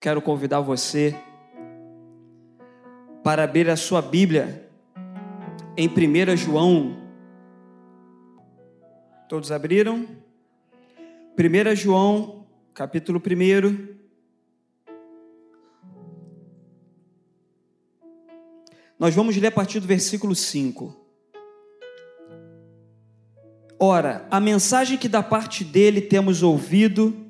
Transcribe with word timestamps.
quero 0.00 0.22
convidar 0.22 0.60
você 0.60 1.16
para 3.24 3.42
abrir 3.42 3.68
a 3.68 3.76
sua 3.76 4.00
Bíblia 4.00 4.70
em 5.76 5.88
1 5.88 6.36
João. 6.36 6.96
Todos 9.28 9.50
abriram? 9.50 10.06
1 11.36 11.74
João, 11.74 12.46
capítulo 12.72 13.20
1. 13.20 13.98
Nós 18.98 19.14
vamos 19.14 19.36
ler 19.36 19.48
a 19.48 19.52
partir 19.52 19.80
do 19.80 19.86
versículo 19.86 20.34
5. 20.34 20.96
Ora, 23.80 24.26
a 24.30 24.40
mensagem 24.40 24.96
que 24.96 25.08
da 25.08 25.22
parte 25.22 25.64
dele 25.64 26.00
temos 26.00 26.42
ouvido 26.42 27.27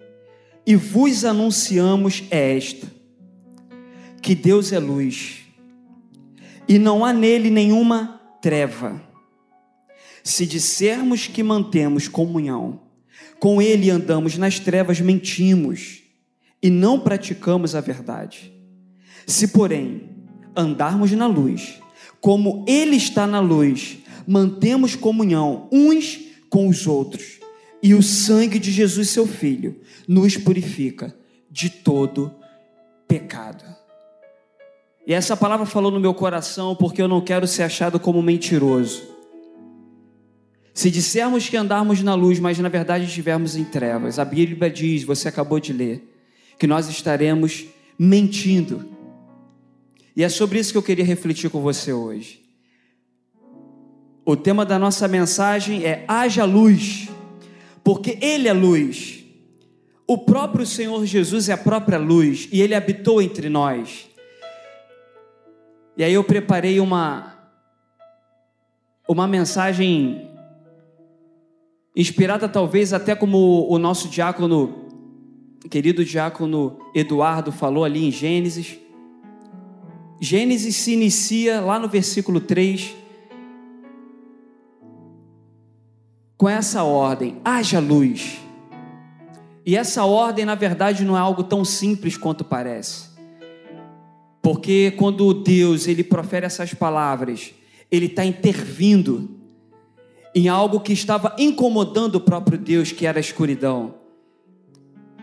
e 0.68 0.76
vos 0.76 1.24
anunciamos 1.24 2.24
é 2.30 2.54
esta: 2.54 2.86
que 4.20 4.34
Deus 4.34 4.70
é 4.70 4.78
luz 4.78 5.38
e 6.68 6.78
não 6.78 7.06
há 7.06 7.10
nele 7.10 7.48
nenhuma 7.48 8.20
treva. 8.42 9.00
Se 10.22 10.44
dissermos 10.44 11.26
que 11.26 11.42
mantemos 11.42 12.06
comunhão, 12.06 12.82
com 13.40 13.62
ele 13.62 13.88
andamos 13.88 14.36
nas 14.36 14.58
trevas, 14.60 15.00
mentimos 15.00 16.02
e 16.62 16.68
não 16.68 17.00
praticamos 17.00 17.74
a 17.74 17.80
verdade. 17.80 18.52
Se, 19.26 19.48
porém, 19.48 20.10
andarmos 20.54 21.10
na 21.12 21.26
luz, 21.26 21.80
como 22.20 22.66
ele 22.68 22.96
está 22.96 23.26
na 23.26 23.40
luz, 23.40 24.00
mantemos 24.26 24.94
comunhão 24.94 25.66
uns 25.72 26.20
com 26.50 26.68
os 26.68 26.86
outros, 26.86 27.38
e 27.82 27.94
o 27.94 28.02
sangue 28.02 28.58
de 28.58 28.70
Jesus, 28.70 29.10
seu 29.10 29.26
filho, 29.26 29.80
nos 30.06 30.36
purifica 30.36 31.14
de 31.50 31.70
todo 31.70 32.34
pecado. 33.06 33.64
E 35.06 35.14
essa 35.14 35.36
palavra 35.36 35.64
falou 35.64 35.90
no 35.90 35.98
meu 36.00 36.12
coração 36.12 36.76
porque 36.76 37.00
eu 37.00 37.08
não 37.08 37.20
quero 37.20 37.46
ser 37.46 37.62
achado 37.62 37.98
como 37.98 38.20
mentiroso. 38.20 39.02
Se 40.74 40.90
dissermos 40.90 41.48
que 41.48 41.56
andarmos 41.56 42.02
na 42.02 42.14
luz, 42.14 42.38
mas 42.38 42.58
na 42.58 42.68
verdade 42.68 43.04
estivermos 43.04 43.56
em 43.56 43.64
trevas, 43.64 44.18
a 44.18 44.24
Bíblia 44.24 44.70
diz, 44.70 45.02
você 45.02 45.28
acabou 45.28 45.58
de 45.58 45.72
ler, 45.72 46.14
que 46.58 46.66
nós 46.66 46.88
estaremos 46.88 47.64
mentindo. 47.98 48.88
E 50.14 50.22
é 50.22 50.28
sobre 50.28 50.58
isso 50.58 50.72
que 50.72 50.78
eu 50.78 50.82
queria 50.82 51.04
refletir 51.04 51.48
com 51.50 51.60
você 51.60 51.92
hoje. 51.92 52.42
O 54.24 54.36
tema 54.36 54.64
da 54.64 54.78
nossa 54.78 55.08
mensagem 55.08 55.84
é 55.84 56.04
haja 56.06 56.44
luz, 56.44 57.08
porque 57.88 58.18
Ele 58.20 58.46
é 58.48 58.52
luz. 58.52 59.24
O 60.06 60.18
próprio 60.18 60.66
Senhor 60.66 61.06
Jesus 61.06 61.48
é 61.48 61.54
a 61.54 61.56
própria 61.56 61.96
luz 61.96 62.46
e 62.52 62.60
Ele 62.60 62.74
habitou 62.74 63.22
entre 63.22 63.48
nós. 63.48 64.10
E 65.96 66.04
aí 66.04 66.12
eu 66.12 66.22
preparei 66.22 66.80
uma 66.80 67.34
uma 69.08 69.26
mensagem 69.26 70.30
inspirada 71.96 72.46
talvez 72.46 72.92
até 72.92 73.14
como 73.14 73.66
o 73.70 73.78
nosso 73.78 74.06
diácono, 74.08 74.84
querido 75.70 76.04
diácono 76.04 76.78
Eduardo 76.94 77.50
falou 77.50 77.84
ali 77.84 78.06
em 78.06 78.10
Gênesis. 78.10 78.78
Gênesis 80.20 80.76
se 80.76 80.92
inicia 80.92 81.62
lá 81.62 81.78
no 81.78 81.88
versículo 81.88 82.38
3 82.38 82.94
com 86.38 86.48
essa 86.48 86.84
ordem: 86.84 87.40
haja 87.44 87.80
luz. 87.80 88.38
E 89.66 89.76
essa 89.76 90.04
ordem, 90.04 90.46
na 90.46 90.54
verdade, 90.54 91.04
não 91.04 91.14
é 91.14 91.20
algo 91.20 91.42
tão 91.42 91.62
simples 91.64 92.16
quanto 92.16 92.42
parece. 92.42 93.08
Porque 94.40 94.92
quando 94.92 95.34
Deus 95.34 95.86
ele 95.86 96.02
profere 96.02 96.46
essas 96.46 96.72
palavras, 96.72 97.52
ele 97.90 98.06
está 98.06 98.24
intervindo 98.24 99.36
em 100.34 100.48
algo 100.48 100.80
que 100.80 100.92
estava 100.92 101.34
incomodando 101.38 102.14
o 102.14 102.20
próprio 102.20 102.56
Deus, 102.56 102.92
que 102.92 103.04
era 103.04 103.18
a 103.18 103.20
escuridão. 103.20 103.96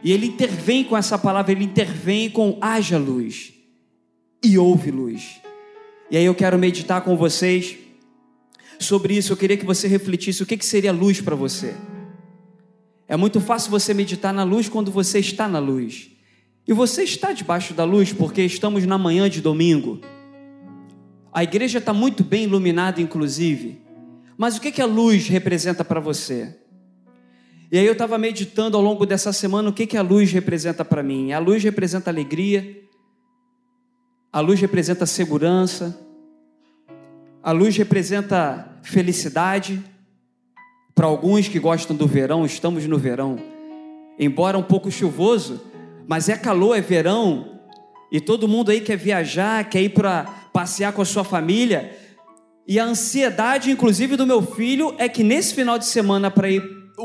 E 0.03 0.11
ele 0.11 0.27
intervém 0.27 0.83
com 0.83 0.95
essa 0.95 1.17
palavra, 1.17 1.51
ele 1.51 1.63
intervém 1.63 2.29
com 2.29 2.59
haja 2.61 2.99
luz 2.99 3.53
e 4.43 4.59
houve 4.59 4.91
luz. 4.91 5.41
E 6.11 6.17
aí 6.17 6.25
eu 6.25 6.35
quero 6.35 6.59
meditar 6.59 7.01
com 7.01 7.17
vocês 7.17 7.75
sobre 8.79 9.15
isso. 9.15 9.33
Eu 9.33 9.37
queria 9.37 9.57
que 9.57 9.65
você 9.65 9.87
refletisse 9.87 10.43
o 10.43 10.45
que, 10.45 10.57
que 10.57 10.65
seria 10.65 10.91
luz 10.91 11.21
para 11.21 11.35
você. 11.35 11.75
É 13.07 13.15
muito 13.15 13.39
fácil 13.39 13.69
você 13.69 13.93
meditar 13.93 14.33
na 14.33 14.43
luz 14.43 14.67
quando 14.67 14.91
você 14.91 15.19
está 15.19 15.47
na 15.47 15.59
luz. 15.59 16.09
E 16.67 16.73
você 16.73 17.03
está 17.03 17.31
debaixo 17.31 17.73
da 17.73 17.83
luz 17.83 18.11
porque 18.11 18.41
estamos 18.41 18.85
na 18.85 18.97
manhã 18.97 19.29
de 19.29 19.41
domingo. 19.41 19.99
A 21.31 21.43
igreja 21.43 21.77
está 21.77 21.93
muito 21.93 22.23
bem 22.23 22.45
iluminada, 22.45 23.01
inclusive. 23.01 23.81
Mas 24.37 24.57
o 24.57 24.61
que, 24.61 24.71
que 24.71 24.81
a 24.81 24.85
luz 24.85 25.27
representa 25.27 25.85
para 25.85 25.99
você? 25.99 26.55
E 27.71 27.77
aí 27.77 27.85
eu 27.85 27.93
estava 27.93 28.17
meditando 28.17 28.77
ao 28.77 28.83
longo 28.83 29.05
dessa 29.05 29.33
semana 29.33 29.69
o 29.69 29.73
que, 29.73 29.85
que 29.85 29.97
a 29.97 30.01
luz 30.01 30.31
representa 30.31 30.83
para 30.85 31.03
mim. 31.03 31.31
A 31.31 31.39
luz 31.39 31.63
representa 31.63 32.09
alegria, 32.09 32.83
a 34.31 34.39
luz 34.39 34.59
representa 34.59 35.05
segurança, 35.05 36.04
a 37.45 37.51
luz 37.51 37.77
representa 37.77 38.67
felicidade. 38.81 39.79
Para 40.95 41.05
alguns 41.05 41.47
que 41.47 41.59
gostam 41.59 41.95
do 41.95 42.07
verão, 42.07 42.43
estamos 42.43 42.87
no 42.87 42.97
verão. 42.97 43.37
Embora 44.17 44.57
um 44.57 44.63
pouco 44.63 44.89
chuvoso, 44.89 45.61
mas 46.07 46.27
é 46.27 46.35
calor, 46.35 46.75
é 46.75 46.81
verão, 46.81 47.59
e 48.11 48.19
todo 48.19 48.47
mundo 48.47 48.71
aí 48.71 48.81
quer 48.81 48.97
viajar, 48.97 49.69
quer 49.69 49.83
ir 49.83 49.89
para 49.89 50.23
passear 50.51 50.91
com 50.91 51.03
a 51.03 51.05
sua 51.05 51.23
família. 51.23 51.95
E 52.67 52.79
a 52.79 52.85
ansiedade, 52.85 53.69
inclusive, 53.69 54.15
do 54.15 54.25
meu 54.25 54.41
filho 54.41 54.95
é 54.97 55.07
que 55.07 55.23
nesse 55.23 55.53
final 55.53 55.77
de 55.77 55.85
semana 55.85 56.31
para 56.31 56.49
ir 56.49 56.63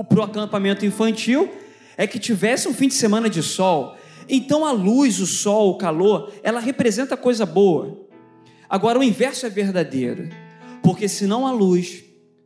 para 0.08 0.20
o 0.20 0.22
acampamento 0.22 0.86
infantil 0.86 1.52
é 1.98 2.06
que 2.06 2.18
tivesse 2.18 2.66
um 2.66 2.72
fim 2.72 2.88
de 2.88 2.94
semana 2.94 3.28
de 3.28 3.42
sol. 3.42 3.94
Então 4.26 4.64
a 4.64 4.72
luz, 4.72 5.20
o 5.20 5.26
sol, 5.26 5.72
o 5.72 5.76
calor, 5.76 6.32
ela 6.42 6.60
representa 6.60 7.14
coisa 7.14 7.44
boa. 7.44 7.99
Agora 8.70 9.00
o 9.00 9.02
inverso 9.02 9.44
é 9.46 9.50
verdadeiro, 9.50 10.28
porque 10.80 11.08
se 11.08 11.26
não 11.26 11.44
há 11.44 11.50
luz, 11.50 12.04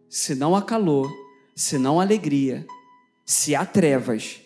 se 0.09 0.35
não 0.35 0.57
há 0.57 0.63
calor, 0.63 1.13
se 1.55 1.77
não 1.77 2.01
há 2.01 2.03
alegria, 2.03 2.67
se 3.27 3.55
há 3.55 3.67
trevas, 3.67 4.41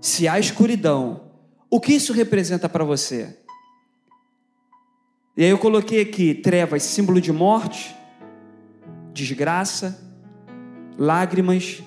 se 0.00 0.26
há 0.26 0.40
escuridão, 0.40 1.30
o 1.70 1.80
que 1.80 1.92
isso 1.92 2.12
representa 2.12 2.68
para 2.68 2.82
você? 2.82 3.38
E 5.36 5.44
aí 5.44 5.50
eu 5.50 5.58
coloquei 5.58 6.02
aqui 6.02 6.34
trevas, 6.34 6.82
símbolo 6.82 7.20
de 7.20 7.32
morte, 7.32 7.94
desgraça, 9.14 10.02
lágrimas, 10.98 11.80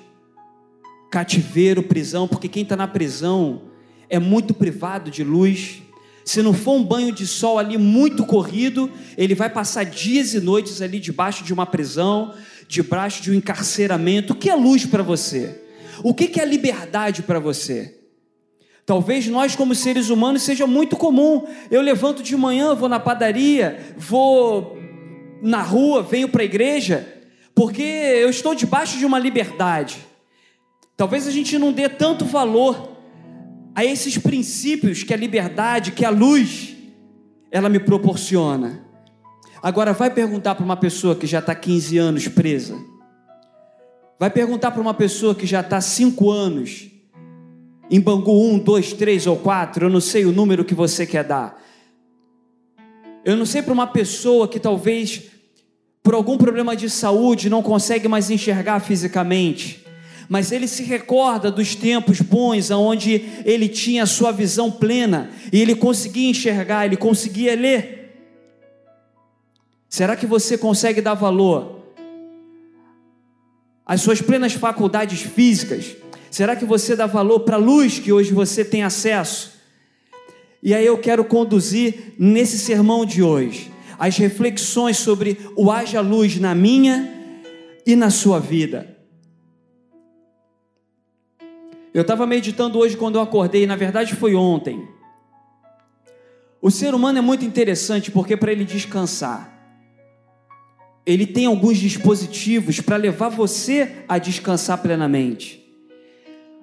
cativeiro, 1.12 1.84
prisão, 1.84 2.30
porque 2.30 2.48
quem 2.48 2.64
está 2.64 2.78
na 2.78 2.88
prisão 2.88 3.64
é 4.10 4.18
muito 4.18 4.54
privado 4.54 5.12
de 5.12 5.22
luz. 5.24 5.83
Se 6.26 6.42
não 6.42 6.54
for 6.54 6.74
um 6.74 6.84
banho 6.84 7.12
de 7.12 7.28
sol 7.28 7.60
ali 7.60 7.78
muito 7.78 8.26
corrido, 8.26 8.90
ele 9.18 9.36
vai 9.36 9.50
passar 9.50 9.84
dias 9.84 10.34
e 10.34 10.40
noites 10.40 10.82
ali 10.82 11.00
debaixo 11.00 11.44
de 11.44 11.54
uma 11.54 11.66
prisão, 11.66 12.34
debaixo 12.68 13.22
de 13.22 13.32
um 13.32 13.34
encarceramento. 13.34 14.34
O 14.34 14.36
que 14.36 14.50
é 14.50 14.56
luz 14.56 14.86
para 14.86 15.04
você? 15.04 15.62
O 16.02 16.14
que 16.14 16.40
é 16.40 16.46
liberdade 16.46 17.24
para 17.24 17.40
você? 17.40 18.00
Talvez 18.86 19.28
nós, 19.28 19.56
como 19.56 19.74
seres 19.74 20.10
humanos, 20.10 20.44
seja 20.44 20.68
muito 20.68 20.98
comum. 20.98 21.46
Eu 21.72 21.82
levanto 21.82 22.22
de 22.22 22.36
manhã, 22.36 22.76
vou 22.76 22.90
na 22.90 23.00
padaria, 23.00 23.94
vou 23.98 24.78
na 25.42 25.62
rua, 25.62 26.02
venho 26.02 26.28
para 26.28 26.42
a 26.42 26.46
igreja, 26.46 27.08
porque 27.56 27.82
eu 27.82 28.30
estou 28.30 28.56
debaixo 28.56 28.98
de 28.98 29.06
uma 29.06 29.20
liberdade. 29.20 29.98
Talvez 30.98 31.28
a 31.28 31.32
gente 31.32 31.58
não 31.58 31.72
dê 31.72 31.88
tanto 31.90 32.26
valor 32.26 32.93
a 33.76 33.84
esses 33.84 34.18
princípios 34.18 35.04
que 35.04 35.14
a 35.14 35.18
liberdade, 35.18 35.92
que 35.92 36.06
a 36.06 36.10
luz, 36.10 36.76
ela 37.52 37.70
me 37.70 37.80
proporciona. 37.80 38.84
Agora, 39.62 39.94
vai 39.94 40.10
perguntar 40.10 40.56
para 40.56 40.66
uma 40.66 40.78
pessoa 40.78 41.16
que 41.16 41.26
já 41.26 41.40
está 41.40 41.56
15 41.56 41.98
anos 41.98 42.28
presa. 42.28 42.76
Vai 44.20 44.30
perguntar 44.30 44.72
para 44.72 44.82
uma 44.82 44.94
pessoa 44.94 45.34
que 45.34 45.46
já 45.46 45.62
está 45.62 45.80
5 45.82 46.30
anos 46.32 46.90
em 47.90 48.00
Bangu 48.00 48.54
1, 48.54 48.60
2, 48.60 48.94
3 48.94 49.28
ou 49.28 49.38
4, 49.38 49.86
eu 49.86 49.90
não 49.90 50.02
sei 50.02 50.26
o 50.26 50.32
número 50.32 50.66
que 50.66 50.74
você 50.74 51.06
quer 51.06 51.24
dar. 51.24 51.62
Eu 53.24 53.36
não 53.38 53.46
sei 53.46 53.62
para 53.62 53.74
uma 53.74 53.88
pessoa 53.88 54.48
que 54.48 54.60
talvez 54.60 55.24
por 56.02 56.14
algum 56.14 56.38
problema 56.38 56.76
de 56.76 56.90
saúde 56.90 57.50
não 57.50 57.62
consegue 57.62 58.08
mais 58.08 58.30
enxergar 58.30 58.80
fisicamente, 58.80 59.83
mas 60.30 60.52
ele 60.52 60.68
se 60.68 60.84
recorda 60.84 61.52
dos 61.52 61.76
tempos 61.76 62.22
bons 62.22 62.72
onde 62.72 63.26
ele 63.46 63.68
tinha 63.68 64.04
a 64.04 64.08
sua 64.08 64.32
visão 64.32 64.72
plena 64.72 65.30
e 65.52 65.62
ele 65.62 65.76
conseguia 65.76 66.30
enxergar, 66.30 66.86
ele 66.86 66.98
conseguia 66.98 67.56
ler. 67.56 68.04
Será 69.90 70.16
que 70.16 70.26
você 70.26 70.58
consegue 70.58 71.02
dar 71.02 71.14
valor 71.14 71.84
às 73.86 74.02
suas 74.02 74.22
plenas 74.22 74.54
faculdades 74.54 75.22
físicas? 75.22 75.96
Será 76.32 76.56
que 76.56 76.66
você 76.66 76.96
dá 76.96 77.06
valor 77.06 77.42
para 77.42 77.58
a 77.58 77.60
luz 77.60 78.00
que 78.00 78.12
hoje 78.12 78.34
você 78.34 78.66
tem 78.66 78.82
acesso? 78.82 79.54
E 80.64 80.74
aí 80.74 80.86
eu 80.86 80.98
quero 80.98 81.24
conduzir 81.24 82.16
nesse 82.18 82.58
sermão 82.58 83.06
de 83.06 83.22
hoje 83.22 83.72
as 84.00 84.18
reflexões 84.18 84.98
sobre 84.98 85.38
o 85.56 85.72
haja 85.72 86.02
luz 86.02 86.40
na 86.40 86.56
minha 86.56 87.14
e 87.86 87.96
na 87.96 88.10
sua 88.10 88.40
vida. 88.40 88.93
Eu 91.94 92.02
estava 92.02 92.26
meditando 92.26 92.80
hoje 92.80 92.98
quando 92.98 93.16
eu 93.16 93.22
acordei, 93.22 93.68
na 93.68 93.76
verdade 93.76 94.16
foi 94.16 94.34
ontem. 94.34 94.88
O 96.60 96.72
ser 96.72 96.96
humano 96.96 97.20
é 97.20 97.22
muito 97.22 97.46
interessante 97.46 98.10
porque 98.10 98.36
para 98.36 98.52
ele 98.52 98.66
descansar, 98.66 99.52
ele 101.06 101.28
tem 101.28 101.46
alguns 101.46 101.78
dispositivos 101.78 102.80
para 102.80 102.96
levar 102.96 103.30
você 103.30 104.04
a 104.08 104.18
descansar 104.18 104.82
plenamente. 104.82 105.62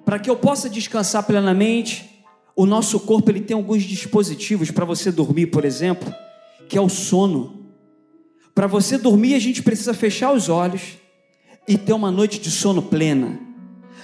Para 0.03 0.19
que 0.19 0.29
eu 0.29 0.35
possa 0.35 0.69
descansar 0.69 1.23
plenamente, 1.23 2.25
o 2.55 2.65
nosso 2.65 2.99
corpo 2.99 3.31
ele 3.31 3.41
tem 3.41 3.55
alguns 3.55 3.83
dispositivos 3.83 4.71
para 4.71 4.83
você 4.83 5.11
dormir, 5.11 5.47
por 5.47 5.63
exemplo, 5.63 6.13
que 6.67 6.77
é 6.77 6.81
o 6.81 6.89
sono. 6.89 7.67
Para 8.53 8.67
você 8.67 8.97
dormir, 8.97 9.35
a 9.35 9.39
gente 9.39 9.63
precisa 9.63 9.93
fechar 9.93 10.33
os 10.33 10.49
olhos 10.49 10.97
e 11.67 11.77
ter 11.77 11.93
uma 11.93 12.11
noite 12.11 12.39
de 12.39 12.51
sono 12.51 12.81
plena. 12.81 13.50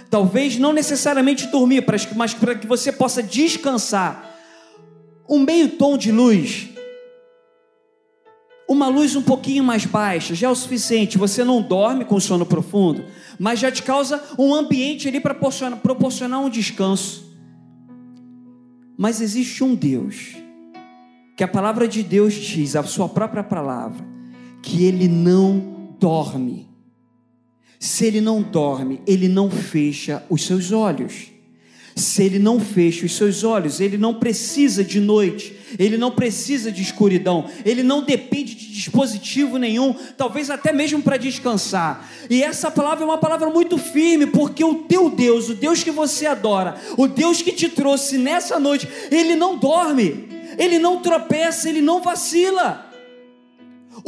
Talvez 0.09 0.57
não 0.57 0.73
necessariamente 0.73 1.47
dormir, 1.47 1.83
mas 2.15 2.33
para 2.33 2.55
que 2.55 2.65
você 2.65 2.91
possa 2.91 3.21
descansar. 3.21 4.35
Um 5.29 5.39
meio 5.39 5.69
tom 5.69 5.97
de 5.97 6.11
luz 6.11 6.69
uma 8.67 8.89
luz 8.89 9.15
um 9.15 9.21
pouquinho 9.21 9.63
mais 9.63 9.85
baixa 9.85 10.35
já 10.35 10.47
é 10.47 10.49
o 10.49 10.55
suficiente. 10.55 11.17
Você 11.17 11.43
não 11.43 11.61
dorme 11.61 12.03
com 12.03 12.19
sono 12.19 12.45
profundo, 12.45 13.05
mas 13.39 13.59
já 13.59 13.71
te 13.71 13.81
causa 13.81 14.21
um 14.37 14.53
ambiente 14.53 15.07
ali 15.07 15.19
para 15.19 15.33
proporcionar, 15.33 15.79
proporcionar 15.79 16.41
um 16.41 16.49
descanso. 16.49 17.25
Mas 18.97 19.21
existe 19.21 19.63
um 19.63 19.73
Deus, 19.73 20.35
que 21.37 21.43
a 21.43 21.47
palavra 21.47 21.87
de 21.87 22.03
Deus 22.03 22.33
diz, 22.33 22.75
a 22.75 22.83
sua 22.83 23.07
própria 23.07 23.43
palavra, 23.43 24.03
que 24.61 24.83
ele 24.83 25.07
não 25.07 25.95
dorme. 25.99 26.66
Se 27.79 28.05
ele 28.05 28.21
não 28.21 28.41
dorme, 28.41 29.01
ele 29.05 29.27
não 29.27 29.49
fecha 29.49 30.23
os 30.29 30.45
seus 30.45 30.71
olhos 30.71 31.37
se 31.97 32.23
ele 32.23 32.37
não 32.37 32.59
fecha 32.59 33.05
os 33.05 33.15
seus 33.15 33.43
olhos, 33.43 33.81
ele 33.81 33.97
não 33.97 34.13
precisa 34.13 34.83
de 34.83 34.99
noite, 34.99 35.55
ele 35.79 35.97
não 35.97 36.11
precisa 36.11 36.71
de 36.71 36.81
escuridão, 36.81 37.49
ele 37.65 37.81
não 37.81 38.03
depende 38.03 38.53
de 38.53 38.71
dispositivo 38.71 39.57
nenhum, 39.57 39.95
talvez 40.15 40.49
até 40.49 40.71
mesmo 40.71 41.01
para 41.01 41.17
descansar. 41.17 42.07
E 42.29 42.43
essa 42.43 42.69
palavra 42.69 43.03
é 43.03 43.07
uma 43.07 43.17
palavra 43.17 43.49
muito 43.49 43.77
firme, 43.77 44.27
porque 44.27 44.63
o 44.63 44.75
teu 44.75 45.09
Deus, 45.09 45.49
o 45.49 45.55
Deus 45.55 45.83
que 45.83 45.91
você 45.91 46.27
adora, 46.27 46.75
o 46.95 47.07
Deus 47.07 47.41
que 47.41 47.51
te 47.51 47.67
trouxe 47.67 48.17
nessa 48.17 48.59
noite, 48.59 48.87
ele 49.09 49.35
não 49.35 49.57
dorme, 49.57 50.29
ele 50.57 50.77
não 50.77 51.01
tropeça, 51.01 51.67
ele 51.67 51.81
não 51.81 52.01
vacila. 52.01 52.86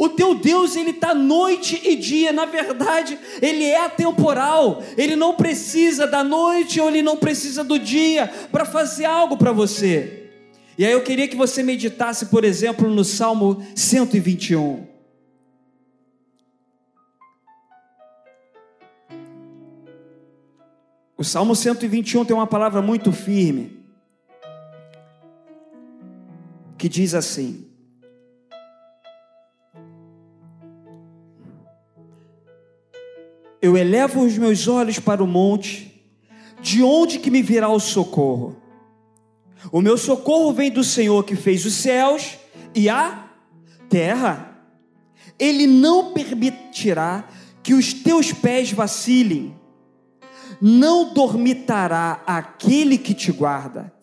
O 0.00 0.08
teu 0.08 0.34
Deus, 0.34 0.76
ele 0.76 0.92
está 0.92 1.14
noite 1.14 1.78
e 1.84 1.94
dia, 1.94 2.32
na 2.32 2.46
verdade, 2.46 3.18
ele 3.42 3.64
é 3.64 3.84
atemporal, 3.84 4.82
ele 4.96 5.14
não 5.14 5.34
precisa 5.34 6.06
da 6.06 6.24
noite 6.24 6.80
ou 6.80 6.88
ele 6.88 7.02
não 7.02 7.18
precisa 7.18 7.62
do 7.62 7.78
dia 7.78 8.26
para 8.50 8.64
fazer 8.64 9.04
algo 9.04 9.36
para 9.36 9.52
você. 9.52 10.30
E 10.78 10.86
aí 10.86 10.92
eu 10.92 11.04
queria 11.04 11.28
que 11.28 11.36
você 11.36 11.62
meditasse, 11.62 12.24
por 12.26 12.44
exemplo, 12.44 12.88
no 12.88 13.04
Salmo 13.04 13.62
121. 13.76 14.86
O 21.14 21.22
Salmo 21.22 21.54
121 21.54 22.24
tem 22.24 22.34
uma 22.34 22.46
palavra 22.46 22.80
muito 22.80 23.12
firme, 23.12 23.84
que 26.78 26.88
diz 26.88 27.14
assim: 27.14 27.69
Eu 33.70 33.76
elevo 33.76 34.24
os 34.24 34.36
meus 34.36 34.66
olhos 34.66 34.98
para 34.98 35.22
o 35.22 35.28
monte, 35.28 36.04
de 36.60 36.82
onde 36.82 37.20
que 37.20 37.30
me 37.30 37.40
virá 37.40 37.68
o 37.68 37.78
socorro? 37.78 38.56
O 39.70 39.80
meu 39.80 39.96
socorro 39.96 40.52
vem 40.52 40.72
do 40.72 40.82
Senhor 40.82 41.22
que 41.22 41.36
fez 41.36 41.64
os 41.64 41.74
céus 41.74 42.36
e 42.74 42.88
a 42.88 43.30
terra. 43.88 44.60
Ele 45.38 45.68
não 45.68 46.12
permitirá 46.12 47.28
que 47.62 47.72
os 47.72 47.94
teus 47.94 48.32
pés 48.32 48.72
vacilem. 48.72 49.54
Não 50.60 51.14
dormitará 51.14 52.24
aquele 52.26 52.98
que 52.98 53.14
te 53.14 53.30
guarda. 53.30 53.94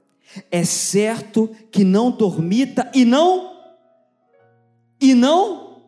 É 0.49 0.63
certo 0.63 1.53
que 1.69 1.83
não 1.83 2.09
dormita 2.09 2.89
e 2.95 3.03
não 3.03 3.51
e 5.01 5.13
não 5.13 5.81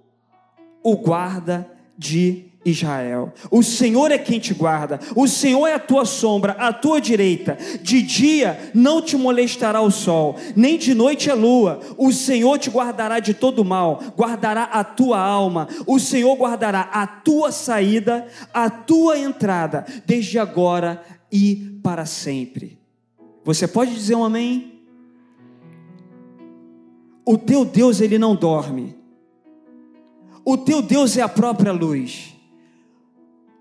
o 0.84 0.98
guarda 0.98 1.66
de 1.98 2.49
Israel. 2.64 3.34
O 3.50 3.64
Senhor 3.64 4.12
é 4.12 4.18
quem 4.18 4.40
te 4.40 4.54
guarda, 4.54 5.00
o 5.16 5.28
Senhor 5.28 5.66
é 5.68 5.76
a 5.76 5.80
tua 5.80 6.06
sombra, 6.06 6.54
a 6.54 6.74
tua 6.74 7.00
direita. 7.00 7.58
De 7.82 8.02
dia 8.02 8.72
não 8.74 9.02
te 9.02 9.16
molestará 9.16 9.82
o 9.82 9.92
sol, 9.92 10.36
nem 10.56 10.78
de 10.78 10.94
noite 10.94 11.32
a 11.32 11.34
lua. 11.34 11.80
O 11.98 12.12
Senhor 12.12 12.58
te 12.60 12.70
guardará 12.70 13.20
de 13.20 13.34
todo 13.34 13.64
mal, 13.64 14.02
guardará 14.18 14.64
a 14.64 14.84
tua 14.84 15.20
alma. 15.20 15.68
O 15.88 16.00
Senhor 16.00 16.36
guardará 16.36 16.82
a 16.92 17.08
tua 17.08 17.52
saída, 17.52 18.28
a 18.54 18.70
tua 18.70 19.18
entrada, 19.18 19.86
desde 20.06 20.38
agora 20.38 21.02
e 21.32 21.80
para 21.82 22.06
sempre. 22.06 22.78
Você 23.44 23.68
pode 23.68 23.94
dizer 23.94 24.16
um 24.16 24.24
amém? 24.24 24.84
O 27.26 27.38
teu 27.38 27.64
Deus, 27.64 28.02
ele 28.02 28.18
não 28.18 28.36
dorme. 28.36 28.98
O 30.44 30.58
teu 30.58 30.82
Deus 30.82 31.16
é 31.16 31.22
a 31.22 31.30
própria 31.30 31.72
luz. 31.72 32.39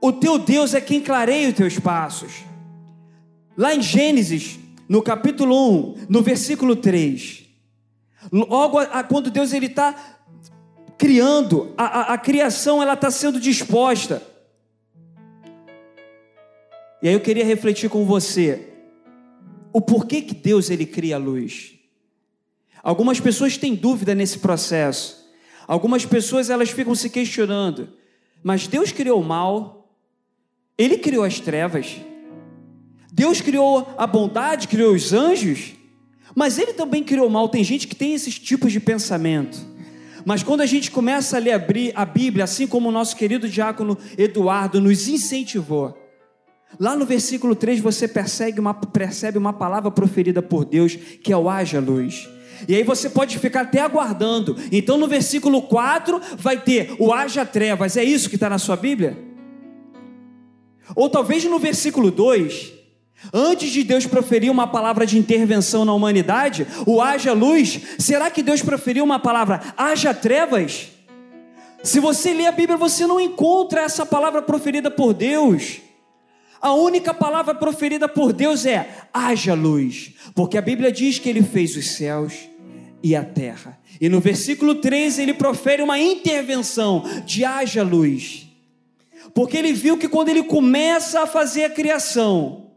O 0.00 0.12
teu 0.12 0.38
Deus 0.38 0.74
é 0.74 0.80
quem 0.80 1.00
clareia 1.00 1.48
os 1.48 1.54
teus 1.54 1.78
passos. 1.78 2.44
Lá 3.56 3.74
em 3.74 3.82
Gênesis, 3.82 4.58
no 4.88 5.02
capítulo 5.02 5.90
1, 5.90 6.06
no 6.08 6.22
versículo 6.22 6.76
3, 6.76 7.44
logo 8.32 8.78
a, 8.78 8.84
a, 8.84 9.04
quando 9.04 9.30
Deus 9.30 9.52
ele 9.52 9.66
está 9.66 10.18
criando, 10.96 11.72
a, 11.76 12.14
a 12.14 12.18
criação 12.18 12.80
ela 12.80 12.94
está 12.94 13.10
sendo 13.10 13.40
disposta. 13.40 14.22
E 17.02 17.08
aí 17.08 17.14
eu 17.14 17.20
queria 17.20 17.44
refletir 17.44 17.88
com 17.88 18.04
você 18.04 18.68
o 19.72 19.80
porquê 19.80 20.22
que 20.22 20.34
Deus 20.34 20.70
ele 20.70 20.86
cria 20.86 21.16
a 21.16 21.18
luz. 21.18 21.74
Algumas 22.82 23.20
pessoas 23.20 23.56
têm 23.56 23.74
dúvida 23.74 24.14
nesse 24.14 24.38
processo. 24.38 25.28
Algumas 25.66 26.06
pessoas 26.06 26.50
elas 26.50 26.70
ficam 26.70 26.94
se 26.94 27.10
questionando: 27.10 27.88
mas 28.42 28.66
Deus 28.66 28.92
criou 28.92 29.20
o 29.20 29.24
mal? 29.24 29.77
Ele 30.78 30.96
criou 30.96 31.24
as 31.24 31.40
trevas. 31.40 31.96
Deus 33.12 33.40
criou 33.40 33.92
a 33.98 34.06
bondade, 34.06 34.68
criou 34.68 34.94
os 34.94 35.12
anjos, 35.12 35.72
mas 36.36 36.56
ele 36.56 36.72
também 36.72 37.02
criou 37.02 37.26
o 37.26 37.30
mal. 37.30 37.48
Tem 37.48 37.64
gente 37.64 37.88
que 37.88 37.96
tem 37.96 38.14
esses 38.14 38.38
tipos 38.38 38.70
de 38.70 38.78
pensamento. 38.78 39.58
Mas 40.24 40.44
quando 40.44 40.60
a 40.60 40.66
gente 40.66 40.90
começa 40.90 41.36
a 41.36 41.40
ler 41.40 41.60
a 41.96 42.04
Bíblia, 42.04 42.44
assim 42.44 42.66
como 42.66 42.88
o 42.88 42.92
nosso 42.92 43.16
querido 43.16 43.48
diácono 43.48 43.98
Eduardo 44.16 44.80
nos 44.80 45.08
incentivou, 45.08 45.98
lá 46.78 46.94
no 46.94 47.04
versículo 47.04 47.56
3 47.56 47.80
você 47.80 48.06
percebe 48.06 48.60
uma, 48.60 48.74
percebe 48.74 49.36
uma 49.36 49.52
palavra 49.52 49.90
proferida 49.90 50.40
por 50.40 50.64
Deus, 50.64 50.94
que 50.94 51.32
é 51.32 51.36
o 51.36 51.48
haja 51.48 51.80
luz. 51.80 52.28
E 52.68 52.74
aí 52.76 52.84
você 52.84 53.10
pode 53.10 53.36
ficar 53.38 53.62
até 53.62 53.80
aguardando. 53.80 54.56
Então 54.70 54.96
no 54.96 55.08
versículo 55.08 55.62
4 55.62 56.20
vai 56.36 56.60
ter 56.60 56.94
o 57.00 57.12
haja 57.12 57.44
trevas. 57.44 57.96
É 57.96 58.04
isso 58.04 58.28
que 58.28 58.36
está 58.36 58.48
na 58.48 58.58
sua 58.58 58.76
Bíblia? 58.76 59.27
Ou 60.94 61.08
talvez 61.08 61.44
no 61.44 61.58
versículo 61.58 62.10
2, 62.10 62.72
antes 63.32 63.70
de 63.70 63.82
Deus 63.82 64.06
proferir 64.06 64.50
uma 64.50 64.66
palavra 64.66 65.06
de 65.06 65.18
intervenção 65.18 65.84
na 65.84 65.92
humanidade, 65.92 66.66
o 66.86 67.00
haja 67.00 67.32
luz, 67.32 67.80
será 67.98 68.30
que 68.30 68.42
Deus 68.42 68.62
proferiu 68.62 69.04
uma 69.04 69.18
palavra 69.18 69.74
haja 69.76 70.14
trevas? 70.14 70.88
Se 71.82 72.00
você 72.00 72.32
lê 72.32 72.46
a 72.46 72.52
Bíblia, 72.52 72.76
você 72.76 73.06
não 73.06 73.20
encontra 73.20 73.82
essa 73.82 74.04
palavra 74.04 74.42
proferida 74.42 74.90
por 74.90 75.14
Deus. 75.14 75.80
A 76.60 76.72
única 76.72 77.14
palavra 77.14 77.54
proferida 77.54 78.08
por 78.08 78.32
Deus 78.32 78.66
é 78.66 79.06
haja 79.14 79.54
luz, 79.54 80.12
porque 80.34 80.58
a 80.58 80.62
Bíblia 80.62 80.90
diz 80.90 81.18
que 81.18 81.28
ele 81.28 81.42
fez 81.42 81.76
os 81.76 81.92
céus 81.92 82.34
e 83.00 83.14
a 83.14 83.24
terra. 83.24 83.78
E 84.00 84.08
no 84.08 84.18
versículo 84.20 84.74
13 84.74 85.22
ele 85.22 85.34
profere 85.34 85.82
uma 85.82 85.98
intervenção 85.98 87.04
de 87.24 87.44
haja 87.44 87.82
luz. 87.84 88.47
Porque 89.34 89.56
ele 89.56 89.72
viu 89.72 89.98
que 89.98 90.08
quando 90.08 90.28
ele 90.28 90.42
começa 90.42 91.22
a 91.22 91.26
fazer 91.26 91.64
a 91.64 91.70
criação, 91.70 92.68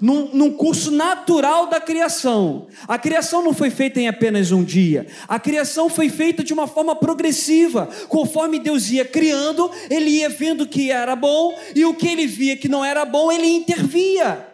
num, 0.00 0.28
num, 0.34 0.52
curso 0.52 0.90
natural 0.90 1.66
da 1.66 1.80
criação. 1.80 2.66
A 2.86 2.98
criação 2.98 3.42
não 3.42 3.54
foi 3.54 3.70
feita 3.70 4.00
em 4.00 4.08
apenas 4.08 4.52
um 4.52 4.62
dia. 4.62 5.06
A 5.26 5.38
criação 5.38 5.88
foi 5.88 6.08
feita 6.10 6.44
de 6.44 6.52
uma 6.52 6.66
forma 6.66 6.94
progressiva. 6.94 7.88
Conforme 8.08 8.58
Deus 8.58 8.90
ia 8.90 9.04
criando, 9.04 9.70
ele 9.88 10.10
ia 10.10 10.28
vendo 10.28 10.66
que 10.66 10.90
era 10.90 11.16
bom, 11.16 11.56
e 11.74 11.84
o 11.84 11.94
que 11.94 12.08
ele 12.08 12.26
via 12.26 12.56
que 12.56 12.68
não 12.68 12.84
era 12.84 13.04
bom, 13.04 13.32
ele 13.32 13.46
intervia. 13.46 14.46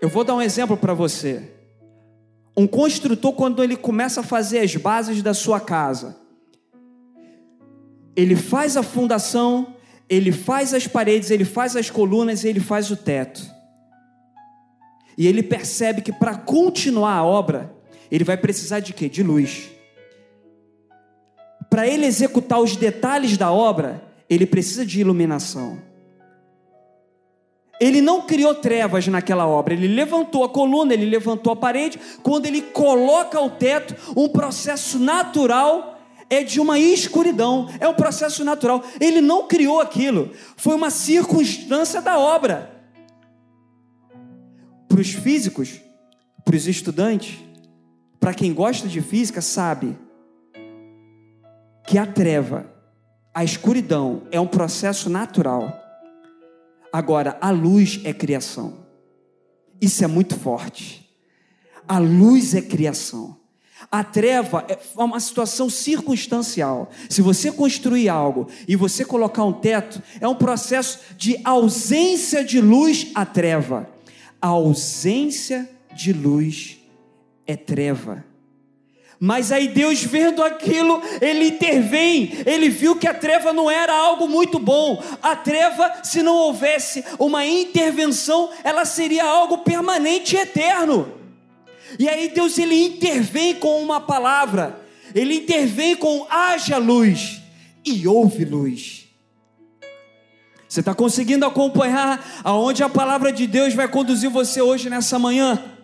Eu 0.00 0.08
vou 0.08 0.22
dar 0.22 0.34
um 0.34 0.42
exemplo 0.42 0.76
para 0.76 0.94
você. 0.94 1.57
Um 2.58 2.66
construtor, 2.66 3.32
quando 3.34 3.62
ele 3.62 3.76
começa 3.76 4.18
a 4.18 4.24
fazer 4.24 4.58
as 4.58 4.74
bases 4.74 5.22
da 5.22 5.32
sua 5.32 5.60
casa, 5.60 6.16
ele 8.16 8.34
faz 8.34 8.76
a 8.76 8.82
fundação, 8.82 9.76
ele 10.08 10.32
faz 10.32 10.74
as 10.74 10.84
paredes, 10.84 11.30
ele 11.30 11.44
faz 11.44 11.76
as 11.76 11.88
colunas 11.88 12.44
ele 12.44 12.58
faz 12.58 12.90
o 12.90 12.96
teto. 12.96 13.48
E 15.16 15.24
ele 15.28 15.40
percebe 15.40 16.02
que 16.02 16.10
para 16.10 16.34
continuar 16.34 17.12
a 17.12 17.24
obra, 17.24 17.72
ele 18.10 18.24
vai 18.24 18.36
precisar 18.36 18.80
de 18.80 18.92
quê? 18.92 19.08
De 19.08 19.22
luz. 19.22 19.70
Para 21.70 21.86
ele 21.86 22.06
executar 22.06 22.58
os 22.58 22.74
detalhes 22.74 23.36
da 23.36 23.52
obra, 23.52 24.02
ele 24.28 24.46
precisa 24.46 24.84
de 24.84 25.00
iluminação. 25.00 25.80
Ele 27.80 28.00
não 28.00 28.22
criou 28.22 28.54
trevas 28.54 29.06
naquela 29.06 29.46
obra, 29.46 29.72
ele 29.72 29.86
levantou 29.86 30.42
a 30.42 30.48
coluna, 30.48 30.92
ele 30.92 31.06
levantou 31.06 31.52
a 31.52 31.56
parede. 31.56 31.98
Quando 32.22 32.46
ele 32.46 32.60
coloca 32.60 33.40
o 33.40 33.50
teto, 33.50 33.94
um 34.16 34.28
processo 34.28 34.98
natural 34.98 35.98
é 36.30 36.42
de 36.42 36.60
uma 36.60 36.78
escuridão, 36.78 37.68
é 37.80 37.88
um 37.88 37.94
processo 37.94 38.44
natural. 38.44 38.82
Ele 39.00 39.20
não 39.20 39.46
criou 39.46 39.80
aquilo, 39.80 40.30
foi 40.56 40.74
uma 40.74 40.90
circunstância 40.90 42.02
da 42.02 42.18
obra. 42.18 42.70
Para 44.88 45.00
os 45.00 45.10
físicos, 45.10 45.80
para 46.44 46.56
os 46.56 46.66
estudantes, 46.66 47.38
para 48.18 48.34
quem 48.34 48.52
gosta 48.52 48.88
de 48.88 49.00
física, 49.00 49.40
sabe 49.40 49.96
que 51.86 51.96
a 51.96 52.04
treva, 52.04 52.66
a 53.32 53.44
escuridão 53.44 54.22
é 54.30 54.40
um 54.40 54.46
processo 54.46 55.08
natural. 55.08 55.87
Agora, 56.98 57.38
a 57.40 57.50
luz 57.50 58.00
é 58.02 58.12
criação. 58.12 58.84
Isso 59.80 60.02
é 60.02 60.08
muito 60.08 60.36
forte. 60.36 61.08
A 61.86 62.00
luz 62.00 62.56
é 62.56 62.60
criação. 62.60 63.38
A 63.88 64.02
treva 64.02 64.66
é 64.68 64.76
uma 64.96 65.20
situação 65.20 65.70
circunstancial. 65.70 66.90
Se 67.08 67.22
você 67.22 67.52
construir 67.52 68.08
algo 68.08 68.48
e 68.66 68.74
você 68.74 69.04
colocar 69.04 69.44
um 69.44 69.52
teto, 69.52 70.02
é 70.20 70.26
um 70.26 70.34
processo 70.34 70.98
de 71.16 71.40
ausência 71.44 72.42
de 72.44 72.60
luz 72.60 73.12
à 73.14 73.24
treva. 73.24 73.88
A 74.42 74.48
ausência 74.48 75.70
de 75.94 76.12
luz 76.12 76.78
é 77.46 77.54
treva. 77.54 78.24
Mas 79.20 79.50
aí 79.50 79.66
Deus 79.66 80.02
vendo 80.02 80.44
aquilo, 80.44 81.02
ele 81.20 81.48
intervém. 81.48 82.32
Ele 82.46 82.68
viu 82.68 82.94
que 82.94 83.08
a 83.08 83.14
treva 83.14 83.52
não 83.52 83.68
era 83.68 83.92
algo 83.92 84.28
muito 84.28 84.58
bom. 84.58 85.02
A 85.20 85.34
treva, 85.34 85.92
se 86.04 86.22
não 86.22 86.36
houvesse 86.36 87.04
uma 87.18 87.44
intervenção, 87.44 88.50
ela 88.62 88.84
seria 88.84 89.24
algo 89.24 89.58
permanente 89.58 90.36
e 90.36 90.38
eterno. 90.38 91.12
E 91.98 92.08
aí 92.08 92.28
Deus 92.28 92.58
ele 92.58 92.80
intervém 92.80 93.54
com 93.56 93.82
uma 93.82 94.00
palavra. 94.00 94.80
Ele 95.12 95.34
intervém 95.34 95.96
com 95.96 96.26
haja 96.30 96.76
luz 96.76 97.40
e 97.84 98.06
houve 98.06 98.44
luz. 98.44 99.08
Você 100.68 100.80
está 100.80 100.94
conseguindo 100.94 101.46
acompanhar 101.46 102.42
aonde 102.44 102.84
a 102.84 102.88
palavra 102.88 103.32
de 103.32 103.46
Deus 103.46 103.74
vai 103.74 103.88
conduzir 103.88 104.30
você 104.30 104.60
hoje 104.60 104.90
nessa 104.90 105.18
manhã? 105.18 105.77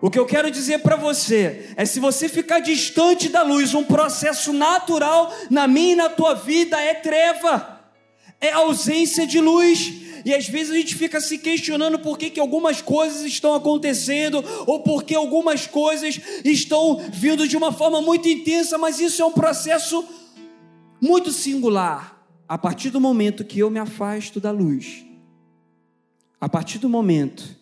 O 0.00 0.10
que 0.10 0.18
eu 0.18 0.26
quero 0.26 0.50
dizer 0.50 0.78
para 0.80 0.96
você 0.96 1.74
é: 1.76 1.84
se 1.84 1.98
você 1.98 2.28
ficar 2.28 2.60
distante 2.60 3.28
da 3.28 3.42
luz, 3.42 3.74
um 3.74 3.84
processo 3.84 4.52
natural 4.52 5.32
na 5.50 5.66
minha 5.66 5.92
e 5.92 5.96
na 5.96 6.08
tua 6.08 6.34
vida 6.34 6.80
é 6.80 6.94
treva, 6.94 7.80
é 8.40 8.52
ausência 8.52 9.26
de 9.26 9.40
luz. 9.40 9.92
E 10.24 10.34
às 10.34 10.48
vezes 10.48 10.72
a 10.72 10.76
gente 10.76 10.94
fica 10.94 11.20
se 11.20 11.38
questionando 11.38 11.98
por 11.98 12.18
que, 12.18 12.28
que 12.28 12.40
algumas 12.40 12.82
coisas 12.82 13.22
estão 13.22 13.54
acontecendo, 13.54 14.44
ou 14.66 14.82
por 14.82 15.04
que 15.04 15.14
algumas 15.14 15.66
coisas 15.66 16.20
estão 16.44 17.00
vindo 17.12 17.48
de 17.48 17.56
uma 17.56 17.72
forma 17.72 18.02
muito 18.02 18.28
intensa, 18.28 18.76
mas 18.76 19.00
isso 19.00 19.22
é 19.22 19.24
um 19.24 19.32
processo 19.32 20.04
muito 21.00 21.32
singular. 21.32 22.16
A 22.48 22.58
partir 22.58 22.90
do 22.90 23.00
momento 23.00 23.44
que 23.44 23.58
eu 23.58 23.70
me 23.70 23.78
afasto 23.78 24.40
da 24.40 24.50
luz, 24.50 25.04
a 26.40 26.48
partir 26.48 26.78
do 26.78 26.88
momento 26.88 27.56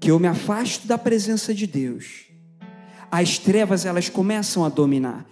que 0.00 0.10
eu 0.10 0.18
me 0.18 0.28
afasto 0.28 0.86
da 0.86 0.98
presença 0.98 1.54
de 1.54 1.66
Deus, 1.66 2.26
as 3.10 3.38
trevas 3.38 3.86
elas 3.86 4.08
começam 4.08 4.64
a 4.64 4.68
dominar. 4.68 5.24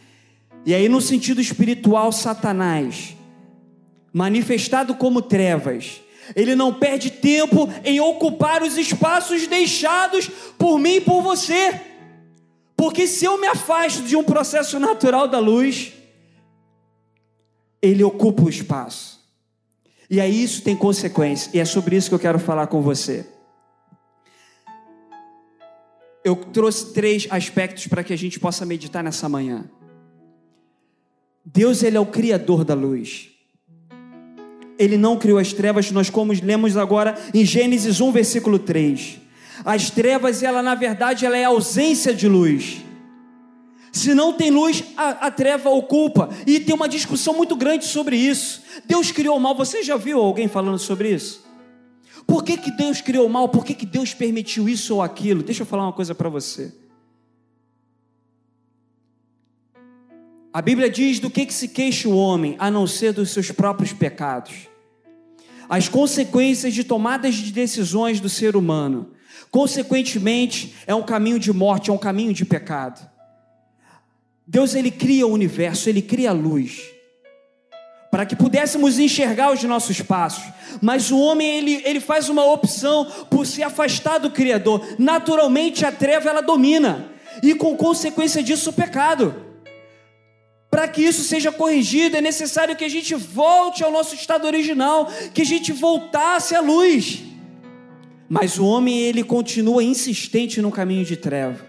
E 0.64 0.75
aí, 0.75 0.88
no 0.88 1.00
sentido 1.00 1.40
espiritual, 1.40 2.12
Satanás, 2.12 3.16
manifestado 4.12 4.95
como 4.95 5.21
trevas, 5.21 6.00
ele 6.37 6.54
não 6.54 6.73
perde 6.73 7.11
tempo 7.11 7.69
em 7.85 8.00
ocupar 8.00 8.62
os 8.62 8.78
espaços 8.78 9.47
deixados 9.47 10.31
por 10.57 10.78
mim 10.78 10.97
e 10.97 11.00
por 11.00 11.23
você. 11.23 11.81
Porque 12.76 13.07
se 13.07 13.25
eu 13.25 13.38
me 13.40 13.49
afasto 13.49 14.02
de 14.02 14.14
um 14.14 14.23
processo 14.23 14.78
natural 14.78 15.26
da 15.26 15.38
luz, 15.40 15.92
ele 17.81 18.04
ocupa 18.04 18.45
o 18.45 18.49
espaço. 18.49 19.21
E 20.09 20.21
aí 20.21 20.42
isso 20.42 20.62
tem 20.62 20.76
consequência, 20.76 21.50
e 21.52 21.59
é 21.59 21.64
sobre 21.64 21.97
isso 21.97 22.09
que 22.09 22.14
eu 22.14 22.19
quero 22.21 22.38
falar 22.38 22.69
com 22.69 22.81
você 22.81 23.32
eu 26.25 26.37
trouxe 26.37 26.93
três 26.93 27.26
aspectos 27.31 27.87
para 27.87 28.05
que 28.05 28.12
a 28.12 28.17
gente 28.17 28.38
possa 28.38 28.64
meditar 28.64 29.02
nessa 29.02 29.29
manhã. 29.29 29.64
Deus, 31.45 31.83
ele 31.83 31.97
é 31.97 32.00
o 32.00 32.07
criador 32.07 32.64
da 32.64 32.75
luz. 32.75 33.29
Ele 34.79 34.97
não 34.97 35.19
criou 35.19 35.38
as 35.38 35.52
trevas, 35.52 35.91
nós 35.91 36.09
como 36.09 36.33
lemos 36.33 36.76
agora 36.76 37.17
em 37.35 37.45
Gênesis 37.45 38.00
1, 38.00 38.12
versículo 38.12 38.59
3. 38.59 39.21
As 39.64 39.91
trevas, 39.91 40.43
ela 40.43 40.62
na 40.62 40.75
verdade, 40.75 41.26
ela 41.26 41.37
é 41.37 41.45
ausência 41.45 42.14
de 42.14 42.29
luz. 42.29 42.83
Se 43.93 44.14
não 44.14 44.33
tem 44.33 44.50
luz, 44.50 44.83
a, 44.97 45.26
a, 45.26 45.31
treva 45.31 45.69
ocupa. 45.69 46.31
E 46.47 46.59
tem 46.59 46.75
uma 46.75 46.88
discussão 46.88 47.35
muito 47.35 47.55
grande 47.55 47.85
sobre 47.85 48.17
isso. 48.17 48.62
Deus 48.87 49.12
criou 49.12 49.37
o 49.37 49.41
mal. 49.41 49.55
Você 49.55 49.83
já 49.83 49.97
viu 49.97 50.19
alguém 50.19 50.49
falando 50.49 50.79
sobre 50.79 51.11
isso? 51.11 51.45
Por 52.26 52.45
que, 52.45 52.57
que 52.57 52.71
Deus 52.71 53.00
criou 53.00 53.26
o 53.26 53.31
mal? 53.31 53.49
Por 53.49 53.64
que, 53.64 53.75
que 53.75 53.87
Deus 53.87 54.14
permitiu 54.14 54.69
isso 54.69 54.95
ou 54.95 55.02
aquilo? 55.02 55.43
Deixa 55.43 55.62
eu 55.62 55.67
falar 55.67 55.85
uma 55.85 55.93
coisa 55.93 56.14
para 56.14 56.29
você. 56.29 56.73
A 60.52 60.61
Bíblia 60.61 60.91
diz 60.91 61.19
do 61.19 61.31
que, 61.31 61.47
que 61.47 61.55
se 61.55 61.69
queixa 61.69 62.09
o 62.09 62.17
homem, 62.17 62.57
a 62.59 62.71
não 62.71 62.87
ser 62.87 63.12
dos 63.12 63.31
seus 63.31 63.50
próprios 63.50 63.93
pecados. 63.93 64.69
As 65.69 65.88
consequências 65.88 66.75
de 66.75 66.85
tomadas 66.85 67.35
de 67.35 67.50
decisões 67.50 68.21
do 68.21 68.29
ser 68.29 68.55
humano. 68.55 69.12
Consequentemente, 69.50 70.75
é 70.87 70.95
um 70.95 71.02
caminho 71.02 71.38
de 71.38 71.52
morte, 71.52 71.91
é 71.91 71.93
um 71.93 71.99
caminho 71.99 72.35
de 72.35 72.45
pecado. 72.45 73.11
Deus 74.47 74.75
ele 74.75 74.91
cria 74.91 75.26
o 75.26 75.33
universo, 75.33 75.88
ele 75.88 76.02
cria 76.02 76.31
a 76.31 76.35
luz 76.35 76.92
para 78.12 78.26
que 78.26 78.37
pudéssemos 78.37 78.99
enxergar 78.99 79.54
os 79.54 79.64
nossos 79.64 80.02
passos. 80.02 80.45
Mas 80.83 81.11
o 81.11 81.19
homem 81.19 81.57
ele, 81.57 81.83
ele 81.83 81.99
faz 81.99 82.28
uma 82.28 82.45
opção 82.45 83.07
por 83.31 83.47
se 83.47 83.62
afastar 83.62 84.19
do 84.19 84.31
Criador. 84.31 84.87
Naturalmente 84.99 85.87
a 85.87 85.90
treva 85.90 86.28
ela 86.28 86.42
domina 86.42 87.11
e 87.42 87.54
com 87.54 87.75
consequência 87.75 88.42
disso 88.42 88.69
o 88.69 88.73
pecado. 88.75 89.35
Para 90.71 90.87
que 90.88 91.00
isso 91.00 91.23
seja 91.23 91.50
corrigido 91.50 92.14
é 92.14 92.21
necessário 92.21 92.76
que 92.76 92.85
a 92.85 92.88
gente 92.88 93.14
volte 93.14 93.83
ao 93.83 93.90
nosso 93.90 94.14
estado 94.14 94.47
original, 94.47 95.11
que 95.33 95.40
a 95.40 95.47
gente 95.47 95.73
voltasse 95.73 96.54
à 96.54 96.61
luz. 96.61 97.23
Mas 98.28 98.59
o 98.59 98.66
homem 98.66 98.95
ele 98.95 99.25
continua 99.25 99.83
insistente 99.83 100.61
no 100.61 100.71
caminho 100.71 101.07
de 101.07 101.16
treva. 101.16 101.64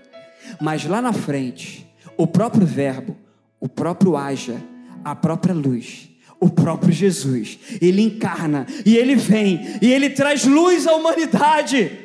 Mas 0.59 0.83
lá 0.83 1.01
na 1.01 1.13
frente, 1.13 1.87
o 2.17 2.27
próprio 2.27 2.67
verbo, 2.67 3.15
o 3.61 3.69
próprio 3.69 4.17
haja, 4.17 4.61
a 5.05 5.15
própria 5.15 5.53
luz 5.53 6.11
o 6.43 6.49
próprio 6.49 6.91
Jesus. 6.91 7.57
Ele 7.81 8.01
encarna 8.01 8.67
e 8.85 8.97
ele 8.97 9.15
vem 9.15 9.77
e 9.81 9.91
ele 9.91 10.09
traz 10.09 10.43
luz 10.43 10.85
à 10.85 10.93
humanidade. 10.93 11.99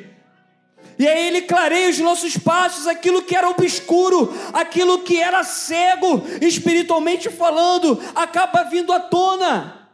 E 0.97 1.07
aí 1.07 1.27
ele 1.27 1.41
clareia 1.41 1.89
os 1.89 1.99
nossos 1.99 2.37
passos, 2.37 2.87
aquilo 2.87 3.21
que 3.21 3.35
era 3.35 3.49
obscuro, 3.49 4.33
aquilo 4.53 4.99
que 4.99 5.19
era 5.21 5.43
cego, 5.43 6.23
espiritualmente 6.41 7.29
falando, 7.29 8.01
acaba 8.15 8.63
vindo 8.63 8.91
à 8.91 8.99
tona. 8.99 9.89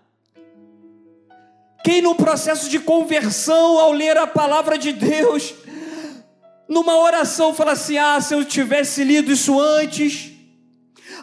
Quem 1.84 2.02
no 2.02 2.16
processo 2.16 2.70
de 2.70 2.80
conversão, 2.80 3.80
ao 3.80 3.92
ler 3.92 4.18
a 4.18 4.26
palavra 4.26 4.78
de 4.78 4.92
Deus, 4.94 5.54
numa 6.68 6.98
oração 6.98 7.54
fala 7.54 7.74
assim: 7.74 7.98
Ah, 7.98 8.20
se 8.20 8.34
eu 8.34 8.44
tivesse 8.44 9.04
lido 9.04 9.32
isso 9.32 9.60
antes, 9.60 10.32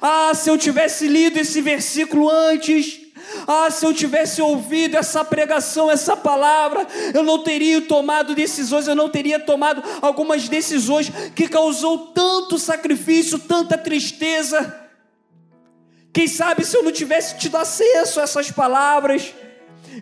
ah, 0.00 0.32
se 0.34 0.48
eu 0.48 0.56
tivesse 0.56 1.08
lido 1.08 1.38
esse 1.38 1.60
versículo 1.60 2.30
antes, 2.30 3.01
ah, 3.46 3.70
se 3.70 3.84
eu 3.84 3.92
tivesse 3.92 4.40
ouvido 4.40 4.96
essa 4.96 5.24
pregação, 5.24 5.90
essa 5.90 6.16
palavra, 6.16 6.86
eu 7.14 7.22
não 7.22 7.42
teria 7.42 7.80
tomado 7.80 8.34
decisões, 8.34 8.86
eu 8.86 8.94
não 8.94 9.08
teria 9.08 9.38
tomado 9.38 9.82
algumas 10.00 10.48
decisões 10.48 11.10
que 11.34 11.48
causou 11.48 11.98
tanto 12.08 12.58
sacrifício, 12.58 13.38
tanta 13.38 13.76
tristeza. 13.78 14.80
Quem 16.12 16.28
sabe 16.28 16.64
se 16.64 16.76
eu 16.76 16.82
não 16.82 16.92
tivesse 16.92 17.38
tido 17.38 17.56
acesso 17.56 18.20
a 18.20 18.24
essas 18.24 18.50
palavras, 18.50 19.32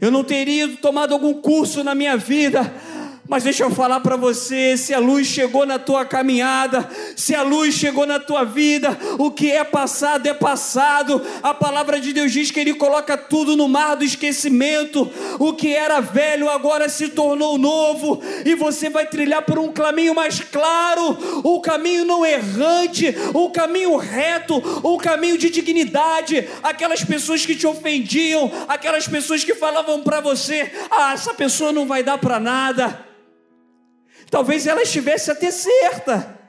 eu 0.01 0.11
não 0.11 0.25
teria 0.25 0.69
tomado 0.77 1.13
algum 1.13 1.35
curso 1.35 1.83
na 1.85 1.95
minha 1.95 2.17
vida. 2.17 2.73
Mas 3.31 3.45
deixa 3.45 3.63
eu 3.63 3.71
falar 3.71 4.01
para 4.01 4.17
você, 4.17 4.77
se 4.77 4.93
a 4.93 4.99
luz 4.99 5.25
chegou 5.25 5.65
na 5.65 5.79
tua 5.79 6.05
caminhada, 6.05 6.91
se 7.15 7.33
a 7.33 7.43
luz 7.43 7.77
chegou 7.77 8.05
na 8.05 8.19
tua 8.19 8.43
vida, 8.43 8.99
o 9.19 9.31
que 9.31 9.53
é 9.53 9.63
passado 9.63 10.27
é 10.27 10.35
passado. 10.35 11.23
A 11.41 11.55
palavra 11.55 12.01
de 12.01 12.13
Deus 12.13 12.33
diz 12.33 12.51
que 12.51 12.59
ele 12.59 12.75
coloca 12.75 13.17
tudo 13.17 13.57
no 13.57 13.69
mar 13.69 13.95
do 13.95 14.05
esquecimento. 14.05 15.09
O 15.39 15.53
que 15.53 15.73
era 15.73 16.01
velho 16.01 16.51
agora 16.51 16.89
se 16.89 17.11
tornou 17.11 17.57
novo 17.57 18.21
e 18.45 18.57
você 18.57 18.91
vai 18.91 19.07
trilhar 19.07 19.43
por 19.43 19.61
um 19.61 19.71
caminho 19.71 20.13
mais 20.13 20.41
claro, 20.41 21.17
o 21.45 21.61
caminho 21.61 22.05
não 22.05 22.27
errante, 22.27 23.15
o 23.33 23.49
caminho 23.51 23.97
reto, 23.97 24.57
o 24.83 24.99
caminho 24.99 25.39
de 25.39 25.51
dignidade. 25.51 26.49
Aquelas 26.65 27.05
pessoas 27.05 27.47
que 27.47 27.55
te 27.55 27.65
ofendiam, 27.65 28.51
aquelas 28.67 29.07
pessoas 29.07 29.45
que 29.45 29.55
falavam 29.55 30.03
para 30.03 30.21
você: 30.21 30.73
"Ah, 30.91 31.13
essa 31.13 31.33
pessoa 31.33 31.71
não 31.71 31.87
vai 31.87 32.03
dar 32.03 32.19
para 32.19 32.41
nada". 32.41 33.09
Talvez 34.31 34.67
ela 34.67 34.83
estivesse 34.83 35.31
até 35.31 35.51
certa. 35.51 36.40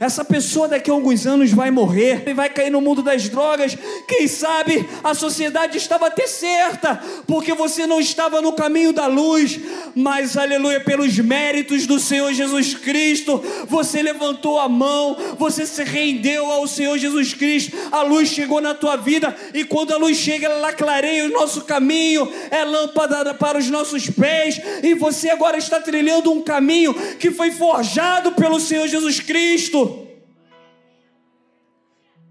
Essa 0.00 0.24
pessoa 0.24 0.68
daqui 0.68 0.90
a 0.90 0.92
alguns 0.92 1.26
anos 1.26 1.50
vai 1.50 1.70
morrer 1.70 2.22
e 2.26 2.32
vai 2.32 2.48
cair 2.48 2.70
no 2.70 2.80
mundo 2.80 3.02
das 3.02 3.28
drogas. 3.28 3.76
Quem 4.06 4.28
sabe 4.28 4.88
a 5.02 5.12
sociedade 5.12 5.76
estava 5.76 6.06
até 6.06 6.26
certa, 6.26 7.00
porque 7.26 7.52
você 7.52 7.86
não 7.86 8.00
estava 8.00 8.40
no 8.40 8.52
caminho 8.52 8.92
da 8.92 9.06
luz, 9.06 9.58
mas 9.94 10.36
aleluia, 10.36 10.80
pelos 10.80 11.18
méritos 11.18 11.86
do 11.86 11.98
Senhor 11.98 12.32
Jesus 12.32 12.74
Cristo, 12.74 13.42
você 13.66 14.00
levantou 14.00 14.60
a 14.60 14.68
mão, 14.68 15.16
você 15.36 15.66
se 15.66 15.82
rendeu 15.82 16.46
ao 16.46 16.66
Senhor 16.68 16.96
Jesus 16.96 17.34
Cristo. 17.34 17.76
A 17.90 18.02
luz 18.02 18.28
chegou 18.28 18.60
na 18.60 18.74
tua 18.74 18.96
vida 18.96 19.34
e 19.52 19.64
quando 19.64 19.92
a 19.92 19.96
luz 19.96 20.16
chega, 20.16 20.46
ela 20.46 20.72
clareia 20.72 21.26
o 21.26 21.32
nosso 21.32 21.62
caminho, 21.62 22.30
é 22.50 22.64
lâmpada 22.64 23.34
para 23.34 23.58
os 23.58 23.68
nossos 23.68 24.08
pés, 24.08 24.60
e 24.82 24.94
você 24.94 25.28
agora 25.30 25.58
está 25.58 25.80
trilhando 25.80 26.32
um 26.32 26.40
caminho 26.40 26.94
que 27.18 27.30
foi 27.30 27.50
forjado 27.50 28.32
pelo 28.32 28.60
Senhor 28.60 28.86
Jesus 28.86 29.20
Cristo. 29.20 29.77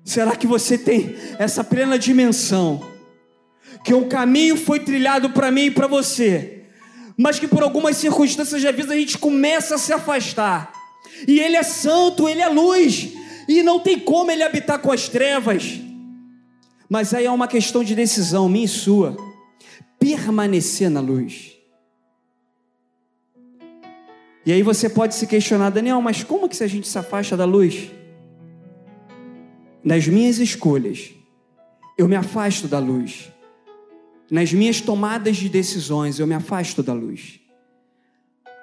Será 0.04 0.36
que 0.36 0.48
você 0.48 0.77
tem 0.77 1.16
essa 1.38 1.63
plena 1.63 2.00
dimensão? 2.00 2.82
Que 3.84 3.94
um 3.94 4.08
caminho 4.08 4.56
foi 4.56 4.80
trilhado 4.80 5.32
para 5.32 5.51
mim 5.51 5.66
e 5.66 5.72
para 5.72 5.86
você, 5.86 6.63
mas 7.18 7.39
que 7.39 7.48
por 7.48 7.62
algumas 7.62 7.98
circunstâncias 7.98 8.62
de 8.62 8.72
vida 8.72 8.94
a 8.94 8.98
gente 8.98 9.18
começa 9.18 9.75
a 9.75 9.77
se 9.77 9.92
afastar. 9.92 10.72
E 11.27 11.39
Ele 11.39 11.58
é 11.58 11.63
santo, 11.63 12.30
Ele 12.30 12.42
é 12.42 12.48
luz, 12.48 13.10
e 13.50 13.62
não 13.62 13.80
tem 13.80 14.00
como 14.00 14.32
Ele 14.32 14.44
habitar 14.44 14.80
com 14.80 14.92
as 14.92 15.10
trevas. 15.10 15.82
Mas 16.89 17.13
aí 17.13 17.25
é 17.25 17.32
uma 17.32 17.48
questão 17.48 17.84
de 17.84 17.94
decisão, 17.94 18.48
minha 18.48 18.66
e 18.66 18.70
sua, 18.70 19.18
permanecer 20.00 20.89
na 20.89 21.01
luz. 21.01 21.57
E 24.48 24.51
aí 24.54 24.63
você 24.63 24.88
pode 24.88 25.13
se 25.13 25.27
questionar, 25.27 25.72
Daniel, 25.72 26.01
mas 26.01 26.24
como 26.24 26.48
que 26.48 26.63
a 26.63 26.68
gente 26.68 26.88
se 26.88 26.98
afasta 26.98 27.36
da 27.36 27.44
luz? 27.44 27.92
Nas 29.84 30.08
minhas 30.08 30.38
escolhas, 30.38 31.12
eu 31.98 32.08
me 32.08 32.16
afasto 32.16 32.66
da 32.66 32.80
luz. 32.80 33.30
Nas 34.32 34.54
minhas 34.54 34.80
tomadas 34.80 35.36
de 35.36 35.50
decisões, 35.50 36.18
eu 36.18 36.25
me 36.25 36.34
afasto 36.34 36.82
da 36.82 36.94
luz. 36.94 37.42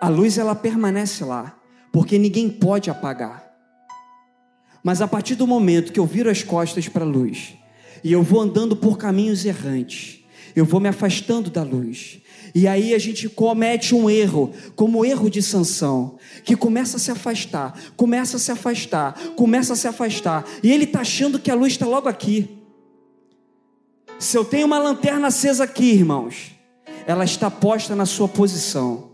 A 0.01 0.09
luz 0.09 0.39
ela 0.39 0.55
permanece 0.55 1.23
lá, 1.23 1.61
porque 1.93 2.19
ninguém 2.19 2.49
pode 2.49 2.89
apagar. 2.89 3.55
Mas 4.83 5.03
a 5.03 5.07
partir 5.07 5.35
do 5.35 5.47
momento 5.47 5.93
que 5.93 6.01
eu 6.01 6.07
viro 6.07 6.31
as 6.31 6.43
costas 6.43 6.89
para 6.89 7.05
a 7.05 7.07
luz 7.07 7.59
e 8.03 8.11
eu 8.11 8.23
vou 8.23 8.41
andando 8.41 8.75
por 8.75 8.97
caminhos 8.97 9.45
errantes, 9.45 10.25
eu 10.57 10.65
vou 10.65 10.81
me 10.81 10.89
afastando 10.89 11.51
da 11.51 11.63
luz, 11.63 12.23
e 12.55 12.69
aí 12.69 12.95
a 12.95 12.99
gente 12.99 13.29
comete 13.29 13.97
um 13.97 14.09
erro, 14.09 14.53
como 14.77 15.01
o 15.01 15.05
erro 15.05 15.29
de 15.29 15.43
Sansão, 15.43 16.17
que 16.45 16.55
começa 16.55 16.99
a 16.99 17.01
se 17.01 17.11
afastar, 17.11 17.77
começa 17.97 18.37
a 18.37 18.41
se 18.41 18.53
afastar, 18.53 19.19
começa 19.35 19.73
a 19.73 19.77
se 19.77 19.89
afastar, 19.89 20.45
e 20.63 20.71
ele 20.71 20.85
está 20.85 21.01
achando 21.01 21.41
que 21.41 21.51
a 21.51 21.55
luz 21.55 21.73
está 21.73 21.85
logo 21.85 22.09
aqui. 22.09 22.49
Se 24.21 24.39
eu 24.39 24.45
tenho 24.45 24.67
uma 24.67 24.79
lanterna 24.79 25.27
acesa 25.27 25.65
aqui, 25.65 25.91
irmãos, 25.91 26.53
ela 27.07 27.25
está 27.25 27.51
posta 27.51 27.97
na 27.97 28.07
sua 28.07 28.29
posição. 28.29 29.11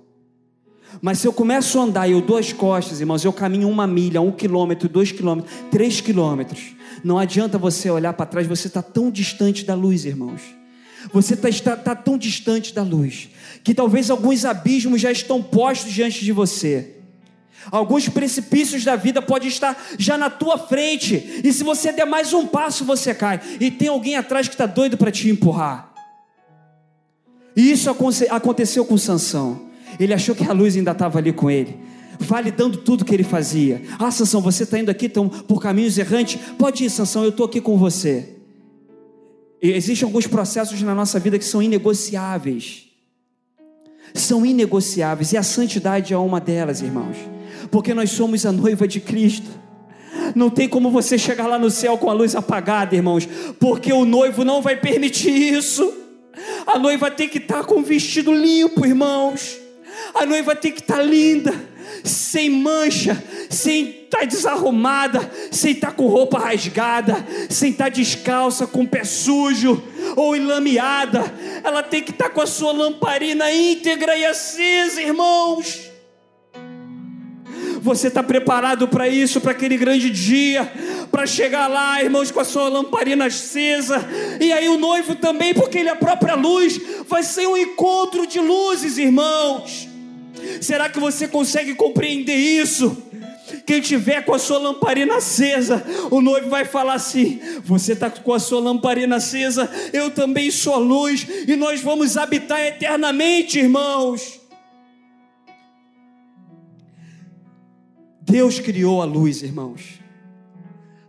Mas 1.00 1.20
se 1.20 1.26
eu 1.26 1.32
começo 1.32 1.78
a 1.78 1.82
andar 1.84 2.08
e 2.08 2.12
eu 2.12 2.20
dou 2.20 2.36
as 2.36 2.52
costas, 2.52 3.00
irmãos, 3.00 3.24
eu 3.24 3.32
caminho 3.32 3.70
uma 3.70 3.86
milha, 3.86 4.20
um 4.20 4.30
quilômetro, 4.30 4.86
dois 4.86 5.12
quilômetros, 5.12 5.50
três 5.70 5.98
quilômetros. 6.00 6.74
Não 7.02 7.18
adianta 7.18 7.56
você 7.56 7.90
olhar 7.90 8.12
para 8.12 8.26
trás, 8.26 8.46
você 8.46 8.66
está 8.66 8.82
tão 8.82 9.10
distante 9.10 9.64
da 9.64 9.74
luz, 9.74 10.04
irmãos. 10.04 10.59
Você 11.12 11.34
está, 11.34 11.48
está, 11.48 11.74
está 11.74 11.94
tão 11.94 12.18
distante 12.18 12.74
da 12.74 12.82
luz 12.82 13.28
que 13.62 13.74
talvez 13.74 14.10
alguns 14.10 14.44
abismos 14.44 15.00
já 15.00 15.10
estão 15.10 15.42
postos 15.42 15.92
diante 15.92 16.24
de 16.24 16.32
você. 16.32 16.96
Alguns 17.70 18.08
precipícios 18.08 18.84
da 18.84 18.96
vida 18.96 19.20
podem 19.20 19.48
estar 19.48 19.76
já 19.98 20.16
na 20.16 20.30
tua 20.30 20.56
frente, 20.56 21.42
e 21.44 21.52
se 21.52 21.62
você 21.62 21.92
der 21.92 22.06
mais 22.06 22.32
um 22.32 22.46
passo, 22.46 22.84
você 22.84 23.14
cai, 23.14 23.40
e 23.60 23.70
tem 23.70 23.88
alguém 23.88 24.16
atrás 24.16 24.48
que 24.48 24.54
está 24.54 24.64
doido 24.66 24.96
para 24.96 25.10
te 25.10 25.28
empurrar. 25.28 25.92
E 27.54 27.70
isso 27.70 27.90
aconteceu 28.30 28.84
com 28.84 28.96
Sansão. 28.96 29.68
Ele 29.98 30.14
achou 30.14 30.34
que 30.34 30.44
a 30.44 30.52
luz 30.52 30.76
ainda 30.76 30.92
estava 30.92 31.18
ali 31.18 31.32
com 31.32 31.50
ele, 31.50 31.76
validando 32.18 32.78
tudo 32.78 33.04
que 33.04 33.14
ele 33.14 33.24
fazia. 33.24 33.82
Ah, 33.98 34.10
Sansão, 34.10 34.40
você 34.40 34.62
está 34.62 34.78
indo 34.78 34.90
aqui 34.90 35.08
tão, 35.08 35.28
por 35.28 35.60
caminhos 35.60 35.98
errantes? 35.98 36.40
Pode 36.56 36.84
ir, 36.84 36.90
Sansão, 36.90 37.24
eu 37.24 37.30
estou 37.30 37.44
aqui 37.44 37.60
com 37.60 37.76
você. 37.76 38.39
Existem 39.62 40.06
alguns 40.06 40.26
processos 40.26 40.80
na 40.82 40.94
nossa 40.94 41.18
vida 41.18 41.38
que 41.38 41.44
são 41.44 41.62
inegociáveis. 41.62 42.86
São 44.14 44.44
inegociáveis, 44.44 45.32
e 45.32 45.36
a 45.36 45.42
santidade 45.42 46.12
é 46.12 46.16
uma 46.16 46.40
delas, 46.40 46.80
irmãos, 46.80 47.16
porque 47.70 47.94
nós 47.94 48.10
somos 48.10 48.44
a 48.44 48.50
noiva 48.50 48.88
de 48.88 48.98
Cristo. 49.00 49.48
Não 50.34 50.50
tem 50.50 50.68
como 50.68 50.90
você 50.90 51.16
chegar 51.18 51.46
lá 51.46 51.58
no 51.58 51.70
céu 51.70 51.96
com 51.96 52.10
a 52.10 52.12
luz 52.12 52.34
apagada, 52.34 52.96
irmãos, 52.96 53.28
porque 53.58 53.92
o 53.92 54.04
noivo 54.04 54.44
não 54.44 54.62
vai 54.62 54.76
permitir 54.76 55.30
isso. 55.30 55.92
A 56.66 56.78
noiva 56.78 57.10
tem 57.10 57.28
que 57.28 57.38
estar 57.38 57.64
com 57.64 57.80
o 57.80 57.82
vestido 57.82 58.34
limpo, 58.34 58.86
irmãos. 58.86 59.58
A 60.14 60.24
noiva 60.26 60.56
tem 60.56 60.72
que 60.72 60.80
estar 60.80 61.02
linda, 61.02 61.52
sem 62.02 62.50
mancha, 62.50 63.22
sem 63.48 63.99
estar 64.10 64.26
desarrumada, 64.26 65.30
sem 65.52 65.70
estar 65.70 65.92
com 65.92 66.08
roupa 66.08 66.40
rasgada, 66.40 67.24
sem 67.48 67.70
estar 67.70 67.88
descalça, 67.88 68.66
com 68.66 68.84
pé 68.84 69.04
sujo 69.04 69.80
ou 70.16 70.34
enlameada. 70.34 71.32
Ela 71.62 71.80
tem 71.80 72.02
que 72.02 72.10
estar 72.10 72.28
com 72.30 72.40
a 72.40 72.46
sua 72.46 72.72
lamparina 72.72 73.52
íntegra 73.52 74.16
e 74.16 74.24
acesa, 74.24 75.00
irmãos. 75.00 75.88
Você 77.80 78.08
está 78.08 78.22
preparado 78.22 78.88
para 78.88 79.08
isso, 79.08 79.40
para 79.40 79.52
aquele 79.52 79.76
grande 79.76 80.10
dia, 80.10 80.70
para 81.10 81.24
chegar 81.24 81.68
lá, 81.68 82.02
irmãos, 82.02 82.32
com 82.32 82.40
a 82.40 82.44
sua 82.44 82.68
lamparina 82.68 83.26
acesa, 83.26 84.06
e 84.38 84.52
aí 84.52 84.68
o 84.68 84.76
noivo 84.76 85.14
também, 85.14 85.54
porque 85.54 85.78
ele 85.78 85.88
é 85.88 85.92
a 85.92 85.96
própria 85.96 86.34
luz, 86.34 86.78
vai 87.08 87.22
ser 87.22 87.46
um 87.46 87.56
encontro 87.56 88.26
de 88.26 88.38
luzes, 88.38 88.98
irmãos. 88.98 89.88
Será 90.60 90.90
que 90.90 91.00
você 91.00 91.26
consegue 91.26 91.74
compreender 91.74 92.36
isso? 92.36 93.09
Quem 93.66 93.80
tiver 93.80 94.24
com 94.24 94.34
a 94.34 94.38
sua 94.38 94.58
lamparina 94.58 95.16
acesa, 95.16 95.84
o 96.10 96.20
noivo 96.20 96.48
vai 96.48 96.64
falar 96.64 96.94
assim: 96.94 97.40
Você 97.64 97.92
está 97.92 98.10
com 98.10 98.32
a 98.32 98.38
sua 98.38 98.60
lamparina 98.60 99.16
acesa, 99.16 99.70
eu 99.92 100.10
também 100.10 100.50
sou 100.50 100.78
luz, 100.78 101.26
e 101.46 101.56
nós 101.56 101.80
vamos 101.80 102.16
habitar 102.16 102.60
eternamente, 102.60 103.58
irmãos. 103.58 104.40
Deus 108.20 108.60
criou 108.60 109.02
a 109.02 109.04
luz, 109.04 109.42
irmãos. 109.42 110.00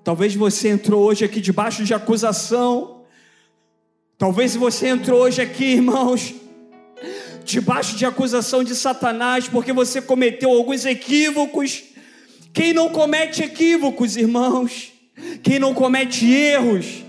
Talvez 0.04 0.34
você 0.34 0.69
entrou 0.69 1.04
hoje 1.04 1.23
aqui 1.23 1.39
debaixo 1.39 1.84
de 1.84 1.93
acusação. 1.93 3.01
Talvez 4.17 4.56
você 4.56 4.88
entrou 4.88 5.21
hoje 5.21 5.41
aqui, 5.41 5.65
irmãos, 5.65 6.34
debaixo 7.43 7.95
de 7.95 8.06
acusação 8.06 8.63
de 8.63 8.75
Satanás, 8.75 9.47
porque 9.47 9.71
você 9.71 10.01
cometeu 10.01 10.49
alguns 10.49 10.86
equívocos. 10.86 11.84
Quem 12.54 12.74
não 12.74 12.90
comete 12.90 13.44
equívocos, 13.44 14.18
irmãos, 14.18 14.92
quem 15.42 15.60
não 15.60 15.74
comete 15.74 16.30
erros, 16.30 17.04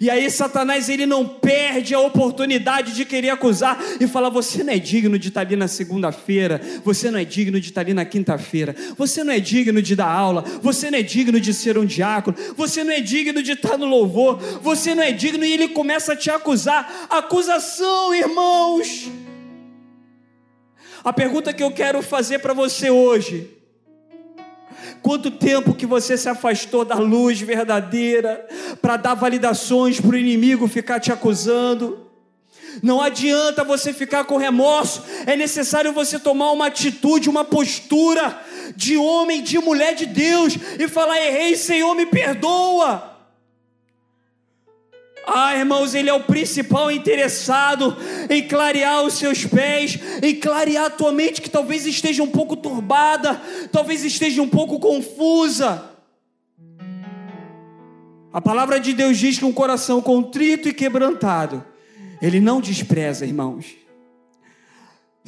e 0.00 0.08
aí 0.08 0.30
Satanás 0.30 0.88
ele 0.88 1.06
não 1.06 1.26
perde 1.26 1.92
a 1.92 1.98
oportunidade 1.98 2.94
de 2.94 3.04
querer 3.04 3.30
acusar 3.30 3.78
e 4.00 4.06
falar: 4.06 4.28
você 4.28 4.62
não 4.62 4.72
é 4.72 4.78
digno 4.78 5.18
de 5.18 5.28
estar 5.28 5.40
ali 5.40 5.56
na 5.56 5.66
segunda-feira, 5.66 6.60
você 6.84 7.10
não 7.10 7.18
é 7.18 7.24
digno 7.24 7.60
de 7.60 7.68
estar 7.68 7.80
ali 7.80 7.92
na 7.92 8.04
quinta-feira, 8.04 8.76
você 8.96 9.24
não 9.24 9.32
é 9.32 9.40
digno 9.40 9.82
de 9.82 9.96
dar 9.96 10.08
aula, 10.08 10.42
você 10.62 10.90
não 10.90 10.98
é 10.98 11.02
digno 11.02 11.40
de 11.40 11.52
ser 11.52 11.76
um 11.76 11.84
diácono, 11.84 12.36
você 12.56 12.84
não 12.84 12.92
é 12.92 13.00
digno 13.00 13.42
de 13.42 13.52
estar 13.52 13.76
no 13.76 13.86
louvor, 13.86 14.38
você 14.62 14.94
não 14.94 15.02
é 15.02 15.10
digno 15.10 15.44
e 15.44 15.52
ele 15.52 15.68
começa 15.68 16.12
a 16.12 16.16
te 16.16 16.30
acusar. 16.30 17.08
Acusação, 17.10 18.14
irmãos. 18.14 19.10
A 21.02 21.12
pergunta 21.12 21.52
que 21.52 21.62
eu 21.62 21.72
quero 21.72 22.02
fazer 22.02 22.38
para 22.38 22.52
você 22.52 22.90
hoje 22.90 23.57
Quanto 25.02 25.30
tempo 25.30 25.74
que 25.74 25.86
você 25.86 26.16
se 26.16 26.28
afastou 26.28 26.84
da 26.84 26.96
luz 26.96 27.40
verdadeira 27.40 28.46
para 28.80 28.96
dar 28.96 29.14
validações 29.14 30.00
para 30.00 30.10
o 30.10 30.16
inimigo 30.16 30.68
ficar 30.68 31.00
te 31.00 31.12
acusando? 31.12 32.06
Não 32.82 33.00
adianta 33.00 33.64
você 33.64 33.92
ficar 33.92 34.24
com 34.24 34.36
remorso, 34.36 35.02
é 35.26 35.36
necessário 35.36 35.92
você 35.92 36.18
tomar 36.18 36.52
uma 36.52 36.66
atitude, 36.66 37.28
uma 37.28 37.44
postura 37.44 38.40
de 38.76 38.96
homem, 38.96 39.42
de 39.42 39.58
mulher 39.58 39.94
de 39.94 40.06
Deus 40.06 40.56
e 40.78 40.86
falar: 40.86 41.18
errei, 41.18 41.56
Senhor, 41.56 41.94
me 41.94 42.06
perdoa. 42.06 43.17
Ah, 45.30 45.54
irmãos, 45.54 45.94
Ele 45.94 46.08
é 46.08 46.14
o 46.14 46.22
principal 46.22 46.90
interessado 46.90 47.94
em 48.30 48.48
clarear 48.48 49.02
os 49.02 49.14
seus 49.14 49.44
pés, 49.44 49.98
em 50.22 50.34
clarear 50.34 50.86
a 50.86 50.90
tua 50.90 51.12
mente 51.12 51.42
que 51.42 51.50
talvez 51.50 51.84
esteja 51.84 52.22
um 52.22 52.30
pouco 52.30 52.56
turbada, 52.56 53.38
talvez 53.70 54.04
esteja 54.04 54.40
um 54.40 54.48
pouco 54.48 54.80
confusa. 54.80 55.84
A 58.32 58.40
palavra 58.40 58.80
de 58.80 58.94
Deus 58.94 59.18
diz 59.18 59.38
que 59.38 59.44
um 59.44 59.52
coração 59.52 60.00
contrito 60.00 60.66
e 60.66 60.72
quebrantado, 60.72 61.62
Ele 62.22 62.40
não 62.40 62.58
despreza, 62.58 63.26
irmãos. 63.26 63.66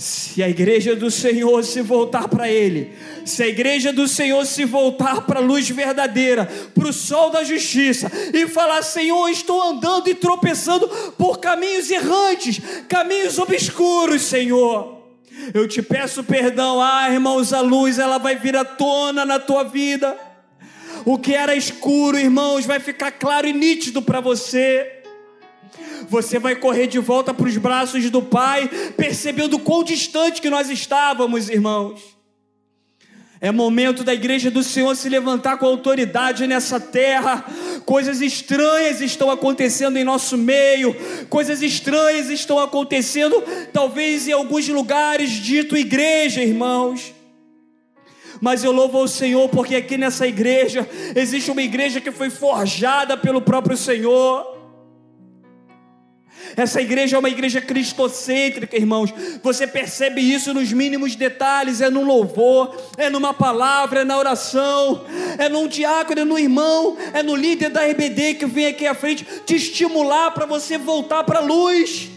Se 0.01 0.43
a 0.43 0.49
igreja 0.49 0.97
do 0.97 1.11
Senhor 1.11 1.63
se 1.63 1.83
voltar 1.83 2.27
para 2.27 2.49
Ele, 2.49 2.95
se 3.27 3.43
a 3.43 3.47
igreja 3.47 3.93
do 3.93 4.09
Senhor 4.09 4.47
se 4.47 4.65
voltar 4.65 5.27
para 5.27 5.41
a 5.41 5.43
luz 5.43 5.69
verdadeira, 5.69 6.49
para 6.75 6.89
o 6.89 6.93
sol 6.93 7.29
da 7.29 7.45
justiça, 7.45 8.11
e 8.33 8.49
falar: 8.49 8.81
Senhor, 8.81 9.29
estou 9.29 9.63
andando 9.63 10.09
e 10.09 10.15
tropeçando 10.15 10.89
por 11.19 11.39
caminhos 11.39 11.91
errantes, 11.91 12.63
caminhos 12.89 13.39
obscuros, 13.39 14.23
Senhor. 14.23 15.03
Eu 15.53 15.69
te 15.69 15.83
peço 15.83 16.25
perdão, 16.25 16.81
ah, 16.81 17.07
irmãos, 17.13 17.53
a 17.53 17.61
luz 17.61 17.99
ela 17.99 18.17
vai 18.17 18.37
vir 18.37 18.57
à 18.57 18.65
tona 18.65 19.27
na 19.27 19.39
tua 19.39 19.65
vida. 19.65 20.17
O 21.05 21.19
que 21.19 21.35
era 21.35 21.55
escuro, 21.55 22.19
irmãos, 22.19 22.65
vai 22.65 22.81
ficar 22.81 23.11
claro 23.11 23.47
e 23.47 23.53
nítido 23.53 24.01
para 24.01 24.23
você 24.23 25.00
você 26.09 26.39
vai 26.39 26.57
correr 26.57 26.87
de 26.87 26.99
volta 26.99 27.33
para 27.33 27.47
os 27.47 27.57
braços 27.57 28.09
do 28.11 28.23
Pai, 28.23 28.69
percebendo 28.97 29.59
quão 29.59 29.85
distante 29.85 30.41
que 30.41 30.51
nós 30.51 30.69
estávamos, 30.71 31.49
irmãos. 31.49 32.21
É 33.43 33.51
momento 33.51 34.05
da 34.05 34.13
igreja 34.13 34.51
do 34.51 34.63
Senhor 34.63 34.95
se 34.95 35.09
levantar 35.09 35.57
com 35.57 35.65
autoridade 35.65 36.47
nessa 36.47 36.79
terra. 36.79 37.43
Coisas 37.87 38.21
estranhas 38.21 39.01
estão 39.01 39.31
acontecendo 39.31 39.97
em 39.97 40.05
nosso 40.05 40.37
meio, 40.37 40.95
coisas 41.31 41.63
estranhas 41.63 42.29
estão 42.29 42.59
acontecendo, 42.59 43.43
talvez 43.73 44.29
em 44.29 44.33
alguns 44.33 44.69
lugares 44.69 45.31
dito 45.31 45.75
igreja, 45.75 46.43
irmãos. 46.43 47.15
Mas 48.43 48.63
eu 48.63 48.73
louvo 48.73 48.99
ao 48.99 49.09
Senhor 49.09 49.49
porque 49.49 49.75
aqui 49.75 49.97
nessa 49.97 50.27
igreja 50.27 50.87
existe 51.17 51.51
uma 51.51 51.63
igreja 51.63 51.99
que 51.99 52.13
foi 52.13 52.29
forjada 52.29 53.17
pelo 53.17 53.41
próprio 53.41 53.77
Senhor. 53.77 54.60
Essa 56.57 56.81
igreja 56.81 57.17
é 57.17 57.19
uma 57.19 57.29
igreja 57.29 57.61
cristocêntrica, 57.61 58.77
irmãos. 58.77 59.13
Você 59.43 59.67
percebe 59.67 60.21
isso 60.21 60.53
nos 60.53 60.73
mínimos 60.73 61.15
detalhes: 61.15 61.81
é 61.81 61.91
no 61.91 62.03
louvor, 62.03 62.77
é 62.97 63.09
numa 63.09 63.33
palavra, 63.33 64.01
é 64.01 64.05
na 64.05 64.19
oração, 64.19 65.05
é 65.39 65.49
num 65.49 65.67
diácono, 65.67 66.21
é 66.21 66.25
no 66.25 66.39
irmão, 66.39 66.97
é 67.13 67.23
no 67.23 67.35
líder 67.35 67.71
da 67.71 67.85
RBD 67.85 68.35
que 68.35 68.47
vem 68.47 68.67
aqui 68.67 68.87
à 68.87 68.95
frente 68.95 69.27
te 69.45 69.57
estimular 69.57 70.33
para 70.33 70.47
você 70.47 70.77
voltar 70.77 71.25
para 71.25 71.39
a 71.39 71.43
luz. 71.43 72.11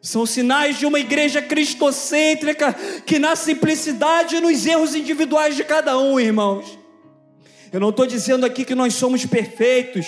São 0.00 0.24
sinais 0.24 0.78
de 0.78 0.86
uma 0.86 1.00
igreja 1.00 1.42
cristocêntrica 1.42 2.72
que 3.04 3.18
na 3.18 3.34
simplicidade 3.34 4.36
e 4.36 4.40
nos 4.40 4.64
erros 4.64 4.94
individuais 4.94 5.56
de 5.56 5.64
cada 5.64 5.98
um, 5.98 6.20
irmãos. 6.20 6.78
Eu 7.72 7.80
não 7.80 7.90
estou 7.90 8.06
dizendo 8.06 8.46
aqui 8.46 8.64
que 8.64 8.74
nós 8.74 8.94
somos 8.94 9.26
perfeitos 9.26 10.06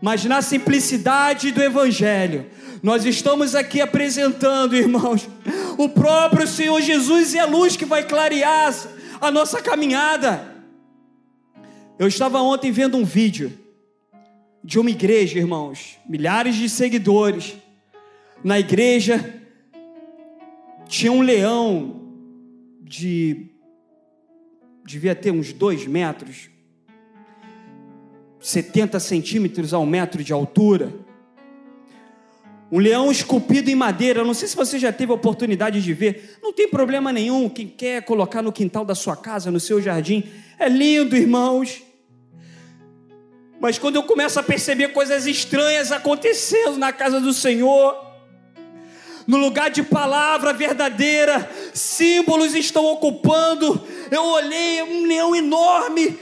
mas 0.00 0.24
na 0.24 0.40
simplicidade 0.40 1.52
do 1.52 1.62
Evangelho, 1.62 2.46
nós 2.82 3.04
estamos 3.04 3.54
aqui 3.54 3.80
apresentando, 3.80 4.74
irmãos, 4.74 5.28
o 5.76 5.88
próprio 5.88 6.46
Senhor 6.46 6.80
Jesus 6.80 7.34
e 7.34 7.38
a 7.38 7.44
luz 7.44 7.76
que 7.76 7.84
vai 7.84 8.04
clarear 8.04 8.74
a 9.20 9.30
nossa 9.30 9.60
caminhada. 9.60 10.56
Eu 11.98 12.08
estava 12.08 12.40
ontem 12.40 12.72
vendo 12.72 12.96
um 12.96 13.04
vídeo 13.04 13.52
de 14.64 14.78
uma 14.78 14.90
igreja, 14.90 15.38
irmãos, 15.38 15.98
milhares 16.08 16.54
de 16.56 16.68
seguidores. 16.68 17.54
Na 18.42 18.58
igreja 18.58 19.34
tinha 20.88 21.12
um 21.12 21.20
leão 21.20 22.00
de 22.80 23.50
devia 24.84 25.14
ter 25.14 25.30
uns 25.30 25.52
dois 25.52 25.86
metros, 25.86 26.50
70 28.40 28.98
centímetros 28.98 29.74
a 29.74 29.78
um 29.78 29.86
metro 29.86 30.24
de 30.24 30.32
altura. 30.32 30.92
Um 32.72 32.78
leão 32.78 33.10
esculpido 33.10 33.68
em 33.68 33.74
madeira. 33.74 34.24
Não 34.24 34.32
sei 34.32 34.48
se 34.48 34.56
você 34.56 34.78
já 34.78 34.92
teve 34.92 35.12
a 35.12 35.14
oportunidade 35.14 35.82
de 35.82 35.92
ver. 35.92 36.38
Não 36.42 36.52
tem 36.52 36.68
problema 36.68 37.12
nenhum. 37.12 37.48
Quem 37.48 37.68
quer 37.68 38.02
colocar 38.02 38.40
no 38.40 38.52
quintal 38.52 38.84
da 38.84 38.94
sua 38.94 39.16
casa, 39.16 39.50
no 39.50 39.60
seu 39.60 39.82
jardim. 39.82 40.24
É 40.58 40.68
lindo, 40.68 41.16
irmãos. 41.16 41.82
Mas 43.60 43.78
quando 43.78 43.96
eu 43.96 44.02
começo 44.04 44.40
a 44.40 44.42
perceber 44.42 44.88
coisas 44.88 45.26
estranhas 45.26 45.92
acontecendo 45.92 46.78
na 46.78 46.92
casa 46.92 47.20
do 47.20 47.34
Senhor, 47.34 47.94
no 49.26 49.36
lugar 49.36 49.70
de 49.70 49.82
palavra 49.82 50.52
verdadeira, 50.54 51.50
símbolos 51.74 52.54
estão 52.54 52.86
ocupando. 52.86 53.80
Eu 54.10 54.24
olhei 54.24 54.82
um 54.82 55.06
leão 55.06 55.36
enorme 55.36 56.16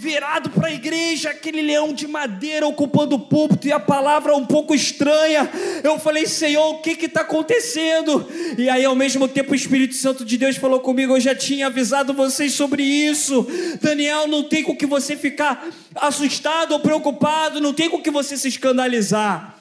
virado 0.00 0.48
para 0.48 0.68
a 0.68 0.72
igreja, 0.72 1.28
aquele 1.28 1.60
leão 1.60 1.92
de 1.92 2.08
madeira 2.08 2.66
ocupando 2.66 3.16
o 3.16 3.18
púlpito 3.18 3.68
e 3.68 3.72
a 3.72 3.78
palavra 3.78 4.34
um 4.34 4.46
pouco 4.46 4.74
estranha. 4.74 5.48
Eu 5.84 5.98
falei, 5.98 6.26
Senhor, 6.26 6.70
o 6.70 6.78
que 6.78 6.92
está 7.04 7.20
acontecendo? 7.20 8.26
E 8.56 8.70
aí, 8.70 8.82
ao 8.82 8.94
mesmo 8.94 9.28
tempo, 9.28 9.52
o 9.52 9.54
Espírito 9.54 9.94
Santo 9.94 10.24
de 10.24 10.38
Deus 10.38 10.56
falou 10.56 10.80
comigo: 10.80 11.14
Eu 11.14 11.20
já 11.20 11.34
tinha 11.34 11.66
avisado 11.66 12.14
vocês 12.14 12.54
sobre 12.54 12.82
isso. 12.82 13.46
Daniel, 13.82 14.26
não 14.26 14.42
tem 14.42 14.62
com 14.62 14.74
que 14.74 14.86
você 14.86 15.14
ficar 15.14 15.68
assustado 15.94 16.72
ou 16.72 16.80
preocupado, 16.80 17.60
não 17.60 17.74
tem 17.74 17.90
com 17.90 18.00
que 18.00 18.10
você 18.10 18.38
se 18.38 18.48
escandalizar. 18.48 19.56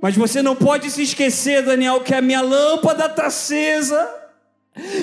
Mas 0.00 0.14
você 0.14 0.42
não 0.42 0.54
pode 0.54 0.88
se 0.92 1.02
esquecer, 1.02 1.62
Daniel, 1.62 2.00
que 2.02 2.14
a 2.14 2.22
minha 2.22 2.40
lâmpada 2.40 3.06
está 3.06 3.26
acesa. 3.26 4.21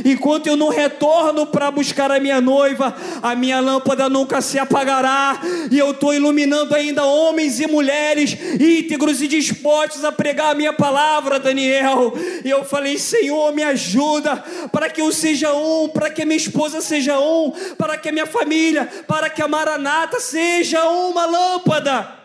Enquanto 0.03 0.47
eu 0.47 0.57
não 0.57 0.69
retorno 0.69 1.45
para 1.45 1.69
buscar 1.69 2.09
a 2.09 2.19
minha 2.19 2.41
noiva, 2.41 2.95
a 3.21 3.35
minha 3.35 3.59
lâmpada 3.59 4.09
nunca 4.09 4.41
se 4.41 4.57
apagará, 4.57 5.39
e 5.69 5.77
eu 5.77 5.91
estou 5.91 6.11
iluminando 6.11 6.73
ainda 6.73 7.05
homens 7.05 7.59
e 7.59 7.67
mulheres 7.67 8.35
íntegros 8.59 9.21
e 9.21 9.27
dispostos 9.27 10.03
a 10.03 10.11
pregar 10.11 10.51
a 10.51 10.55
minha 10.55 10.73
palavra, 10.73 11.39
Daniel. 11.39 12.13
E 12.43 12.49
eu 12.49 12.65
falei: 12.65 12.97
Senhor, 12.97 13.53
me 13.53 13.61
ajuda 13.61 14.43
para 14.71 14.89
que 14.89 15.01
eu 15.01 15.11
seja 15.11 15.53
um, 15.53 15.87
para 15.87 16.09
que 16.09 16.25
minha 16.25 16.37
esposa 16.37 16.81
seja 16.81 17.19
um, 17.19 17.53
para 17.77 17.95
que 17.95 18.09
a 18.09 18.11
minha 18.11 18.25
família, 18.25 18.89
para 19.07 19.29
que 19.29 19.41
a 19.41 19.47
Maranata 19.47 20.19
seja 20.19 20.83
uma 20.89 21.27
lâmpada. 21.27 22.15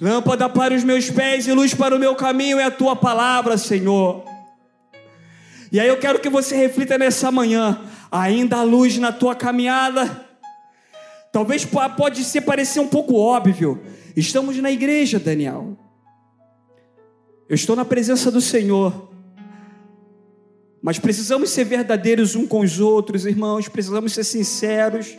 Lâmpada 0.00 0.48
para 0.48 0.74
os 0.74 0.82
meus 0.82 1.08
pés 1.08 1.46
e 1.46 1.52
luz 1.52 1.72
para 1.72 1.94
o 1.94 2.00
meu 2.00 2.16
caminho 2.16 2.58
é 2.58 2.64
a 2.64 2.70
tua 2.70 2.96
palavra, 2.96 3.56
Senhor. 3.56 4.35
E 5.70 5.80
aí 5.80 5.88
eu 5.88 5.98
quero 5.98 6.20
que 6.20 6.28
você 6.28 6.56
reflita 6.56 6.96
nessa 6.96 7.30
manhã, 7.30 7.80
ainda 8.10 8.58
há 8.58 8.62
luz 8.62 8.98
na 8.98 9.12
tua 9.12 9.34
caminhada. 9.34 10.24
Talvez 11.32 11.64
pode 11.64 12.24
ser 12.24 12.42
parecer 12.42 12.80
um 12.80 12.88
pouco 12.88 13.14
óbvio. 13.16 13.82
Estamos 14.16 14.56
na 14.58 14.70
igreja, 14.70 15.18
Daniel. 15.18 15.76
Eu 17.48 17.54
estou 17.54 17.76
na 17.76 17.84
presença 17.84 18.30
do 18.30 18.40
Senhor. 18.40 19.10
Mas 20.80 20.98
precisamos 20.98 21.50
ser 21.50 21.64
verdadeiros 21.64 22.36
um 22.36 22.46
com 22.46 22.60
os 22.60 22.80
outros, 22.80 23.26
irmãos. 23.26 23.68
Precisamos 23.68 24.14
ser 24.14 24.24
sinceros. 24.24 25.16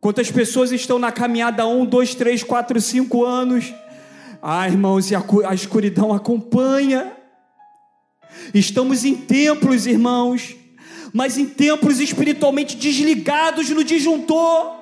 Quantas 0.00 0.30
pessoas 0.30 0.72
estão 0.72 0.98
na 0.98 1.12
caminhada 1.12 1.62
há 1.62 1.66
um, 1.66 1.84
dois, 1.84 2.14
três, 2.14 2.42
quatro, 2.42 2.80
cinco 2.80 3.24
anos? 3.24 3.72
Ah, 4.40 4.66
irmãos, 4.66 5.10
e 5.10 5.14
a 5.14 5.54
escuridão 5.54 6.12
acompanha. 6.12 7.17
Estamos 8.54 9.04
em 9.04 9.14
templos, 9.14 9.86
irmãos, 9.86 10.56
mas 11.12 11.38
em 11.38 11.46
templos 11.46 12.00
espiritualmente 12.00 12.76
desligados 12.76 13.70
no 13.70 13.84
disjuntor. 13.84 14.76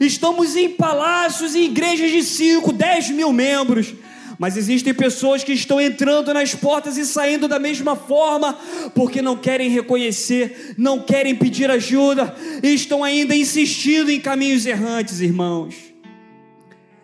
Estamos 0.00 0.56
em 0.56 0.70
palácios 0.70 1.54
e 1.54 1.64
igrejas 1.64 2.10
de 2.10 2.22
5, 2.22 2.72
10 2.72 3.10
mil 3.10 3.32
membros. 3.32 3.94
Mas 4.38 4.56
existem 4.56 4.92
pessoas 4.92 5.44
que 5.44 5.52
estão 5.52 5.80
entrando 5.80 6.32
nas 6.34 6.54
portas 6.54 6.96
e 6.96 7.04
saindo 7.04 7.46
da 7.46 7.58
mesma 7.58 7.94
forma, 7.94 8.58
porque 8.94 9.22
não 9.22 9.36
querem 9.36 9.68
reconhecer, 9.68 10.74
não 10.76 10.98
querem 10.98 11.34
pedir 11.34 11.70
ajuda, 11.70 12.34
e 12.62 12.74
estão 12.74 13.04
ainda 13.04 13.36
insistindo 13.36 14.10
em 14.10 14.18
caminhos 14.18 14.66
errantes, 14.66 15.20
irmãos. 15.20 15.76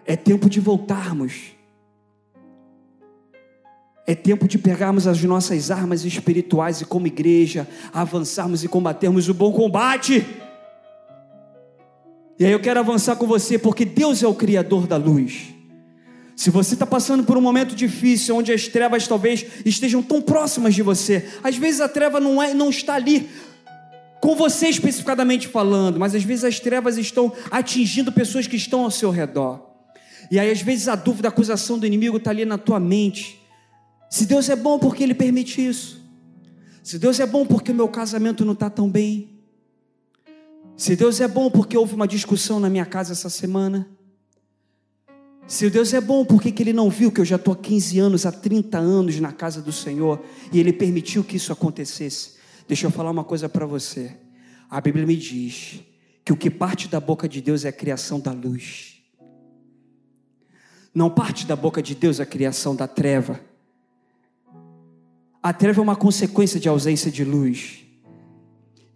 É 0.04 0.16
tempo 0.16 0.48
de 0.50 0.58
voltarmos 0.58 1.57
é 4.08 4.14
tempo 4.14 4.48
de 4.48 4.56
pegarmos 4.56 5.06
as 5.06 5.22
nossas 5.22 5.70
armas 5.70 6.02
espirituais 6.02 6.80
e, 6.80 6.86
como 6.86 7.06
igreja, 7.06 7.68
avançarmos 7.92 8.64
e 8.64 8.68
combatermos 8.68 9.28
o 9.28 9.34
bom 9.34 9.52
combate. 9.52 10.26
E 12.38 12.46
aí 12.46 12.50
eu 12.50 12.58
quero 12.58 12.80
avançar 12.80 13.16
com 13.16 13.26
você, 13.26 13.58
porque 13.58 13.84
Deus 13.84 14.22
é 14.22 14.26
o 14.26 14.32
Criador 14.32 14.86
da 14.86 14.96
luz. 14.96 15.48
Se 16.34 16.48
você 16.48 16.72
está 16.72 16.86
passando 16.86 17.22
por 17.22 17.36
um 17.36 17.42
momento 17.42 17.74
difícil, 17.74 18.34
onde 18.34 18.50
as 18.50 18.66
trevas 18.66 19.06
talvez 19.06 19.44
estejam 19.62 20.02
tão 20.02 20.22
próximas 20.22 20.74
de 20.74 20.82
você, 20.82 21.28
às 21.44 21.58
vezes 21.58 21.82
a 21.82 21.88
treva 21.88 22.18
não, 22.18 22.42
é, 22.42 22.54
não 22.54 22.70
está 22.70 22.94
ali 22.94 23.28
com 24.22 24.34
você 24.34 24.68
especificadamente 24.68 25.46
falando, 25.46 26.00
mas 26.00 26.14
às 26.14 26.22
vezes 26.22 26.44
as 26.44 26.58
trevas 26.58 26.96
estão 26.96 27.30
atingindo 27.50 28.10
pessoas 28.10 28.46
que 28.46 28.56
estão 28.56 28.84
ao 28.84 28.90
seu 28.90 29.10
redor. 29.10 29.68
E 30.30 30.38
aí, 30.38 30.50
às 30.50 30.62
vezes, 30.62 30.88
a 30.88 30.94
dúvida, 30.94 31.28
a 31.28 31.30
acusação 31.30 31.78
do 31.78 31.86
inimigo 31.86 32.16
está 32.16 32.30
ali 32.30 32.46
na 32.46 32.56
tua 32.56 32.80
mente. 32.80 33.37
Se 34.10 34.26
Deus 34.26 34.48
é 34.48 34.56
bom, 34.56 34.78
porque 34.78 35.02
Ele 35.02 35.14
permite 35.14 35.66
isso? 35.66 36.00
Se 36.82 36.98
Deus 36.98 37.20
é 37.20 37.26
bom, 37.26 37.44
porque 37.44 37.72
o 37.72 37.74
meu 37.74 37.88
casamento 37.88 38.44
não 38.44 38.54
está 38.54 38.70
tão 38.70 38.88
bem? 38.90 39.38
Se 40.76 40.94
Deus 40.96 41.20
é 41.20 41.28
bom, 41.28 41.50
porque 41.50 41.76
houve 41.76 41.94
uma 41.94 42.06
discussão 42.08 42.58
na 42.60 42.70
minha 42.70 42.86
casa 42.86 43.12
essa 43.12 43.28
semana? 43.28 43.88
Se 45.46 45.68
Deus 45.70 45.92
é 45.94 46.00
bom, 46.00 46.24
por 46.24 46.42
que, 46.42 46.52
que 46.52 46.62
Ele 46.62 46.72
não 46.72 46.90
viu 46.90 47.10
que 47.10 47.20
eu 47.20 47.24
já 47.24 47.36
estou 47.36 47.54
há 47.54 47.56
15 47.56 47.98
anos, 47.98 48.26
há 48.26 48.32
30 48.32 48.78
anos 48.78 49.18
na 49.18 49.32
casa 49.32 49.62
do 49.62 49.72
Senhor 49.72 50.22
e 50.52 50.60
Ele 50.60 50.72
permitiu 50.72 51.24
que 51.24 51.36
isso 51.36 51.52
acontecesse? 51.52 52.36
Deixa 52.66 52.86
eu 52.86 52.90
falar 52.90 53.10
uma 53.10 53.24
coisa 53.24 53.48
para 53.48 53.64
você. 53.64 54.14
A 54.68 54.80
Bíblia 54.80 55.06
me 55.06 55.16
diz 55.16 55.80
que 56.22 56.32
o 56.32 56.36
que 56.36 56.50
parte 56.50 56.86
da 56.86 57.00
boca 57.00 57.26
de 57.26 57.40
Deus 57.40 57.64
é 57.64 57.68
a 57.68 57.72
criação 57.72 58.20
da 58.20 58.30
luz. 58.30 59.02
Não 60.94 61.08
parte 61.08 61.46
da 61.46 61.56
boca 61.56 61.82
de 61.82 61.94
Deus 61.94 62.20
a 62.20 62.26
criação 62.26 62.76
da 62.76 62.86
treva. 62.86 63.40
A 65.42 65.52
treva 65.52 65.80
é 65.80 65.82
uma 65.82 65.96
consequência 65.96 66.58
de 66.58 66.68
ausência 66.68 67.10
de 67.10 67.24
luz. 67.24 67.78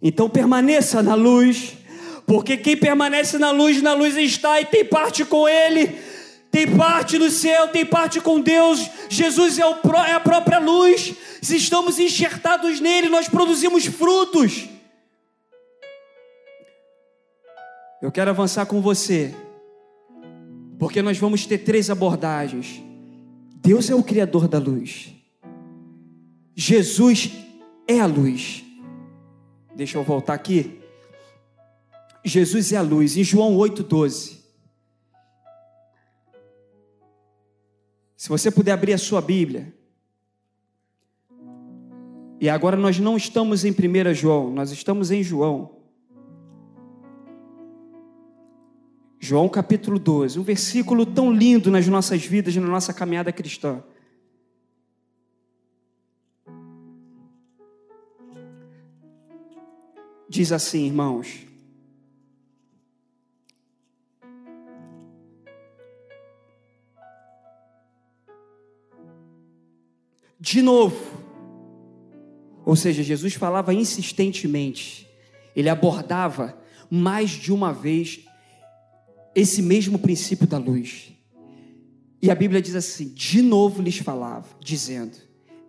Então 0.01 0.29
permaneça 0.29 1.01
na 1.01 1.15
luz, 1.15 1.77
porque 2.25 2.57
quem 2.57 2.75
permanece 2.75 3.37
na 3.37 3.51
luz, 3.51 3.81
na 3.81 3.93
luz 3.93 4.17
está 4.17 4.59
e 4.59 4.65
tem 4.65 4.83
parte 4.83 5.23
com 5.23 5.47
Ele 5.47 6.13
tem 6.53 6.67
parte 6.77 7.17
no 7.17 7.31
céu, 7.31 7.69
tem 7.69 7.83
parte 7.83 8.21
com 8.21 8.39
Deus. 8.39 8.87
Jesus 9.09 9.57
é, 9.57 9.65
o, 9.65 9.75
é 10.05 10.13
a 10.13 10.19
própria 10.19 10.59
luz. 10.59 11.15
Se 11.41 11.57
estamos 11.57 11.97
enxertados 11.97 12.79
nele, 12.79 13.09
nós 13.09 13.27
produzimos 13.27 13.87
frutos. 13.87 14.69
Eu 17.99 18.11
quero 18.11 18.29
avançar 18.29 18.67
com 18.67 18.81
você, 18.81 19.33
porque 20.77 21.01
nós 21.01 21.17
vamos 21.17 21.47
ter 21.47 21.57
três 21.57 21.89
abordagens. 21.89 22.83
Deus 23.55 23.89
é 23.89 23.95
o 23.95 24.03
Criador 24.03 24.47
da 24.47 24.59
luz, 24.59 25.11
Jesus 26.55 27.31
é 27.87 27.99
a 27.99 28.05
luz. 28.05 28.63
Deixa 29.75 29.97
eu 29.97 30.03
voltar 30.03 30.33
aqui. 30.33 30.79
Jesus 32.23 32.71
é 32.71 32.77
a 32.77 32.81
luz, 32.81 33.17
em 33.17 33.23
João 33.23 33.57
8,12. 33.57 34.43
Se 38.15 38.29
você 38.29 38.49
puder 38.49 38.71
abrir 38.71 38.93
a 38.93 38.97
sua 38.97 39.21
Bíblia. 39.21 39.73
E 42.39 42.49
agora 42.49 42.77
nós 42.77 42.99
não 42.99 43.17
estamos 43.17 43.65
em 43.65 43.71
1 43.71 44.13
João, 44.13 44.49
nós 44.51 44.71
estamos 44.71 45.11
em 45.11 45.23
João. 45.23 45.83
João 49.19 49.47
capítulo 49.47 49.97
12, 49.97 50.37
um 50.39 50.43
versículo 50.43 51.05
tão 51.05 51.31
lindo 51.31 51.71
nas 51.71 51.87
nossas 51.87 52.25
vidas, 52.25 52.55
na 52.55 52.67
nossa 52.67 52.93
caminhada 52.93 53.31
cristã. 53.31 53.81
Diz 60.33 60.51
assim, 60.51 60.87
irmãos: 60.87 61.45
de 70.39 70.63
novo. 70.63 70.97
Ou 72.65 72.75
seja, 72.75 73.03
Jesus 73.03 73.35
falava 73.35 73.75
insistentemente, 73.75 75.07
ele 75.55 75.69
abordava 75.69 76.59
mais 76.89 77.29
de 77.29 77.53
uma 77.53 77.71
vez 77.71 78.25
esse 79.35 79.61
mesmo 79.61 79.99
princípio 79.99 80.47
da 80.47 80.57
luz. 80.57 81.13
E 82.19 82.31
a 82.31 82.33
Bíblia 82.33 82.59
diz 82.59 82.73
assim: 82.73 83.09
de 83.09 83.43
novo 83.43 83.83
lhes 83.83 83.99
falava, 83.99 84.47
dizendo: 84.59 85.15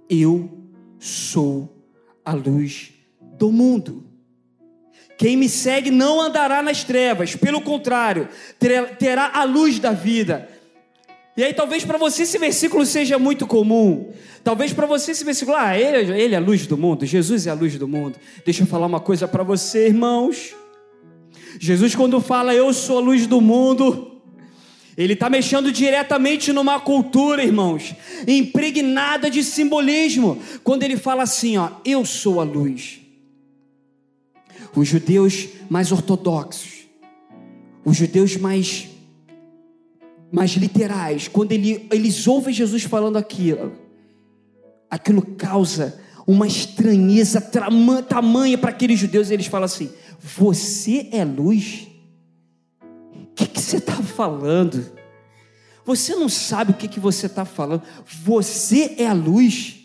Eu 0.09 0.51
sou 0.99 1.87
a 2.25 2.33
luz 2.33 2.95
do 3.21 3.53
mundo. 3.53 4.14
Quem 5.17 5.37
me 5.37 5.49
segue 5.49 5.91
não 5.91 6.21
andará 6.21 6.63
nas 6.63 6.83
trevas, 6.83 7.37
pelo 7.37 7.61
contrário, 7.61 8.29
terá 8.99 9.31
a 9.35 9.45
luz 9.45 9.79
da 9.79 9.93
vida. 9.93 10.49
E 11.37 11.43
aí, 11.43 11.53
talvez 11.53 11.85
para 11.85 11.99
você 11.99 12.23
esse 12.23 12.39
versículo 12.39 12.87
seja 12.87 13.19
muito 13.19 13.47
comum. 13.47 14.13
Talvez 14.45 14.73
para 14.73 14.87
você 14.87 15.13
esse 15.13 15.25
versículo, 15.25 15.57
ah, 15.57 15.77
ele, 15.77 16.13
ele 16.13 16.35
é 16.35 16.39
a 16.39 16.41
luz 16.41 16.67
do 16.67 16.77
mundo, 16.77 17.05
Jesus 17.05 17.47
é 17.47 17.51
a 17.51 17.55
luz 17.55 17.77
do 17.77 17.89
mundo. 17.89 18.19
Deixa 18.45 18.63
eu 18.63 18.67
falar 18.67 18.87
uma 18.87 19.01
coisa 19.01 19.27
para 19.27 19.43
você, 19.43 19.87
irmãos. 19.87 20.55
Jesus, 21.59 21.95
quando 21.95 22.21
fala 22.21 22.55
eu 22.55 22.73
sou 22.73 22.99
a 22.99 23.01
luz 23.01 23.27
do 23.27 23.41
mundo, 23.41 24.21
ele 24.97 25.15
está 25.15 25.29
mexendo 25.29 25.73
diretamente 25.73 26.53
numa 26.53 26.79
cultura, 26.79 27.43
irmãos, 27.43 27.95
impregnada 28.29 29.29
de 29.29 29.43
simbolismo. 29.43 30.41
Quando 30.63 30.85
ele 30.85 30.97
fala 30.97 31.25
assim, 31.25 31.57
ó, 31.57 31.71
eu 31.85 32.05
sou 32.05 32.41
a 32.41 32.45
luz. 32.45 33.04
Os 34.75 34.89
judeus 34.89 35.49
mais 35.69 35.93
ortodoxos, 35.93 36.87
os 37.85 37.97
judeus 37.97 38.37
mais 38.37 38.89
mais 40.33 40.53
literais, 40.55 41.29
quando 41.29 41.53
ele, 41.53 41.87
eles 41.93 42.27
ouvem 42.27 42.53
Jesus 42.53 42.83
falando 42.83 43.17
aquilo, 43.17 43.73
aquilo 44.91 45.23
causa 45.23 46.01
uma 46.27 46.47
estranheza 46.47 47.41
tamanha 47.41 48.59
para 48.59 48.71
aqueles 48.71 48.99
judeus, 48.99 49.31
eles 49.31 49.47
falam 49.47 49.67
assim: 49.67 49.91
Você 50.19 51.09
é 51.13 51.25
luz? 51.25 51.87
O 52.83 53.35
que, 53.35 53.47
que 53.47 53.61
você 53.61 53.77
está 53.77 53.95
falando? 53.95 54.93
Você 55.85 56.15
não 56.15 56.29
sabe 56.29 56.71
o 56.71 56.75
que, 56.75 56.89
que 56.89 56.99
você 56.99 57.27
está 57.27 57.45
falando. 57.45 57.83
Você 58.07 58.95
é 58.99 59.07
a 59.07 59.13
luz. 59.13 59.77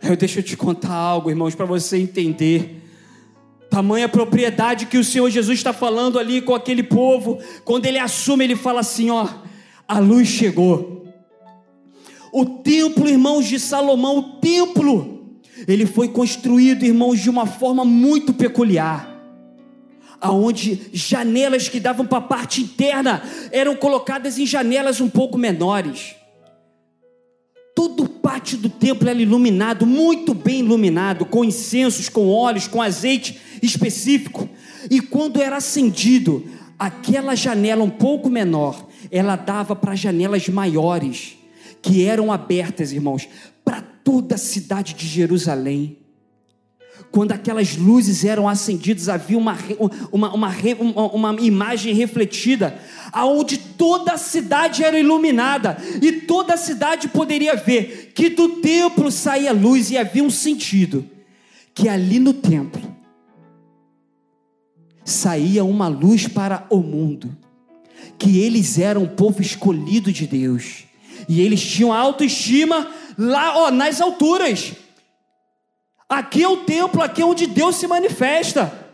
Eu 0.00 0.16
deixa 0.16 0.38
eu 0.38 0.42
te 0.42 0.56
contar 0.56 0.94
algo, 0.94 1.28
irmãos, 1.28 1.54
para 1.54 1.66
você 1.66 1.98
entender. 1.98 2.77
Tamanha 3.78 4.08
propriedade 4.08 4.86
que 4.86 4.98
o 4.98 5.04
Senhor 5.04 5.30
Jesus 5.30 5.56
está 5.56 5.72
falando 5.72 6.18
ali 6.18 6.42
com 6.42 6.52
aquele 6.52 6.82
povo, 6.82 7.38
quando 7.64 7.86
ele 7.86 7.96
assume, 7.96 8.42
ele 8.42 8.56
fala 8.56 8.80
assim: 8.80 9.08
ó, 9.08 9.28
a 9.86 10.00
luz 10.00 10.26
chegou. 10.26 11.06
O 12.32 12.44
templo, 12.44 13.08
irmãos 13.08 13.46
de 13.46 13.56
Salomão, 13.60 14.18
o 14.18 14.22
templo, 14.40 15.38
ele 15.68 15.86
foi 15.86 16.08
construído, 16.08 16.84
irmãos, 16.84 17.20
de 17.20 17.30
uma 17.30 17.46
forma 17.46 17.84
muito 17.84 18.34
peculiar 18.34 19.16
aonde 20.20 20.90
janelas 20.92 21.68
que 21.68 21.78
davam 21.78 22.04
para 22.04 22.18
a 22.18 22.22
parte 22.22 22.60
interna 22.60 23.22
eram 23.52 23.76
colocadas 23.76 24.36
em 24.40 24.44
janelas 24.44 25.00
um 25.00 25.08
pouco 25.08 25.38
menores. 25.38 26.16
Todo 27.76 28.08
pátio 28.38 28.56
do 28.56 28.68
templo 28.68 29.08
era 29.08 29.20
iluminado, 29.20 29.84
muito 29.84 30.32
bem 30.32 30.60
iluminado, 30.60 31.26
com 31.26 31.44
incensos, 31.44 32.08
com 32.08 32.28
óleos, 32.28 32.68
com 32.68 32.80
azeite 32.80 33.36
específico. 33.60 34.48
E 34.88 35.00
quando 35.00 35.42
era 35.42 35.56
acendido, 35.56 36.44
aquela 36.78 37.34
janela 37.34 37.82
um 37.82 37.90
pouco 37.90 38.30
menor, 38.30 38.86
ela 39.10 39.34
dava 39.34 39.74
para 39.74 39.96
janelas 39.96 40.48
maiores, 40.48 41.36
que 41.82 42.04
eram 42.04 42.30
abertas, 42.30 42.92
irmãos, 42.92 43.28
para 43.64 43.80
toda 43.80 44.36
a 44.36 44.38
cidade 44.38 44.94
de 44.94 45.06
Jerusalém. 45.08 45.98
Quando 47.10 47.32
aquelas 47.32 47.76
luzes 47.76 48.24
eram 48.24 48.48
acendidas, 48.48 49.08
havia 49.08 49.38
uma, 49.38 49.56
uma, 50.12 50.32
uma, 50.34 51.06
uma, 51.06 51.40
imagem 51.40 51.94
refletida, 51.94 52.78
aonde 53.10 53.56
toda 53.56 54.12
a 54.12 54.18
cidade 54.18 54.84
era 54.84 54.98
iluminada, 54.98 55.78
e 56.02 56.12
toda 56.12 56.54
a 56.54 56.58
cidade 56.58 57.08
poderia 57.08 57.56
ver 57.56 58.12
que 58.14 58.28
do 58.28 58.60
templo 58.60 59.10
saía 59.10 59.52
luz, 59.52 59.90
e 59.90 59.96
havia 59.96 60.22
um 60.22 60.30
sentido, 60.30 61.04
que 61.74 61.88
ali 61.88 62.18
no 62.18 62.34
templo 62.34 62.82
saía 65.02 65.64
uma 65.64 65.88
luz 65.88 66.28
para 66.28 66.66
o 66.68 66.78
mundo, 66.78 67.34
que 68.18 68.38
eles 68.38 68.78
eram 68.78 69.04
um 69.04 69.08
povo 69.08 69.40
escolhido 69.40 70.12
de 70.12 70.26
Deus, 70.26 70.84
e 71.26 71.40
eles 71.40 71.62
tinham 71.62 71.92
autoestima 71.92 72.86
lá 73.16 73.58
ó, 73.58 73.70
nas 73.70 74.00
alturas. 74.00 74.74
Aqui 76.08 76.42
é 76.42 76.48
o 76.48 76.58
templo, 76.58 77.02
aqui 77.02 77.20
é 77.20 77.24
onde 77.24 77.46
Deus 77.46 77.76
se 77.76 77.86
manifesta. 77.86 78.86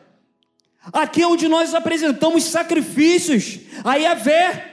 Aqui 0.93 1.23
é 1.23 1.27
onde 1.27 1.47
nós 1.49 1.75
apresentamos 1.75 2.45
sacrifícios 2.45 3.61
a 3.85 3.95
Yahvé. 3.95 4.73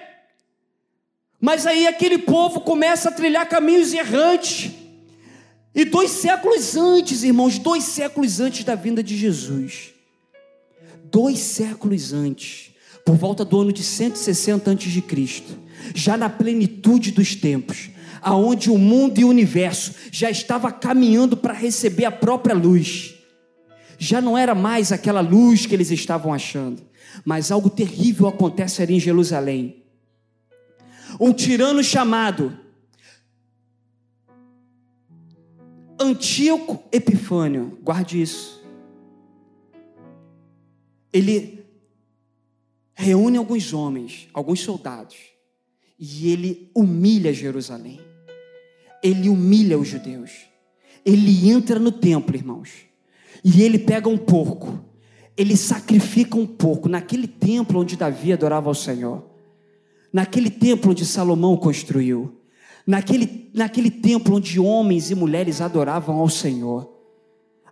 Mas 1.39 1.65
aí 1.65 1.88
aquele 1.88 2.17
povo 2.17 2.62
começa 2.62 3.10
a 3.10 3.12
trilhar 3.12 3.47
caminhos 3.47 3.93
errantes. 3.93 4.71
E 5.73 5.86
dois 5.86 6.12
séculos 6.12 6.75
antes, 6.75 7.23
irmãos, 7.23 7.58
dois 7.58 7.84
séculos 7.86 8.39
antes 8.39 8.63
da 8.65 8.75
vinda 8.75 9.01
de 9.01 9.15
Jesus, 9.15 9.93
dois 11.06 11.39
séculos 11.39 12.12
antes, 12.12 12.71
por 13.06 13.15
volta 13.15 13.45
do 13.45 13.62
ano 13.62 13.71
de 13.71 13.82
160 13.82 14.69
a.C., 14.69 15.43
já 15.95 16.17
na 16.17 16.30
plenitude 16.30 17.12
dos 17.12 17.36
tempos, 17.36 17.89
aonde 18.21 18.69
o 18.69 18.77
mundo 18.77 19.19
e 19.19 19.23
o 19.23 19.29
universo 19.29 19.93
já 20.12 20.29
estava 20.29 20.71
caminhando 20.71 21.36
para 21.36 21.53
receber 21.53 22.05
a 22.05 22.12
própria 22.12 22.55
luz. 22.55 23.15
Já 23.97 24.21
não 24.21 24.38
era 24.38 24.55
mais 24.55 24.91
aquela 24.91 25.21
luz 25.21 25.65
que 25.65 25.73
eles 25.73 25.91
estavam 25.91 26.34
achando, 26.34 26.81
mas 27.25 27.51
algo 27.51 27.69
terrível 27.69 28.27
acontece 28.27 28.81
ali 28.81 28.95
em 28.95 28.99
Jerusalém. 28.99 29.84
Um 31.19 31.34
tirano 31.34 31.84
chamado 31.84 32.57
Antíoco 35.99 36.84
Epifânio, 36.91 37.77
guarde 37.84 38.21
isso. 38.21 38.60
Ele 41.13 41.63
reúne 42.95 43.38
alguns 43.38 43.71
homens, 43.73 44.27
alguns 44.34 44.62
soldados, 44.62 45.17
e 45.99 46.31
ele 46.31 46.71
humilha 46.73 47.31
Jerusalém. 47.31 47.99
Ele 49.02 49.30
humilha 49.30 49.78
os 49.78 49.88
judeus. 49.88 50.32
Ele 51.06 51.50
entra 51.50 51.80
no 51.80 51.92
templo, 51.92 52.36
irmãos, 52.36 52.70
e 53.44 53.64
ele 53.64 53.80
pega 53.80 54.08
um 54.08 54.18
porco. 54.18 54.80
Ele 55.36 55.58
sacrifica 55.58 56.38
um 56.38 56.46
porco 56.46 56.88
naquele 56.88 57.28
templo 57.28 57.80
onde 57.80 57.96
Davi 57.96 58.34
adorava 58.34 58.70
ao 58.70 58.76
Senhor, 58.76 59.26
naquele 60.14 60.50
templo 60.50 60.92
onde 60.92 61.06
Salomão 61.06 61.58
construiu 61.58 62.42
naquele, 62.86 63.50
naquele 63.54 63.90
templo 63.90 64.36
onde 64.36 64.60
homens 64.60 65.12
e 65.12 65.16
mulheres 65.16 65.62
adoravam 65.62 66.18
ao 66.18 66.30
Senhor. 66.30 66.90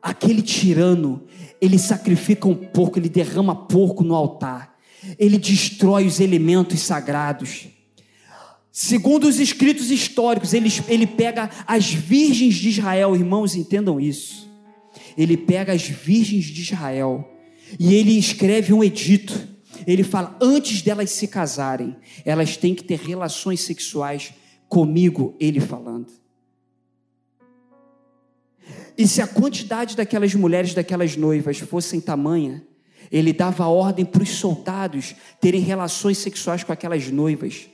Aquele 0.02 0.42
tirano, 0.42 1.24
ele 1.60 1.78
sacrifica 1.78 2.48
um 2.48 2.56
porco, 2.56 2.98
ele 2.98 3.10
derrama 3.10 3.54
porco 3.54 4.04
no 4.04 4.15
altar, 4.15 4.76
ele 5.18 5.38
destrói 5.38 6.06
os 6.06 6.20
elementos 6.20 6.80
sagrados. 6.80 7.68
Segundo 8.82 9.28
os 9.28 9.42
escritos 9.42 9.92
históricos, 9.92 10.54
ele, 10.54 10.70
ele 10.88 11.06
pega 11.06 11.50
as 11.68 11.92
virgens 11.92 12.56
de 12.56 12.70
Israel, 12.70 13.13
irmãos, 13.13 13.54
entendam 13.54 14.00
isso. 14.00 14.50
Ele 15.18 15.36
pega 15.36 15.74
as 15.74 15.82
virgens 15.82 16.46
de 16.46 16.62
Israel 16.62 17.30
e 17.78 17.94
ele 17.94 18.18
escreve 18.18 18.72
um 18.72 18.82
edito. 18.82 19.38
Ele 19.86 20.02
fala: 20.02 20.38
antes 20.42 20.82
delas 20.82 21.12
se 21.12 21.28
casarem, 21.28 21.94
elas 22.24 22.56
têm 22.56 22.74
que 22.74 22.82
ter 22.82 23.00
relações 23.00 23.60
sexuais 23.60 24.32
comigo 24.70 25.36
ele 25.42 25.60
falando. 25.60 26.13
E 28.98 29.06
se 29.10 29.22
a 29.22 29.28
quantidade 29.28 29.98
daquelas 29.98 30.34
mulheres, 30.34 30.74
daquelas 30.74 31.18
noivas 31.18 31.60
fossem 31.60 32.00
tamanha, 32.00 32.65
ele 33.12 33.34
dava 33.34 33.68
ordem 33.68 34.06
para 34.06 34.24
os 34.24 34.30
soldados 34.30 35.15
terem 35.42 35.60
relações 35.60 36.18
sexuais 36.20 36.63
com 36.63 36.72
aquelas 36.72 37.12
noivas 37.12 37.68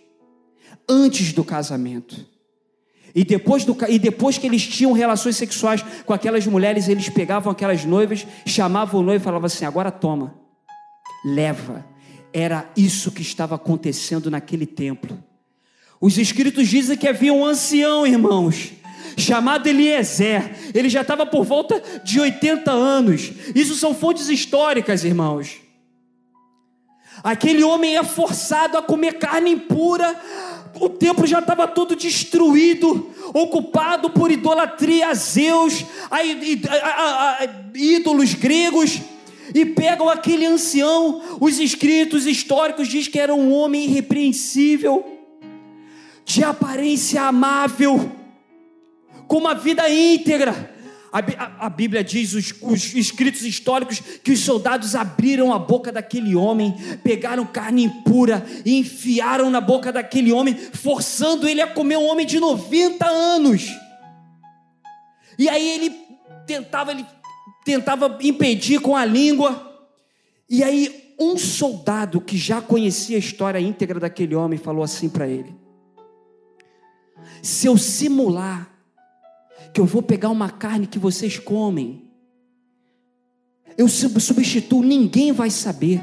antes 0.87 1.33
do 1.33 1.43
casamento. 1.43 2.25
E 3.13 3.23
depois, 3.23 3.63
do, 3.63 3.77
e 3.87 3.97
depois 3.97 4.37
que 4.37 4.45
eles 4.45 4.67
tinham 4.67 4.91
relações 4.91 5.37
sexuais 5.37 5.83
com 6.05 6.13
aquelas 6.13 6.45
mulheres, 6.45 6.89
eles 6.89 7.07
pegavam 7.07 7.51
aquelas 7.51 7.85
noivas, 7.85 8.27
chamavam 8.45 8.99
o 8.99 9.03
noivo 9.03 9.21
e 9.21 9.23
falavam 9.23 9.45
assim: 9.45 9.63
agora 9.63 9.89
toma, 9.89 10.35
leva. 11.23 11.85
Era 12.33 12.69
isso 12.75 13.11
que 13.11 13.21
estava 13.21 13.55
acontecendo 13.55 14.29
naquele 14.29 14.65
templo. 14.65 15.17
Os 16.01 16.17
escritos 16.17 16.67
dizem 16.67 16.97
que 16.97 17.07
havia 17.07 17.33
um 17.33 17.45
ancião, 17.45 18.05
irmãos, 18.05 18.73
chamado 19.17 19.67
Eliezer. 19.67 20.53
Ele 20.73 20.89
já 20.89 21.01
estava 21.01 21.25
por 21.25 21.45
volta 21.45 21.81
de 22.03 22.19
80 22.19 22.69
anos. 22.69 23.31
Isso 23.55 23.75
são 23.75 23.95
fontes 23.95 24.27
históricas, 24.27 25.05
irmãos. 25.05 25.61
Aquele 27.23 27.63
homem 27.63 27.97
é 27.97 28.03
forçado 28.03 28.77
a 28.77 28.83
comer 28.83 29.13
carne 29.13 29.51
impura. 29.51 30.15
O 30.79 30.89
templo 30.89 31.25
já 31.25 31.39
estava 31.39 31.67
todo 31.67 31.95
destruído, 31.95 33.09
ocupado 33.33 34.09
por 34.09 34.29
idolatria 34.29 35.07
a 35.09 35.13
Zeus, 35.13 35.85
a, 36.11 36.17
a, 36.17 37.43
a, 37.43 37.49
ídolos 37.73 38.33
gregos 38.33 38.99
e 39.53 39.65
pegam 39.65 40.09
aquele 40.09 40.45
ancião. 40.45 41.21
Os 41.39 41.59
escritos 41.59 42.25
históricos 42.25 42.87
dizem 42.87 43.11
que 43.11 43.19
era 43.19 43.33
um 43.33 43.53
homem 43.53 43.85
irrepreensível 43.85 45.05
de 46.25 46.43
aparência 46.43 47.21
amável, 47.21 48.11
com 49.27 49.37
uma 49.37 49.53
vida 49.53 49.89
íntegra. 49.89 50.74
A, 51.17 51.69
Bíblia 51.69 52.03
diz, 52.03 52.33
os, 52.33 52.53
os 52.61 52.93
escritos 52.93 53.43
históricos, 53.43 54.01
que 54.21 54.33
os 54.33 54.41
soldados 54.41 54.95
abriram 54.95 55.53
a 55.53 55.57
boca 55.57 55.89
daquele 55.89 56.35
homem, 56.35 56.75
pegaram 57.05 57.45
carne 57.45 57.85
impura 57.85 58.45
e 58.65 58.77
enfiaram 58.77 59.49
na 59.49 59.61
boca 59.61 59.93
daquele 59.93 60.33
homem, 60.33 60.53
forçando 60.53 61.47
ele 61.47 61.61
a 61.61 61.67
comer 61.67 61.95
um 61.95 62.05
homem 62.05 62.25
de 62.25 62.37
90 62.37 63.05
anos. 63.07 63.65
E 65.39 65.47
aí 65.47 65.65
ele 65.69 65.95
tentava, 66.45 66.91
ele 66.91 67.05
tentava 67.63 68.19
impedir 68.21 68.81
com 68.81 68.93
a 68.93 69.05
língua. 69.05 69.87
E 70.49 70.65
aí 70.65 71.15
um 71.17 71.37
soldado 71.37 72.19
que 72.19 72.37
já 72.37 72.61
conhecia 72.61 73.15
a 73.15 73.19
história 73.19 73.57
íntegra 73.57 74.01
daquele 74.01 74.35
homem 74.35 74.59
falou 74.59 74.83
assim 74.83 75.07
para 75.07 75.29
ele: 75.29 75.55
se 77.41 77.67
eu 77.67 77.77
simular 77.77 78.74
que 79.75 79.81
eu 79.81 79.85
vou 79.85 80.01
pegar 80.01 80.29
uma 80.29 80.49
carne 80.49 80.87
que 80.87 80.97
vocês 80.97 81.37
comem, 81.37 82.09
eu 83.77 83.89
substituo, 83.89 84.81
ninguém 84.81 85.33
vai 85.33 85.49
saber. 85.49 86.01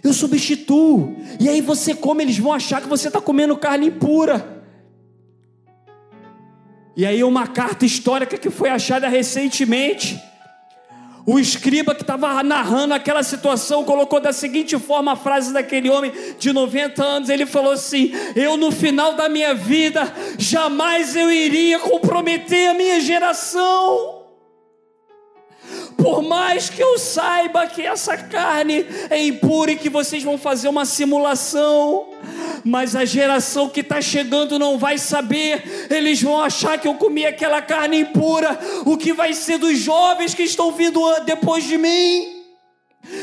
Eu 0.00 0.14
substituo, 0.14 1.16
e 1.40 1.48
aí 1.48 1.60
você 1.60 1.92
come, 1.92 2.22
eles 2.22 2.38
vão 2.38 2.52
achar 2.52 2.80
que 2.80 2.88
você 2.88 3.08
está 3.08 3.20
comendo 3.20 3.56
carne 3.56 3.88
impura. 3.88 4.64
E 6.96 7.04
aí, 7.04 7.24
uma 7.24 7.48
carta 7.48 7.84
histórica 7.84 8.38
que 8.38 8.48
foi 8.48 8.68
achada 8.68 9.08
recentemente 9.08 10.22
o 11.26 11.38
escriba 11.38 11.94
que 11.94 12.02
estava 12.02 12.42
narrando 12.42 12.94
aquela 12.94 13.22
situação 13.22 13.84
colocou 13.84 14.20
da 14.20 14.32
seguinte 14.32 14.78
forma 14.78 15.12
a 15.12 15.16
frase 15.16 15.52
daquele 15.52 15.90
homem 15.90 16.12
de 16.38 16.52
90 16.52 17.02
anos. 17.02 17.28
Ele 17.28 17.46
falou 17.46 17.72
assim: 17.72 18.12
Eu 18.34 18.56
no 18.56 18.70
final 18.70 19.14
da 19.14 19.28
minha 19.28 19.54
vida 19.54 20.12
jamais 20.38 21.14
eu 21.14 21.30
iria 21.30 21.78
comprometer 21.78 22.70
a 22.70 22.74
minha 22.74 23.00
geração. 23.00 24.20
Por 25.96 26.22
mais 26.22 26.70
que 26.70 26.82
eu 26.82 26.98
saiba 26.98 27.66
que 27.66 27.82
essa 27.82 28.16
carne 28.16 28.86
é 29.10 29.22
impura 29.22 29.72
e 29.72 29.76
que 29.76 29.90
vocês 29.90 30.22
vão 30.22 30.38
fazer 30.38 30.68
uma 30.68 30.86
simulação, 30.86 32.08
mas 32.64 32.94
a 32.94 33.04
geração 33.04 33.68
que 33.68 33.80
está 33.80 34.00
chegando 34.00 34.58
não 34.58 34.78
vai 34.78 34.98
saber, 34.98 35.88
eles 35.90 36.22
vão 36.22 36.40
achar 36.40 36.78
que 36.78 36.86
eu 36.86 36.94
comi 36.94 37.24
aquela 37.24 37.62
carne 37.62 38.00
impura. 38.00 38.58
O 38.84 38.96
que 38.96 39.12
vai 39.12 39.32
ser 39.34 39.58
dos 39.58 39.78
jovens 39.78 40.34
que 40.34 40.42
estão 40.42 40.72
vindo 40.72 41.00
depois 41.24 41.64
de 41.64 41.78
mim? 41.78 42.40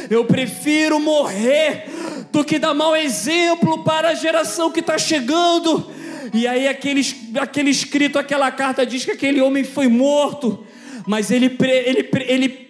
Eu 0.09 0.25
prefiro 0.25 0.99
morrer 0.99 1.85
do 2.31 2.43
que 2.43 2.57
dar 2.57 2.73
mau 2.73 2.95
exemplo 2.95 3.83
para 3.83 4.09
a 4.09 4.15
geração 4.15 4.71
que 4.71 4.79
está 4.79 4.97
chegando. 4.97 5.91
E 6.33 6.47
aí, 6.47 6.67
aquele, 6.67 7.01
aquele 7.39 7.69
escrito, 7.69 8.19
aquela 8.19 8.51
carta 8.51 8.85
diz 8.85 9.05
que 9.05 9.11
aquele 9.11 9.39
homem 9.39 9.63
foi 9.63 9.87
morto, 9.87 10.65
mas 11.05 11.31
ele, 11.31 11.55
ele, 11.61 12.09
ele, 12.27 12.69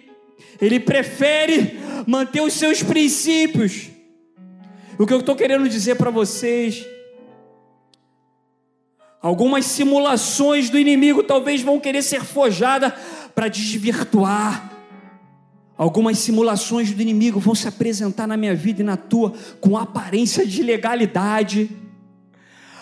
ele 0.60 0.80
prefere 0.80 1.78
manter 2.06 2.40
os 2.40 2.52
seus 2.52 2.82
princípios 2.82 3.88
o 4.98 5.06
que 5.06 5.12
eu 5.12 5.20
estou 5.20 5.36
querendo 5.36 5.68
dizer 5.68 5.94
para 5.94 6.10
vocês, 6.10 6.84
algumas 9.22 9.64
simulações 9.64 10.68
do 10.68 10.78
inimigo 10.78 11.22
talvez 11.22 11.62
vão 11.62 11.78
querer 11.78 12.02
ser 12.02 12.24
forjadas 12.24 12.92
para 13.34 13.48
desvirtuar. 13.48 14.72
Algumas 15.76 16.18
simulações 16.18 16.92
do 16.92 17.00
inimigo 17.00 17.38
vão 17.38 17.54
se 17.54 17.68
apresentar 17.68 18.26
na 18.26 18.36
minha 18.36 18.56
vida 18.56 18.80
e 18.80 18.84
na 18.84 18.96
tua 18.96 19.32
com 19.60 19.78
aparência 19.78 20.44
de 20.44 20.60
legalidade. 20.64 21.70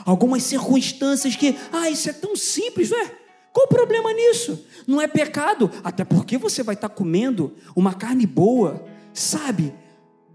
Algumas 0.02 0.42
circunstâncias 0.44 1.36
que, 1.36 1.54
ah, 1.70 1.90
isso 1.90 2.08
é 2.08 2.14
tão 2.14 2.34
simples, 2.34 2.88
não 2.88 2.98
é? 2.98 3.10
Qual 3.52 3.66
o 3.66 3.68
problema 3.68 4.10
nisso? 4.14 4.66
Não 4.86 5.02
é 5.02 5.06
pecado, 5.06 5.70
até 5.84 6.04
porque 6.04 6.38
você 6.38 6.62
vai 6.62 6.74
estar 6.74 6.88
comendo 6.88 7.54
uma 7.74 7.92
carne 7.92 8.26
boa, 8.26 8.86
sabe? 9.12 9.74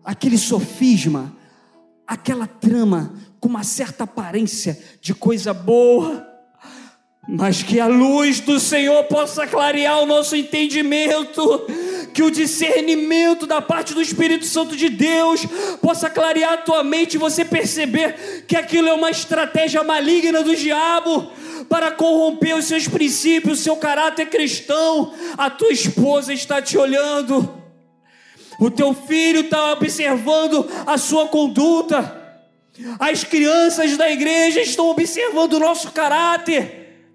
Aquele 0.04 0.38
sofisma, 0.38 1.36
aquela 2.08 2.48
trama 2.48 3.14
com 3.40 3.50
uma 3.50 3.64
certa 3.64 4.04
aparência 4.04 4.80
de 5.02 5.14
coisa 5.14 5.54
boa, 5.54 6.28
mas 7.28 7.64
que 7.64 7.80
a 7.80 7.88
luz 7.88 8.40
do 8.40 8.60
Senhor 8.60 9.04
possa 9.06 9.48
clarear 9.48 10.00
o 10.02 10.06
nosso 10.06 10.36
entendimento, 10.36 11.66
que 12.14 12.24
o 12.24 12.32
discernimento 12.32 13.48
da 13.48 13.62
parte 13.62 13.94
do 13.94 14.02
Espírito 14.02 14.46
Santo 14.46 14.76
de 14.76 14.90
Deus 14.90 15.46
possa 15.82 16.10
clarear 16.10 16.54
a 16.54 16.58
tua 16.58 16.84
mente 16.84 17.14
e 17.14 17.20
você 17.20 17.46
perceber 17.46 18.46
que 18.48 18.56
aquilo 18.56 18.88
é 18.90 18.94
uma 18.94 19.10
estratégia 19.10 19.84
maligna 19.84 20.44
do 20.44 20.56
diabo 20.56 21.32
para 21.70 21.92
corromper 21.92 22.58
os 22.58 22.66
seus 22.66 22.88
princípios, 22.88 23.60
o 23.60 23.64
seu 23.64 23.78
caráter 23.78 24.30
cristão. 24.30 25.14
A 25.38 25.50
tua 25.50 25.72
esposa 25.72 26.34
está 26.34 26.62
te 26.62 26.78
olhando 26.78 27.61
o 28.62 28.70
teu 28.70 28.94
filho 28.94 29.40
está 29.40 29.72
observando 29.72 30.70
a 30.86 30.96
sua 30.96 31.28
conduta. 31.28 32.16
As 33.00 33.24
crianças 33.24 33.98
da 33.98 34.08
igreja 34.12 34.62
estão 34.62 34.88
observando 34.88 35.54
o 35.54 35.60
nosso 35.60 35.92
caráter. 35.92 37.10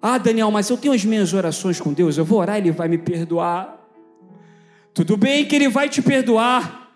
Ah, 0.00 0.16
Daniel, 0.16 0.50
mas 0.50 0.70
eu 0.70 0.78
tenho 0.78 0.94
as 0.94 1.04
minhas 1.04 1.34
orações 1.34 1.78
com 1.78 1.92
Deus, 1.92 2.16
eu 2.16 2.24
vou 2.24 2.38
orar, 2.38 2.56
Ele 2.56 2.70
vai 2.70 2.88
me 2.88 2.96
perdoar. 2.96 3.86
Tudo 4.94 5.14
bem 5.18 5.44
que 5.44 5.54
Ele 5.54 5.68
vai 5.68 5.90
te 5.90 6.00
perdoar, 6.00 6.90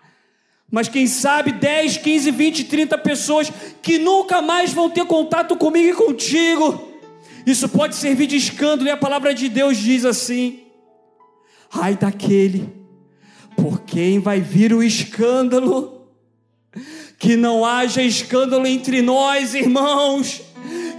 mas 0.71 0.87
quem 0.87 1.05
sabe 1.05 1.51
10, 1.51 1.97
15, 1.97 2.31
20, 2.31 2.63
30 2.63 2.97
pessoas 2.97 3.51
que 3.83 3.99
nunca 3.99 4.41
mais 4.41 4.73
vão 4.73 4.89
ter 4.89 5.05
contato 5.05 5.55
comigo 5.55 5.87
e 5.89 5.93
contigo. 5.93 6.89
Isso 7.45 7.69
pode 7.69 7.95
servir 7.95 8.25
de 8.25 8.37
escândalo, 8.37 8.89
e 8.89 8.91
a 8.91 8.97
palavra 8.97 9.35
de 9.35 9.47
Deus 9.49 9.77
diz 9.77 10.03
assim: 10.03 10.68
ai 11.73 11.95
daquele, 11.95 12.69
por 13.55 13.81
quem 13.81 14.19
vai 14.19 14.41
vir 14.41 14.73
o 14.73 14.83
escândalo? 14.83 16.07
Que 17.17 17.35
não 17.35 17.65
haja 17.65 18.01
escândalo 18.01 18.65
entre 18.65 19.01
nós, 19.01 19.53
irmãos 19.53 20.41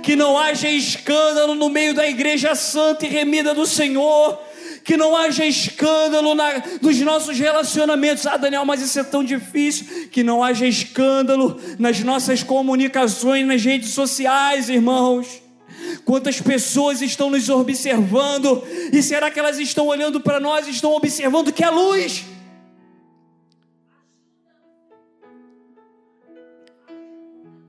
que 0.02 0.16
não 0.16 0.36
haja 0.38 0.68
escândalo 0.68 1.54
no 1.54 1.68
meio 1.68 1.94
da 1.94 2.08
igreja 2.08 2.54
santa 2.54 3.06
e 3.06 3.08
remida 3.08 3.54
do 3.54 3.66
Senhor, 3.66 4.38
que 4.84 4.96
não 4.96 5.14
haja 5.14 5.44
escândalo 5.44 6.34
na, 6.34 6.62
nos 6.80 6.98
nossos 7.00 7.38
relacionamentos. 7.38 8.26
Ah, 8.26 8.36
Daniel, 8.36 8.64
mas 8.64 8.80
isso 8.80 8.98
é 8.98 9.04
tão 9.04 9.22
difícil. 9.22 10.08
Que 10.10 10.24
não 10.24 10.42
haja 10.42 10.66
escândalo 10.66 11.60
nas 11.78 12.00
nossas 12.00 12.42
comunicações, 12.42 13.46
nas 13.46 13.62
redes 13.62 13.90
sociais, 13.90 14.68
irmãos. 14.68 15.42
Quantas 16.04 16.40
pessoas 16.40 17.00
estão 17.02 17.30
nos 17.30 17.48
observando, 17.48 18.62
e 18.92 19.02
será 19.02 19.30
que 19.30 19.38
elas 19.38 19.58
estão 19.58 19.86
olhando 19.86 20.20
para 20.20 20.40
nós, 20.40 20.66
estão 20.66 20.92
observando 20.92 21.52
que 21.52 21.64
é 21.64 21.70
luz? 21.70 22.24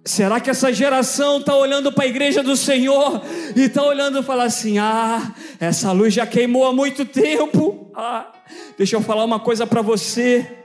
Será 0.04 0.40
que 0.40 0.50
essa 0.50 0.74
geração 0.74 1.38
está 1.38 1.56
olhando 1.56 1.92
para 1.92 2.06
a 2.06 2.08
igreja 2.08 2.42
do 2.42 2.58
Senhor 2.58 3.22
e 3.56 3.62
está 3.62 3.84
olhando 3.84 4.20
e 4.20 4.24
fala 4.24 4.46
assim: 4.46 4.80
ah, 4.80 5.34
essa 5.60 5.92
luz 5.92 6.14
já 6.14 6.26
queimou 6.26 6.66
há 6.66 6.74
muito 6.74 7.06
tempo? 7.06 7.92
Ah, 7.96 8.34
deixa 8.78 8.96
eu 8.96 9.02
falar 9.02 9.24
uma 9.24 9.40
coisa 9.40 9.68
para 9.68 9.82
você. 9.82 10.58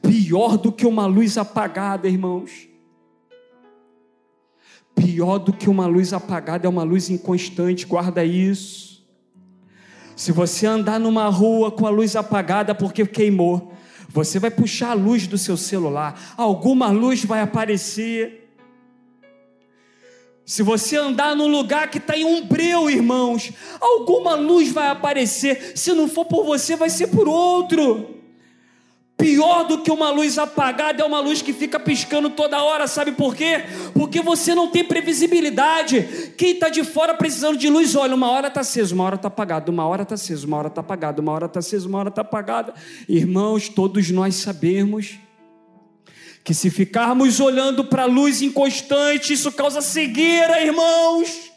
Pior 0.00 0.56
do 0.56 0.70
que 0.70 0.86
uma 0.86 1.06
luz 1.06 1.36
apagada, 1.36 2.08
irmãos. 2.08 2.71
Pior 4.94 5.38
do 5.38 5.52
que 5.52 5.68
uma 5.68 5.86
luz 5.86 6.12
apagada 6.12 6.66
é 6.66 6.68
uma 6.68 6.82
luz 6.82 7.10
inconstante, 7.10 7.86
guarda 7.86 8.24
isso. 8.24 9.04
Se 10.14 10.30
você 10.32 10.66
andar 10.66 11.00
numa 11.00 11.28
rua 11.28 11.70
com 11.70 11.86
a 11.86 11.90
luz 11.90 12.14
apagada 12.14 12.74
porque 12.74 13.06
queimou, 13.06 13.72
você 14.08 14.38
vai 14.38 14.50
puxar 14.50 14.90
a 14.90 14.94
luz 14.94 15.26
do 15.26 15.38
seu 15.38 15.56
celular, 15.56 16.34
alguma 16.36 16.88
luz 16.88 17.24
vai 17.24 17.40
aparecer 17.40 18.42
se 20.44 20.62
você 20.62 20.96
andar 20.96 21.36
num 21.36 21.46
lugar 21.46 21.88
que 21.88 21.98
está 21.98 22.16
em 22.16 22.24
um 22.24 22.44
breu, 22.44 22.90
irmãos, 22.90 23.52
alguma 23.80 24.34
luz 24.34 24.72
vai 24.72 24.88
aparecer. 24.88 25.72
Se 25.76 25.92
não 25.92 26.08
for 26.08 26.24
por 26.24 26.44
você, 26.44 26.74
vai 26.74 26.90
ser 26.90 27.08
por 27.08 27.28
outro. 27.28 28.21
Pior 29.22 29.62
do 29.68 29.78
que 29.78 29.90
uma 29.92 30.10
luz 30.10 30.36
apagada 30.36 31.00
é 31.00 31.06
uma 31.06 31.20
luz 31.20 31.40
que 31.40 31.52
fica 31.52 31.78
piscando 31.78 32.28
toda 32.28 32.60
hora, 32.60 32.88
sabe 32.88 33.12
por 33.12 33.36
quê? 33.36 33.62
Porque 33.94 34.20
você 34.20 34.52
não 34.52 34.66
tem 34.66 34.82
previsibilidade. 34.82 36.32
Quem 36.36 36.54
está 36.54 36.68
de 36.68 36.82
fora 36.82 37.14
precisando 37.14 37.56
de 37.56 37.68
luz, 37.68 37.94
olha, 37.94 38.16
uma 38.16 38.28
hora 38.28 38.48
está 38.48 38.62
aceso, 38.62 38.96
uma 38.96 39.04
hora 39.04 39.14
está 39.14 39.28
apagado, 39.28 39.70
uma 39.70 39.86
hora 39.86 40.02
está 40.02 40.16
aceso, 40.16 40.48
uma 40.48 40.56
hora 40.56 40.66
está 40.66 40.80
apagado, 40.80 41.22
uma 41.22 41.30
hora 41.30 41.46
está 41.46 41.60
aceso, 41.60 41.88
uma 41.88 42.00
hora 42.00 42.08
está 42.08 42.22
apagada. 42.22 42.74
Irmãos, 43.08 43.68
todos 43.68 44.10
nós 44.10 44.34
sabemos 44.34 45.20
que 46.42 46.52
se 46.52 46.68
ficarmos 46.68 47.38
olhando 47.38 47.84
para 47.84 48.02
a 48.02 48.06
luz 48.06 48.42
inconstante, 48.42 49.34
isso 49.34 49.52
causa 49.52 49.80
cegueira, 49.80 50.60
irmãos. 50.60 51.51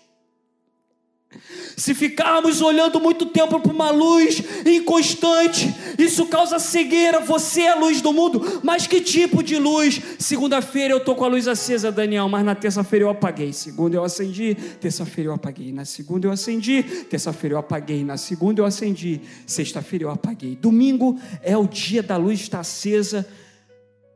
Se 1.77 1.93
ficarmos 1.93 2.61
olhando 2.61 2.99
muito 2.99 3.25
tempo 3.25 3.59
para 3.59 3.71
uma 3.71 3.91
luz 3.91 4.41
inconstante, 4.65 5.73
isso 5.97 6.25
causa 6.27 6.57
cegueira. 6.57 7.19
Você 7.19 7.61
é 7.61 7.71
a 7.71 7.75
luz 7.75 8.01
do 8.01 8.13
mundo, 8.13 8.61
mas 8.63 8.87
que 8.87 9.01
tipo 9.01 9.43
de 9.43 9.57
luz? 9.57 10.01
Segunda-feira 10.17 10.93
eu 10.93 10.97
estou 10.97 11.15
com 11.15 11.25
a 11.25 11.27
luz 11.27 11.47
acesa, 11.47 11.91
Daniel, 11.91 12.29
mas 12.29 12.45
na 12.45 12.55
terça-feira 12.55 13.05
eu 13.05 13.09
apaguei. 13.09 13.51
Segunda 13.51 13.97
eu 13.97 14.03
acendi, 14.03 14.55
terça-feira 14.79 15.29
eu 15.29 15.33
apaguei. 15.33 15.73
Na 15.73 15.85
segunda 15.85 16.27
eu 16.27 16.31
acendi, 16.31 16.83
terça-feira 17.09 17.55
eu 17.55 17.59
apaguei. 17.59 18.03
Na 18.03 18.17
segunda 18.17 18.61
eu 18.61 18.65
acendi, 18.65 19.21
sexta-feira 19.45 20.05
eu 20.05 20.09
apaguei. 20.09 20.55
Domingo 20.55 21.19
é 21.41 21.57
o 21.57 21.67
dia 21.67 22.01
da 22.01 22.15
luz 22.15 22.39
estar 22.39 22.61
acesa 22.61 23.27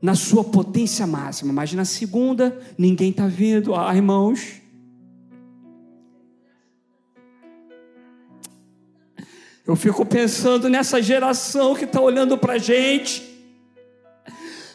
na 0.02 0.16
sua 0.16 0.46
potência 0.46 1.06
máxima, 1.06 1.52
mas 1.52 1.74
na 1.74 1.84
segunda 1.84 2.58
ninguém 2.78 3.10
está 3.10 3.28
vendo. 3.28 3.76
Ah, 3.76 3.94
irmãos. 3.94 4.62
Eu 9.70 9.76
fico 9.76 10.04
pensando 10.04 10.68
nessa 10.68 11.00
geração 11.00 11.76
que 11.76 11.84
está 11.84 12.02
olhando 12.02 12.36
para 12.36 12.54
a 12.54 12.58
gente. 12.58 13.22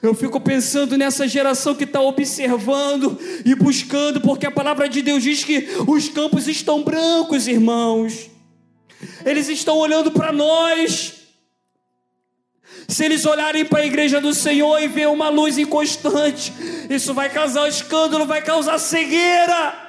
Eu 0.00 0.14
fico 0.14 0.40
pensando 0.40 0.96
nessa 0.96 1.26
geração 1.26 1.74
que 1.74 1.82
está 1.82 2.00
observando 2.00 3.18
e 3.44 3.56
buscando, 3.56 4.20
porque 4.20 4.46
a 4.46 4.52
palavra 4.52 4.88
de 4.88 5.02
Deus 5.02 5.20
diz 5.20 5.42
que 5.42 5.66
os 5.88 6.08
campos 6.08 6.46
estão 6.46 6.84
brancos, 6.84 7.48
irmãos. 7.48 8.30
Eles 9.26 9.48
estão 9.48 9.78
olhando 9.78 10.12
para 10.12 10.30
nós. 10.30 11.14
Se 12.86 13.04
eles 13.04 13.26
olharem 13.26 13.64
para 13.64 13.80
a 13.80 13.86
igreja 13.86 14.20
do 14.20 14.32
Senhor 14.32 14.80
e 14.80 14.86
ver 14.86 15.08
uma 15.08 15.28
luz 15.28 15.58
inconstante, 15.58 16.52
isso 16.88 17.12
vai 17.12 17.28
causar 17.28 17.68
escândalo, 17.68 18.26
vai 18.26 18.42
causar 18.42 18.78
cegueira. 18.78 19.83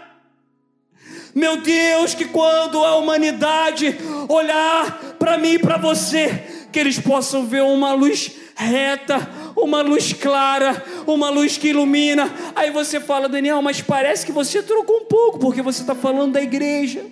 Meu 1.36 1.61
Deus, 1.61 2.15
que 2.15 2.23
quando 2.23 2.83
a 2.83 2.95
humanidade 2.95 3.97
olhar 4.29 5.17
para 5.19 5.38
mim 5.38 5.55
e 5.55 5.59
para 5.59 5.77
você, 5.77 6.29
que 6.71 6.79
eles 6.79 6.97
possam 6.97 7.45
ver 7.45 7.61
uma 7.61 7.93
luz 7.93 8.31
reta, 8.55 9.29
uma 9.57 9.81
luz 9.81 10.13
clara, 10.13 10.81
uma 11.05 11.29
luz 11.29 11.57
que 11.57 11.67
ilumina. 11.67 12.33
Aí 12.55 12.71
você 12.71 13.01
fala, 13.01 13.27
Daniel, 13.27 13.61
mas 13.61 13.81
parece 13.81 14.25
que 14.25 14.31
você 14.31 14.63
trocou 14.63 15.01
um 15.01 15.05
pouco, 15.05 15.38
porque 15.38 15.61
você 15.61 15.81
está 15.81 15.93
falando 15.93 16.31
da 16.31 16.41
igreja. 16.41 17.05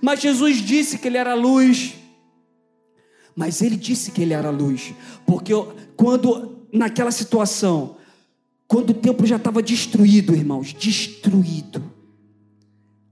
Mas 0.00 0.20
Jesus 0.20 0.56
disse 0.56 0.96
que 0.96 1.06
Ele 1.06 1.18
era 1.18 1.34
luz. 1.34 1.94
Mas 3.36 3.60
ele 3.60 3.76
disse 3.76 4.10
que 4.12 4.22
ele 4.22 4.32
era 4.32 4.48
luz, 4.48 4.94
porque 5.26 5.52
quando 5.94 6.66
naquela 6.72 7.10
situação, 7.10 7.98
quando 8.66 8.90
o 8.90 8.94
templo 8.94 9.26
já 9.26 9.36
estava 9.36 9.62
destruído, 9.62 10.34
irmãos, 10.34 10.72
destruído, 10.72 11.95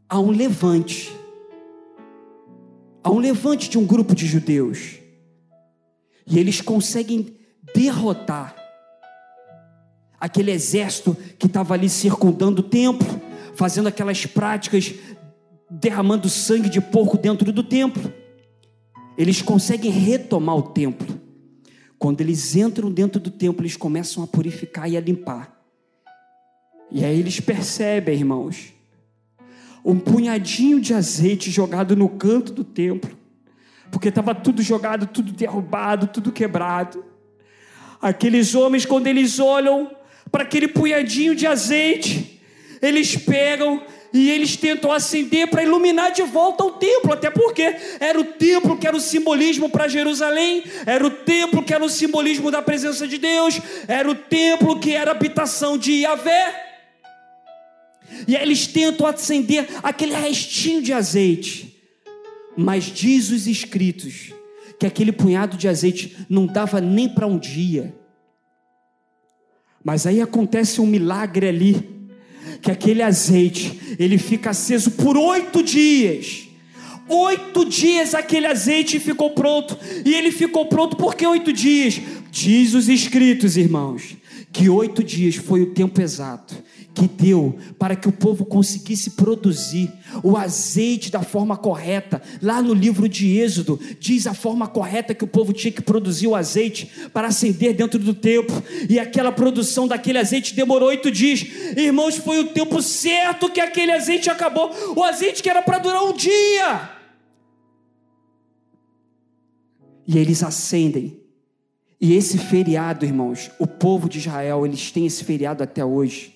há 0.08 0.18
um 0.18 0.30
levante, 0.30 1.14
há 3.02 3.10
um 3.10 3.18
levante 3.18 3.68
de 3.68 3.78
um 3.78 3.84
grupo 3.84 4.14
de 4.14 4.26
judeus, 4.26 4.98
e 6.26 6.38
eles 6.38 6.60
conseguem 6.60 7.36
derrotar 7.74 8.56
aquele 10.20 10.50
exército 10.50 11.16
que 11.38 11.46
estava 11.46 11.74
ali 11.74 11.88
circundando 11.88 12.60
o 12.60 12.64
templo, 12.64 13.06
fazendo 13.54 13.88
aquelas 13.88 14.24
práticas, 14.26 14.94
derramando 15.70 16.28
sangue 16.28 16.68
de 16.68 16.80
porco 16.80 17.18
dentro 17.18 17.52
do 17.52 17.62
templo 17.62 18.12
eles 19.16 19.40
conseguem 19.40 19.90
retomar 19.90 20.56
o 20.56 20.62
templo. 20.62 21.20
Quando 21.98 22.20
eles 22.20 22.54
entram 22.56 22.90
dentro 22.90 23.20
do 23.20 23.30
templo, 23.30 23.62
eles 23.62 23.76
começam 23.76 24.22
a 24.22 24.26
purificar 24.26 24.90
e 24.90 24.96
a 24.96 25.00
limpar. 25.00 25.54
E 26.90 27.04
aí 27.04 27.18
eles 27.18 27.40
percebem, 27.40 28.18
irmãos, 28.18 28.73
um 29.84 29.98
punhadinho 29.98 30.80
de 30.80 30.94
azeite 30.94 31.50
jogado 31.50 31.94
no 31.94 32.08
canto 32.08 32.52
do 32.52 32.64
templo, 32.64 33.16
porque 33.90 34.08
estava 34.08 34.34
tudo 34.34 34.62
jogado, 34.62 35.06
tudo 35.06 35.30
derrubado, 35.30 36.06
tudo 36.06 36.32
quebrado. 36.32 37.04
Aqueles 38.00 38.54
homens, 38.54 38.86
quando 38.86 39.06
eles 39.06 39.38
olham 39.38 39.90
para 40.32 40.42
aquele 40.42 40.68
punhadinho 40.68 41.34
de 41.34 41.46
azeite, 41.46 42.40
eles 42.80 43.16
pegam 43.16 43.82
e 44.12 44.30
eles 44.30 44.56
tentam 44.56 44.92
acender 44.92 45.48
para 45.48 45.62
iluminar 45.62 46.12
de 46.12 46.22
volta 46.22 46.64
o 46.64 46.72
templo, 46.72 47.12
até 47.12 47.30
porque 47.30 47.76
era 47.98 48.18
o 48.18 48.24
templo 48.24 48.76
que 48.78 48.86
era 48.86 48.96
o 48.96 49.00
simbolismo 49.00 49.68
para 49.68 49.88
Jerusalém, 49.88 50.62
era 50.86 51.04
o 51.04 51.10
templo 51.10 51.62
que 51.62 51.74
era 51.74 51.84
o 51.84 51.88
simbolismo 51.88 52.50
da 52.50 52.62
presença 52.62 53.08
de 53.08 53.18
Deus, 53.18 53.60
era 53.88 54.08
o 54.08 54.14
templo 54.14 54.78
que 54.78 54.94
era 54.94 55.10
a 55.10 55.14
habitação 55.14 55.76
de 55.76 56.02
Yahvé. 56.02 56.73
E 58.26 58.36
aí 58.36 58.42
eles 58.42 58.66
tentam 58.66 59.06
acender 59.06 59.66
aquele 59.82 60.14
restinho 60.14 60.82
de 60.82 60.92
azeite, 60.92 61.76
mas 62.56 62.84
diz 62.84 63.30
os 63.30 63.46
escritos 63.46 64.32
que 64.78 64.86
aquele 64.86 65.12
punhado 65.12 65.56
de 65.56 65.68
azeite 65.68 66.16
não 66.28 66.46
dava 66.46 66.80
nem 66.80 67.08
para 67.08 67.26
um 67.26 67.38
dia. 67.38 67.94
Mas 69.82 70.06
aí 70.06 70.20
acontece 70.20 70.80
um 70.80 70.86
milagre 70.86 71.48
ali 71.48 71.94
que 72.62 72.70
aquele 72.70 73.02
azeite 73.02 73.96
ele 73.98 74.18
fica 74.18 74.50
aceso 74.50 74.92
por 74.92 75.16
oito 75.16 75.62
dias. 75.62 76.48
Oito 77.06 77.66
dias 77.66 78.14
aquele 78.14 78.46
azeite 78.46 78.98
ficou 78.98 79.30
pronto. 79.30 79.78
E 80.04 80.14
ele 80.14 80.32
ficou 80.32 80.66
pronto 80.66 80.96
por 80.96 81.14
que 81.14 81.26
oito 81.26 81.52
dias? 81.52 82.00
Diz 82.30 82.72
os 82.72 82.88
escritos, 82.88 83.56
irmãos, 83.56 84.16
que 84.50 84.68
oito 84.68 85.04
dias 85.04 85.34
foi 85.36 85.60
o 85.60 85.66
tempo 85.74 86.00
exato 86.00 86.54
que 86.94 87.08
deu 87.08 87.58
para 87.78 87.96
que 87.96 88.08
o 88.08 88.12
povo 88.12 88.44
conseguisse 88.44 89.10
produzir 89.10 89.92
o 90.22 90.36
azeite 90.36 91.10
da 91.10 91.22
forma 91.22 91.56
correta. 91.56 92.22
Lá 92.40 92.62
no 92.62 92.72
livro 92.72 93.08
de 93.08 93.36
Êxodo, 93.36 93.80
diz 93.98 94.26
a 94.26 94.32
forma 94.32 94.68
correta 94.68 95.12
que 95.12 95.24
o 95.24 95.26
povo 95.26 95.52
tinha 95.52 95.72
que 95.72 95.82
produzir 95.82 96.28
o 96.28 96.36
azeite 96.36 96.88
para 97.12 97.28
acender 97.28 97.74
dentro 97.74 97.98
do 97.98 98.14
templo. 98.14 98.62
E 98.88 98.98
aquela 98.98 99.32
produção 99.32 99.88
daquele 99.88 100.18
azeite 100.18 100.54
demorou 100.54 100.88
oito 100.88 101.10
dias. 101.10 101.44
Irmãos, 101.76 102.16
foi 102.16 102.38
o 102.38 102.48
tempo 102.48 102.80
certo 102.80 103.50
que 103.50 103.60
aquele 103.60 103.90
azeite 103.90 104.30
acabou. 104.30 104.70
O 104.94 105.02
azeite 105.02 105.42
que 105.42 105.50
era 105.50 105.62
para 105.62 105.78
durar 105.78 106.04
um 106.04 106.12
dia. 106.12 106.90
E 110.06 110.16
eles 110.16 110.42
acendem. 110.42 111.18
E 112.00 112.14
esse 112.14 112.36
feriado, 112.38 113.04
irmãos, 113.04 113.50
o 113.58 113.66
povo 113.66 114.08
de 114.08 114.18
Israel, 114.18 114.66
eles 114.66 114.92
têm 114.92 115.06
esse 115.06 115.24
feriado 115.24 115.62
até 115.62 115.84
hoje 115.84 116.33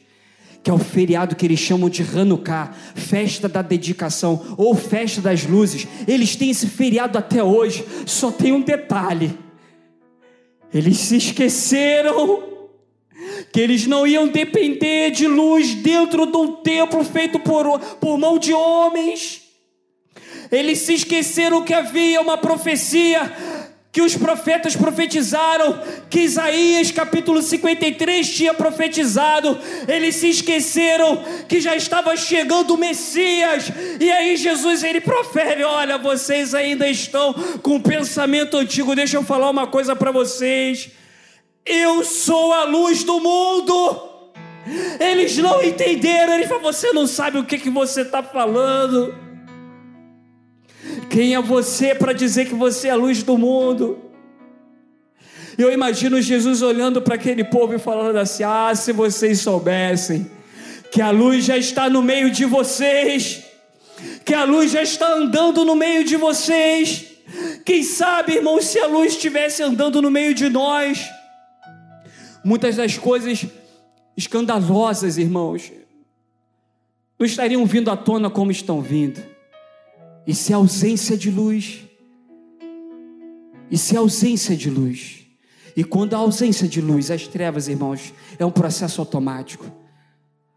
que 0.63 0.71
é 0.71 0.73
o 0.73 0.79
feriado 0.79 1.37
que 1.37 1.47
eles 1.47 1.59
chamam 1.59 1.89
de 1.89 2.03
Hanukkah, 2.03 2.73
festa 2.95 3.49
da 3.49 3.63
dedicação 3.63 4.55
ou 4.57 4.75
festa 4.75 5.21
das 5.21 5.45
luzes. 5.45 5.87
Eles 6.07 6.37
têm 6.37 6.51
esse 6.51 6.67
feriado 6.67 7.17
até 7.17 7.43
hoje, 7.43 7.85
só 8.05 8.31
tem 8.31 8.53
um 8.53 8.61
detalhe: 8.61 9.39
eles 10.73 10.99
se 10.99 11.17
esqueceram 11.17 12.43
que 13.53 13.61
eles 13.61 13.87
não 13.87 14.07
iam 14.07 14.29
depender 14.29 15.11
de 15.11 15.27
luz 15.27 15.75
dentro 15.75 16.27
de 16.27 16.37
um 16.37 16.57
templo 16.57 17.05
feito 17.05 17.39
por, 17.39 17.79
por 18.01 18.19
mão 18.19 18.39
de 18.39 18.53
homens. 18.53 19.43
Eles 20.51 20.79
se 20.79 20.95
esqueceram 20.95 21.63
que 21.63 21.75
havia 21.75 22.21
uma 22.21 22.39
profecia 22.39 23.31
que 23.91 24.03
os 24.03 24.15
profetas 24.15 24.77
profetizaram, 24.77 25.81
que 26.11 26.21
Isaías 26.21 26.91
capítulo 26.91 27.41
53 27.41 28.29
tinha 28.29 28.53
profetizado, 28.53 29.59
eles 29.89 30.17
se 30.17 30.29
esqueceram 30.29 31.25
que 31.49 31.61
já 31.61 31.75
estava 31.75 32.15
chegando 32.17 32.75
o 32.75 32.77
Messias, 32.77 33.73
e 33.99 34.11
aí 34.11 34.37
Jesus 34.37 34.83
ele 34.85 35.01
profere: 35.01 35.65
Olha, 35.65 35.97
vocês 35.97 36.55
ainda 36.55 36.87
estão 36.89 37.33
com 37.63 37.77
o 37.77 37.83
pensamento 37.83 38.59
antigo, 38.59 38.95
deixa 38.95 39.17
eu 39.17 39.25
falar 39.25 39.49
uma 39.49 39.67
coisa 39.67 39.97
para 39.97 40.13
vocês, 40.13 40.91
eu 41.65 42.05
sou 42.05 42.53
a 42.53 42.65
luz 42.65 43.03
do 43.05 43.19
mundo. 43.21 44.09
Eles 45.01 45.39
não 45.39 45.63
entenderam, 45.63 46.35
ele 46.35 46.47
falou: 46.47 46.73
Você 46.73 46.93
não 46.93 47.07
sabe 47.07 47.39
o 47.39 47.45
que, 47.45 47.59
que 47.59 47.71
você 47.71 48.03
está 48.03 48.23
falando. 48.23 49.28
Quem 51.11 51.35
é 51.35 51.41
você 51.41 51.95
para 51.95 52.13
dizer 52.13 52.47
que 52.47 52.55
você 52.55 52.89
é 52.89 52.91
a 52.91 52.97
luz 52.97 53.23
do 53.23 53.39
mundo? 53.39 53.99
Eu 55.57 55.73
imagino 55.73 56.21
Jesus 56.21 56.63
olhando 56.63 57.03
para 57.03 57.15
aquele 57.15 57.43
povo 57.43 57.75
e 57.75 57.79
falando 57.79 58.17
assim: 58.17 58.45
Ah, 58.45 58.73
se 58.75 58.93
vocês 58.93 59.41
soubessem 59.41 60.31
que 60.91 61.01
a 61.01 61.11
luz 61.11 61.45
já 61.45 61.57
está 61.57 61.89
no 61.89 62.03
meio 62.03 62.31
de 62.31 62.45
vocês, 62.45 63.45
que 64.25 64.35
a 64.35 64.45
luz 64.45 64.71
já 64.71 64.83
está 64.83 65.13
andando 65.13 65.65
no 65.65 65.75
meio 65.75 66.05
de 66.05 66.17
vocês. 66.17 67.07
Quem 67.65 67.83
sabe, 67.83 68.37
irmãos, 68.37 68.65
se 68.65 68.79
a 68.79 68.87
luz 68.87 69.13
estivesse 69.13 69.63
andando 69.63 70.01
no 70.01 70.11
meio 70.11 70.35
de 70.35 70.49
nós, 70.49 71.07
muitas 72.43 72.77
das 72.77 72.97
coisas 72.97 73.45
escandalosas, 74.17 75.19
irmãos, 75.19 75.71
não 77.19 77.27
estariam 77.27 77.67
vindo 77.67 77.91
à 77.91 77.97
tona 77.97 78.31
como 78.31 78.51
estão 78.51 78.81
vindo. 78.81 79.38
E 80.29 80.35
se 80.35 80.53
a 80.53 80.57
ausência 80.57 81.17
de 81.17 81.31
luz, 81.31 81.89
e 83.71 83.79
se 83.79 83.97
a 83.97 84.01
ausência 84.01 84.55
de 84.55 84.69
luz, 84.69 85.27
e 85.75 85.83
quando 85.83 86.13
a 86.13 86.19
ausência 86.19 86.69
de 86.69 86.83
luz, 86.83 87.11
as 87.11 87.27
trevas, 87.27 87.67
irmãos, 87.67 88.13
é 88.39 88.45
um 88.45 88.51
processo 88.51 89.01
automático. 89.01 89.65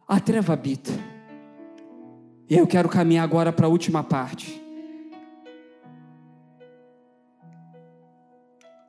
A 0.06 0.20
treva 0.20 0.52
habita. 0.52 0.92
E 2.50 2.58
eu 2.58 2.68
quero 2.68 2.90
caminhar 2.90 3.24
agora 3.24 3.54
para 3.54 3.66
a 3.66 3.70
última 3.70 4.04
parte. 4.04 4.62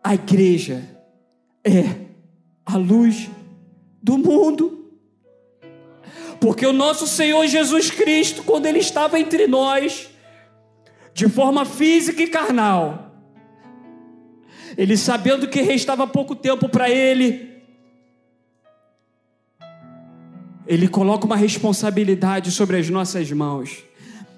A 0.03 0.15
igreja 0.15 0.83
é 1.63 1.95
a 2.67 2.77
luz 2.77 3.31
do 4.03 4.19
mundo. 4.19 4.91
Porque 6.41 6.67
o 6.67 6.73
nosso 6.73 7.07
Senhor 7.07 7.47
Jesus 7.47 7.89
Cristo, 7.89 8.43
quando 8.43 8.67
Ele 8.67 8.81
estava 8.81 9.21
entre 9.21 9.47
nós, 9.47 10.11
de 11.23 11.29
forma 11.29 11.65
física 11.65 12.21
e 12.21 12.27
carnal. 12.27 13.13
Ele 14.77 14.97
sabendo 14.97 15.47
que 15.47 15.61
restava 15.61 16.05
pouco 16.05 16.35
tempo 16.35 16.69
para 16.69 16.91
ele, 16.91 17.63
ele 20.67 20.89
coloca 20.89 21.25
uma 21.25 21.37
responsabilidade 21.37 22.51
sobre 22.51 22.77
as 22.77 22.91
nossas 22.91 23.31
mãos. 23.31 23.85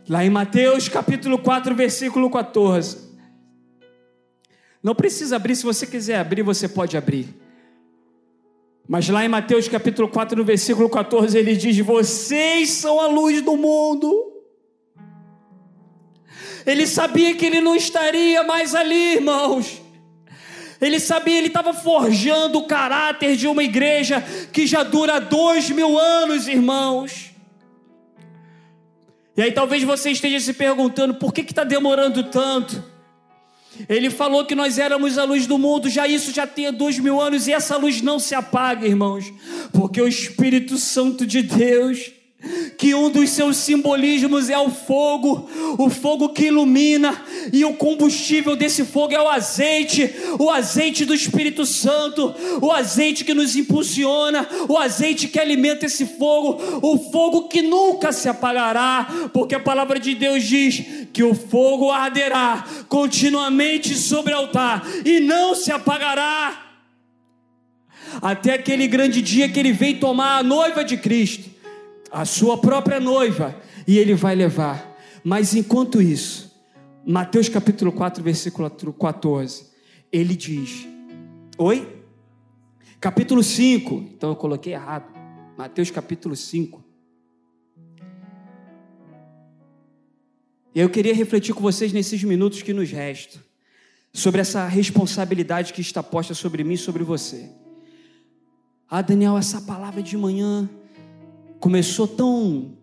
Lá 0.06 0.22
em 0.22 0.28
Mateus 0.28 0.86
capítulo 0.86 1.38
4, 1.38 1.74
versículo 1.74 2.28
14. 2.28 3.14
Não 4.82 4.94
precisa 4.94 5.36
abrir, 5.36 5.56
se 5.56 5.64
você 5.64 5.86
quiser 5.86 6.18
abrir, 6.18 6.42
você 6.42 6.68
pode 6.68 6.98
abrir. 6.98 7.34
Mas 8.86 9.08
lá 9.08 9.24
em 9.24 9.28
Mateus 9.28 9.68
capítulo 9.68 10.06
4, 10.08 10.36
no 10.36 10.44
versículo 10.44 10.90
14, 10.90 11.38
ele 11.38 11.56
diz: 11.56 11.78
Vocês 11.78 12.68
são 12.68 13.00
a 13.00 13.06
luz 13.06 13.40
do 13.40 13.56
mundo. 13.56 14.33
Ele 16.66 16.86
sabia 16.86 17.34
que 17.34 17.44
ele 17.44 17.60
não 17.60 17.76
estaria 17.76 18.42
mais 18.42 18.74
ali, 18.74 19.14
irmãos. 19.14 19.82
Ele 20.80 20.98
sabia, 20.98 21.38
ele 21.38 21.46
estava 21.46 21.72
forjando 21.72 22.58
o 22.58 22.66
caráter 22.66 23.36
de 23.36 23.46
uma 23.46 23.62
igreja 23.62 24.22
que 24.52 24.66
já 24.66 24.82
dura 24.82 25.20
dois 25.20 25.70
mil 25.70 25.98
anos, 25.98 26.48
irmãos. 26.48 27.30
E 29.36 29.42
aí 29.42 29.52
talvez 29.52 29.82
você 29.82 30.10
esteja 30.10 30.38
se 30.40 30.52
perguntando 30.52 31.14
por 31.14 31.32
que 31.32 31.40
está 31.40 31.64
demorando 31.64 32.24
tanto. 32.24 32.82
Ele 33.88 34.08
falou 34.08 34.44
que 34.44 34.54
nós 34.54 34.78
éramos 34.78 35.18
a 35.18 35.24
luz 35.24 35.46
do 35.46 35.58
mundo, 35.58 35.88
já 35.88 36.06
isso 36.06 36.32
já 36.32 36.46
tem 36.46 36.72
dois 36.72 36.98
mil 36.98 37.20
anos 37.20 37.48
e 37.48 37.52
essa 37.52 37.76
luz 37.76 38.00
não 38.00 38.20
se 38.20 38.34
apaga, 38.34 38.86
irmãos, 38.86 39.32
porque 39.72 40.00
o 40.00 40.06
Espírito 40.06 40.76
Santo 40.76 41.26
de 41.26 41.42
Deus 41.42 42.12
que 42.76 42.94
um 42.94 43.10
dos 43.10 43.30
seus 43.30 43.56
simbolismos 43.56 44.50
é 44.50 44.58
o 44.58 44.70
fogo, 44.70 45.48
o 45.78 45.88
fogo 45.88 46.30
que 46.30 46.46
ilumina, 46.46 47.22
e 47.52 47.64
o 47.64 47.74
combustível 47.74 48.56
desse 48.56 48.84
fogo 48.84 49.14
é 49.14 49.20
o 49.20 49.28
azeite, 49.28 50.14
o 50.38 50.50
azeite 50.50 51.04
do 51.04 51.14
Espírito 51.14 51.64
Santo, 51.64 52.34
o 52.60 52.70
azeite 52.70 53.24
que 53.24 53.34
nos 53.34 53.56
impulsiona, 53.56 54.48
o 54.68 54.78
azeite 54.78 55.28
que 55.28 55.38
alimenta 55.38 55.86
esse 55.86 56.06
fogo, 56.06 56.60
o 56.82 57.10
fogo 57.10 57.48
que 57.48 57.62
nunca 57.62 58.12
se 58.12 58.28
apagará, 58.28 59.30
porque 59.32 59.54
a 59.54 59.60
palavra 59.60 59.98
de 59.98 60.14
Deus 60.14 60.44
diz 60.44 60.82
que 61.12 61.22
o 61.22 61.34
fogo 61.34 61.90
arderá 61.90 62.64
continuamente 62.88 63.94
sobre 63.94 64.32
o 64.32 64.36
altar 64.36 64.82
e 65.04 65.20
não 65.20 65.54
se 65.54 65.70
apagará. 65.70 66.60
Até 68.22 68.54
aquele 68.54 68.86
grande 68.86 69.20
dia 69.20 69.48
que 69.48 69.58
ele 69.58 69.72
vem 69.72 69.96
tomar 69.96 70.38
a 70.38 70.42
noiva 70.42 70.84
de 70.84 70.96
Cristo 70.96 71.53
a 72.14 72.24
sua 72.24 72.56
própria 72.56 73.00
noiva, 73.00 73.60
e 73.88 73.98
ele 73.98 74.14
vai 74.14 74.36
levar. 74.36 74.96
Mas 75.24 75.52
enquanto 75.52 76.00
isso, 76.00 76.54
Mateus 77.04 77.48
capítulo 77.48 77.90
4, 77.90 78.22
versículo 78.22 78.70
14, 78.70 79.66
ele 80.12 80.36
diz: 80.36 80.86
Oi? 81.58 82.02
Capítulo 83.00 83.42
5, 83.42 83.94
então 84.14 84.30
eu 84.30 84.36
coloquei 84.36 84.74
errado. 84.74 85.12
Mateus 85.58 85.90
capítulo 85.90 86.36
5. 86.36 86.82
E 90.72 90.80
eu 90.80 90.88
queria 90.88 91.14
refletir 91.14 91.52
com 91.52 91.60
vocês 91.60 91.92
nesses 91.92 92.22
minutos 92.22 92.62
que 92.62 92.72
nos 92.72 92.90
restam, 92.90 93.42
sobre 94.12 94.40
essa 94.40 94.66
responsabilidade 94.68 95.72
que 95.72 95.80
está 95.80 96.02
posta 96.02 96.32
sobre 96.32 96.62
mim 96.62 96.74
e 96.74 96.78
sobre 96.78 97.02
você. 97.02 97.50
Ah, 98.88 99.02
Daniel, 99.02 99.36
essa 99.36 99.60
palavra 99.60 100.02
de 100.02 100.16
manhã 100.16 100.70
Começou 101.64 102.06
tão, 102.06 102.76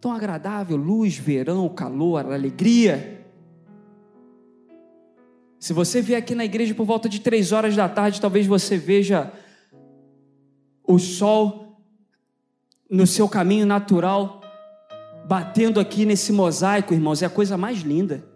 tão 0.00 0.10
agradável, 0.10 0.78
luz, 0.78 1.14
verão, 1.14 1.68
calor, 1.68 2.24
alegria. 2.32 3.22
Se 5.60 5.74
você 5.74 6.00
vier 6.00 6.20
aqui 6.20 6.34
na 6.34 6.42
igreja 6.42 6.74
por 6.74 6.86
volta 6.86 7.06
de 7.06 7.20
três 7.20 7.52
horas 7.52 7.76
da 7.76 7.86
tarde, 7.86 8.22
talvez 8.22 8.46
você 8.46 8.78
veja 8.78 9.30
o 10.88 10.98
sol 10.98 11.82
no 12.88 13.06
seu 13.06 13.28
caminho 13.28 13.66
natural, 13.66 14.40
batendo 15.28 15.78
aqui 15.78 16.06
nesse 16.06 16.32
mosaico, 16.32 16.94
irmãos, 16.94 17.20
é 17.20 17.26
a 17.26 17.30
coisa 17.30 17.58
mais 17.58 17.80
linda. 17.80 18.26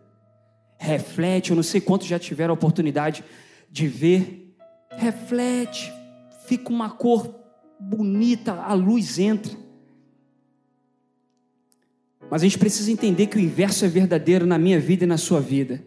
Reflete, 0.77 1.49
eu 1.49 1.57
não 1.57 1.63
sei 1.63 1.81
quantos 1.81 2.07
já 2.07 2.19
tiveram 2.19 2.53
a 2.53 2.59
oportunidade 2.59 3.25
de 3.71 3.89
ver. 3.89 4.55
Reflete, 4.99 5.91
fica 6.47 6.69
uma 6.69 6.91
cor 6.91 7.35
bonita, 7.81 8.53
a 8.53 8.75
luz 8.75 9.19
entra. 9.19 9.67
Mas 12.31 12.43
a 12.43 12.45
gente 12.45 12.59
precisa 12.59 12.91
entender 12.93 13.27
que 13.27 13.37
o 13.37 13.41
inverso 13.41 13.85
é 13.85 13.89
verdadeiro 13.89 14.47
na 14.47 14.59
minha 14.59 14.79
vida 14.79 15.05
e 15.05 15.07
na 15.07 15.17
sua 15.17 15.41
vida. 15.41 15.83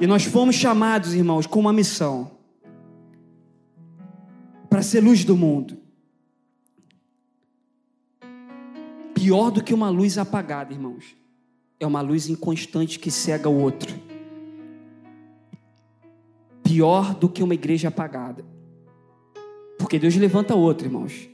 E 0.00 0.06
nós 0.06 0.24
fomos 0.24 0.54
chamados, 0.54 1.14
irmãos, 1.14 1.46
com 1.46 1.60
uma 1.60 1.72
missão. 1.72 2.30
para 4.68 4.82
ser 4.82 5.02
luz 5.02 5.22
do 5.22 5.36
mundo. 5.36 5.76
Pior 9.12 9.50
do 9.50 9.62
que 9.62 9.74
uma 9.74 9.90
luz 9.90 10.16
apagada, 10.16 10.72
irmãos, 10.72 11.14
é 11.78 11.86
uma 11.86 12.00
luz 12.00 12.30
inconstante 12.30 12.98
que 12.98 13.10
cega 13.10 13.50
o 13.50 13.60
outro. 13.60 13.94
Pior 16.62 17.14
do 17.14 17.28
que 17.28 17.42
uma 17.42 17.52
igreja 17.52 17.88
apagada. 17.88 18.46
Porque 19.78 19.98
Deus 19.98 20.16
levanta 20.16 20.54
outra, 20.54 20.86
irmãos. 20.86 21.28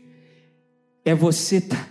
É 1.04 1.14
você 1.14 1.60
tá 1.60 1.86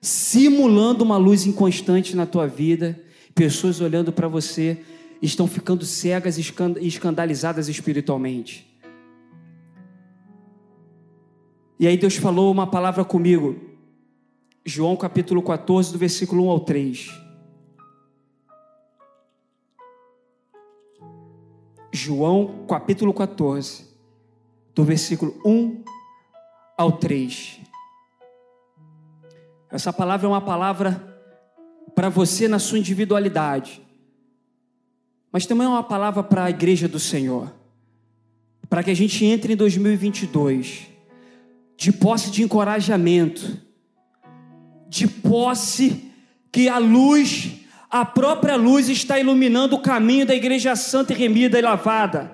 simulando 0.00 1.04
uma 1.04 1.16
luz 1.16 1.44
inconstante 1.44 2.16
na 2.16 2.24
tua 2.24 2.46
vida, 2.46 2.98
pessoas 3.34 3.80
olhando 3.80 4.12
para 4.12 4.28
você 4.28 4.82
estão 5.20 5.46
ficando 5.46 5.84
cegas 5.84 6.38
e 6.38 6.86
escandalizadas 6.86 7.68
espiritualmente. 7.68 8.66
E 11.78 11.86
aí 11.86 11.96
Deus 11.96 12.16
falou 12.16 12.50
uma 12.50 12.66
palavra 12.66 13.04
comigo, 13.04 13.56
João 14.64 14.96
capítulo 14.96 15.42
14, 15.42 15.92
do 15.92 15.98
versículo 15.98 16.46
1 16.46 16.50
ao 16.50 16.60
3. 16.60 17.10
João 21.92 22.66
capítulo 22.66 23.12
14, 23.12 23.86
do 24.74 24.84
versículo 24.84 25.38
1 25.44 25.82
ao 26.76 26.92
3. 26.92 27.60
Essa 29.70 29.92
palavra 29.92 30.26
é 30.26 30.30
uma 30.30 30.40
palavra 30.40 31.00
para 31.94 32.08
você 32.08 32.48
na 32.48 32.58
sua 32.58 32.78
individualidade 32.78 33.82
mas 35.32 35.46
também 35.46 35.66
é 35.66 35.70
uma 35.70 35.82
palavra 35.82 36.22
para 36.22 36.44
a 36.44 36.50
igreja 36.50 36.88
do 36.88 36.98
Senhor, 36.98 37.52
para 38.68 38.82
que 38.82 38.90
a 38.90 38.94
gente 38.94 39.24
entre 39.24 39.52
em 39.52 39.56
2022 39.56 40.88
de 41.76 41.92
posse 41.92 42.30
de 42.30 42.42
encorajamento, 42.42 43.58
de 44.88 45.06
posse 45.06 46.10
que 46.52 46.68
a 46.68 46.78
luz, 46.78 47.52
a 47.88 48.04
própria 48.04 48.56
luz 48.56 48.88
está 48.88 49.18
iluminando 49.18 49.76
o 49.76 49.80
caminho 49.80 50.26
da 50.26 50.34
igreja 50.34 50.76
santa 50.76 51.12
e 51.12 51.16
remida 51.16 51.58
e 51.58 51.62
lavada. 51.62 52.32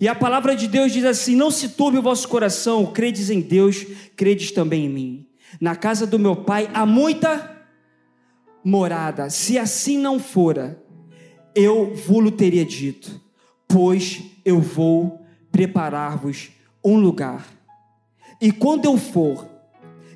E 0.00 0.06
a 0.06 0.14
palavra 0.14 0.54
de 0.54 0.68
Deus 0.68 0.92
diz 0.92 1.04
assim: 1.04 1.34
Não 1.34 1.50
se 1.50 1.70
turbe 1.70 1.98
o 1.98 2.02
vosso 2.02 2.28
coração, 2.28 2.84
credes 2.86 3.30
em 3.30 3.40
Deus, 3.40 3.86
credes 4.14 4.52
também 4.52 4.84
em 4.84 4.88
mim. 4.88 5.27
Na 5.60 5.74
casa 5.74 6.06
do 6.06 6.18
meu 6.18 6.36
pai 6.36 6.70
há 6.72 6.84
muita 6.84 7.56
morada, 8.64 9.30
se 9.30 9.58
assim 9.58 9.98
não 9.98 10.18
fora, 10.18 10.82
eu 11.54 11.94
vou-lo 11.94 12.30
teria 12.30 12.64
dito, 12.64 13.20
pois 13.66 14.22
eu 14.44 14.60
vou 14.60 15.26
preparar-vos 15.50 16.50
um 16.84 16.98
lugar. 16.98 17.46
E 18.40 18.52
quando 18.52 18.84
eu 18.84 18.96
for 18.96 19.48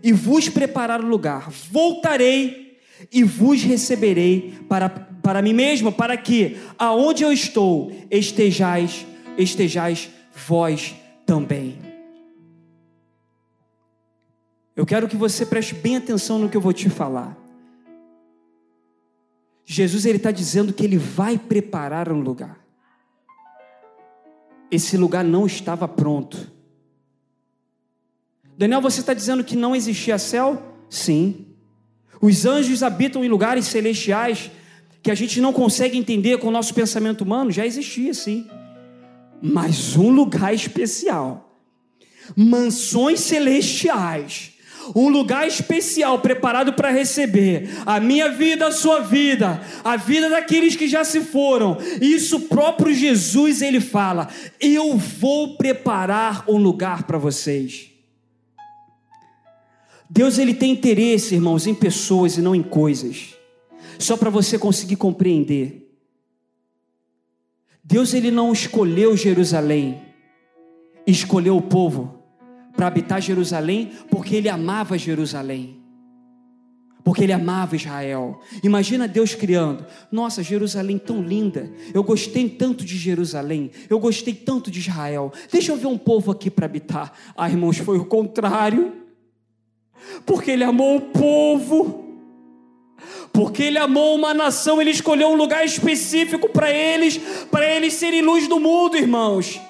e 0.03 0.13
vos 0.13 0.49
preparar 0.49 1.01
o 1.03 1.09
lugar, 1.09 1.51
voltarei 1.51 2.79
e 3.11 3.25
vos 3.25 3.63
receberei 3.63 4.55
para, 4.69 4.89
para 4.89 5.43
mim 5.43 5.53
mesmo, 5.53 5.91
para 5.91 6.17
que 6.17 6.57
aonde 6.79 7.25
eu 7.25 7.33
estou 7.33 7.93
estejais, 8.11 9.07
estejais 9.37 10.11
vós 10.47 10.95
também. 11.27 11.92
Eu 14.75 14.87
quero 14.87 15.09
que 15.09 15.17
você 15.17 15.45
preste 15.45 15.75
bem 15.75 15.97
atenção 15.97 16.39
no 16.39 16.49
que 16.49 16.57
eu 16.57 16.61
vou 16.61 16.73
te 16.73 16.89
falar. 16.89 17.37
Jesus 19.65 20.05
ele 20.07 20.17
está 20.17 20.31
dizendo 20.31 20.73
que 20.73 20.85
ele 20.85 20.99
vai 20.99 21.39
preparar 21.39 22.11
um 22.11 22.21
lugar. 22.21 22.59
Esse 24.71 24.97
lugar 24.97 25.25
não 25.25 25.47
estava 25.47 25.87
pronto. 25.87 26.51
Daniel, 28.57 28.81
você 28.81 29.01
está 29.01 29.15
dizendo 29.15 29.45
que 29.45 29.57
não 29.57 29.77
existia 29.77 30.19
céu? 30.19 30.63
Sim. 30.89 31.47
Os 32.21 32.47
anjos 32.47 32.83
habitam 32.83 33.25
em 33.25 33.29
lugares 33.29 33.67
celestiais 33.67 34.51
que 35.03 35.11
a 35.11 35.15
gente 35.15 35.41
não 35.41 35.53
consegue 35.53 35.99
entender 35.99 36.39
com 36.39 36.49
o 36.49 36.53
nosso 36.53 36.73
pensamento 36.73 37.23
humano, 37.23 37.51
já 37.51 37.67
existia 37.67 38.15
sim. 38.15 38.49
Mas 39.43 39.97
um 39.97 40.11
lugar 40.11 40.55
especial, 40.55 41.59
mansões 42.37 43.19
celestiais, 43.21 44.52
um 44.95 45.09
lugar 45.09 45.47
especial 45.47 46.19
preparado 46.19 46.73
para 46.73 46.91
receber 46.91 47.71
a 47.87 48.01
minha 48.01 48.31
vida, 48.31 48.67
a 48.67 48.73
sua 48.73 49.01
vida, 49.01 49.61
a 49.85 49.97
vida 49.97 50.29
daqueles 50.29 50.77
que 50.77 50.89
já 50.89 51.05
se 51.05 51.21
foram. 51.21 51.79
Isso 52.01 52.41
próprio 52.41 52.95
Jesus 52.95 53.63
ele 53.63 53.81
fala: 53.81 54.29
"Eu 54.61 54.97
vou 54.97 55.57
preparar 55.57 56.45
um 56.49 56.57
lugar 56.57 57.05
para 57.05 57.19
vocês". 57.19 57.91
Deus 60.09 60.39
ele 60.39 60.55
tem 60.55 60.73
interesse, 60.73 61.35
irmãos, 61.35 61.67
em 61.67 61.75
pessoas 61.75 62.37
e 62.37 62.43
não 62.43 62.55
em 62.55 62.63
coisas. 62.63 63.35
Só 63.99 64.17
para 64.17 64.29
você 64.29 64.59
conseguir 64.59 64.97
compreender. 64.97 65.91
Deus 67.83 68.15
ele 68.15 68.31
não 68.31 68.53
escolheu 68.53 69.17
Jerusalém, 69.17 70.03
escolheu 71.07 71.57
o 71.57 71.63
povo 71.63 72.22
para 72.83 72.89
habitar 72.89 73.23
Jerusalém, 73.23 73.93
porque 74.11 74.35
ele 74.35 74.49
amava 74.49 74.99
Jerusalém. 74.99 75.81
Porque 77.05 77.23
ele 77.23 77.33
amava 77.33 77.77
Israel. 77.77 78.41
Imagina 78.63 79.07
Deus 79.07 79.37
criando. 79.37 79.87
Nossa, 80.11 80.43
Jerusalém 80.43 80.99
tão 80.99 81.23
linda. 81.23 81.71
Eu 81.95 82.03
gostei 82.03 82.49
tanto 82.49 82.85
de 82.85 82.97
Jerusalém. 82.97 83.71
Eu 83.89 84.01
gostei 84.01 84.35
tanto 84.35 84.69
de 84.69 84.81
Israel. 84.81 85.33
Deixa 85.51 85.71
eu 85.71 85.77
ver 85.77 85.87
um 85.87 85.99
povo 85.99 86.33
aqui 86.33 86.51
para 86.51 86.67
habitar. 86.67 87.13
Ah, 87.37 87.49
irmãos, 87.49 87.79
foi 87.79 87.99
o 87.99 88.05
contrário. 88.05 88.93
Porque 90.27 90.51
ele 90.51 90.65
amou 90.65 90.97
o 90.97 91.01
povo. 91.01 92.19
Porque 93.33 93.63
ele 93.63 93.79
amou 93.79 94.17
uma 94.17 94.35
nação, 94.35 94.81
ele 94.81 94.91
escolheu 94.91 95.29
um 95.29 95.37
lugar 95.37 95.65
específico 95.65 96.49
para 96.49 96.71
eles, 96.71 97.19
para 97.49 97.65
eles 97.65 97.95
serem 97.95 98.23
luz 98.23 98.49
do 98.49 98.59
mundo, 98.59 98.97
irmãos. 98.97 99.61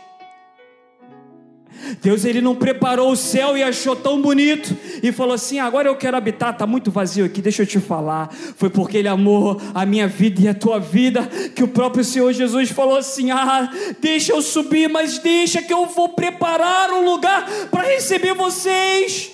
Deus 2.01 2.25
ele 2.25 2.41
não 2.41 2.55
preparou 2.55 3.11
o 3.11 3.17
céu 3.17 3.57
e 3.57 3.63
achou 3.63 3.95
tão 3.95 4.21
bonito 4.21 4.77
e 5.03 5.13
falou 5.13 5.35
assim: 5.35 5.59
agora 5.59 5.89
eu 5.89 5.97
quero 5.97 6.17
habitar, 6.17 6.53
está 6.53 6.67
muito 6.67 6.91
vazio 6.91 7.25
aqui, 7.25 7.43
deixa 7.43 7.63
eu 7.63 7.67
te 7.67 7.81
falar. 7.81 8.33
Foi 8.57 8.71
porque 8.71 8.99
Ele 8.99 9.09
amou 9.09 9.61
a 9.75 9.85
minha 9.85 10.07
vida 10.07 10.41
e 10.41 10.49
a 10.49 10.55
tua 10.55 10.79
vida 10.79 11.27
que 11.55 11.63
o 11.63 11.69
próprio 11.69 12.05
Senhor 12.05 12.33
Jesus 12.33 12.71
falou 12.71 12.97
assim: 12.97 13.31
ah, 13.31 13.71
deixa 14.01 14.33
eu 14.33 14.41
subir, 14.41 14.89
mas 14.89 15.19
deixa 15.19 15.61
que 15.61 15.73
eu 15.73 15.87
vou 15.87 16.11
preparar 16.11 16.91
um 16.91 17.05
lugar 17.05 17.47
para 17.71 17.83
receber 17.83 18.35
vocês. 18.35 19.33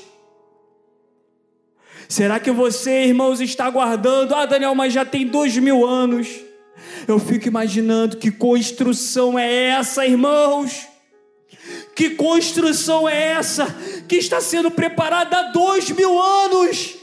Será 2.09 2.41
que 2.41 2.51
você, 2.51 3.05
irmãos, 3.05 3.41
está 3.41 3.67
aguardando? 3.67 4.35
Ah, 4.35 4.47
Daniel, 4.47 4.75
mas 4.75 4.95
já 4.95 5.05
tem 5.05 5.27
dois 5.27 5.57
mil 5.59 5.87
anos. 5.87 6.29
Eu 7.07 7.19
fico 7.19 7.47
imaginando 7.47 8.17
que 8.17 8.31
construção 8.31 9.39
é 9.39 9.69
essa, 9.69 10.07
irmãos 10.07 10.89
que 11.99 12.11
construção 12.11 13.09
é 13.09 13.33
essa 13.33 13.67
que 14.07 14.15
está 14.15 14.41
sendo 14.41 14.71
preparada 14.71 15.37
há 15.37 15.43
dois 15.51 15.91
mil 15.91 16.23
anos? 16.23 16.95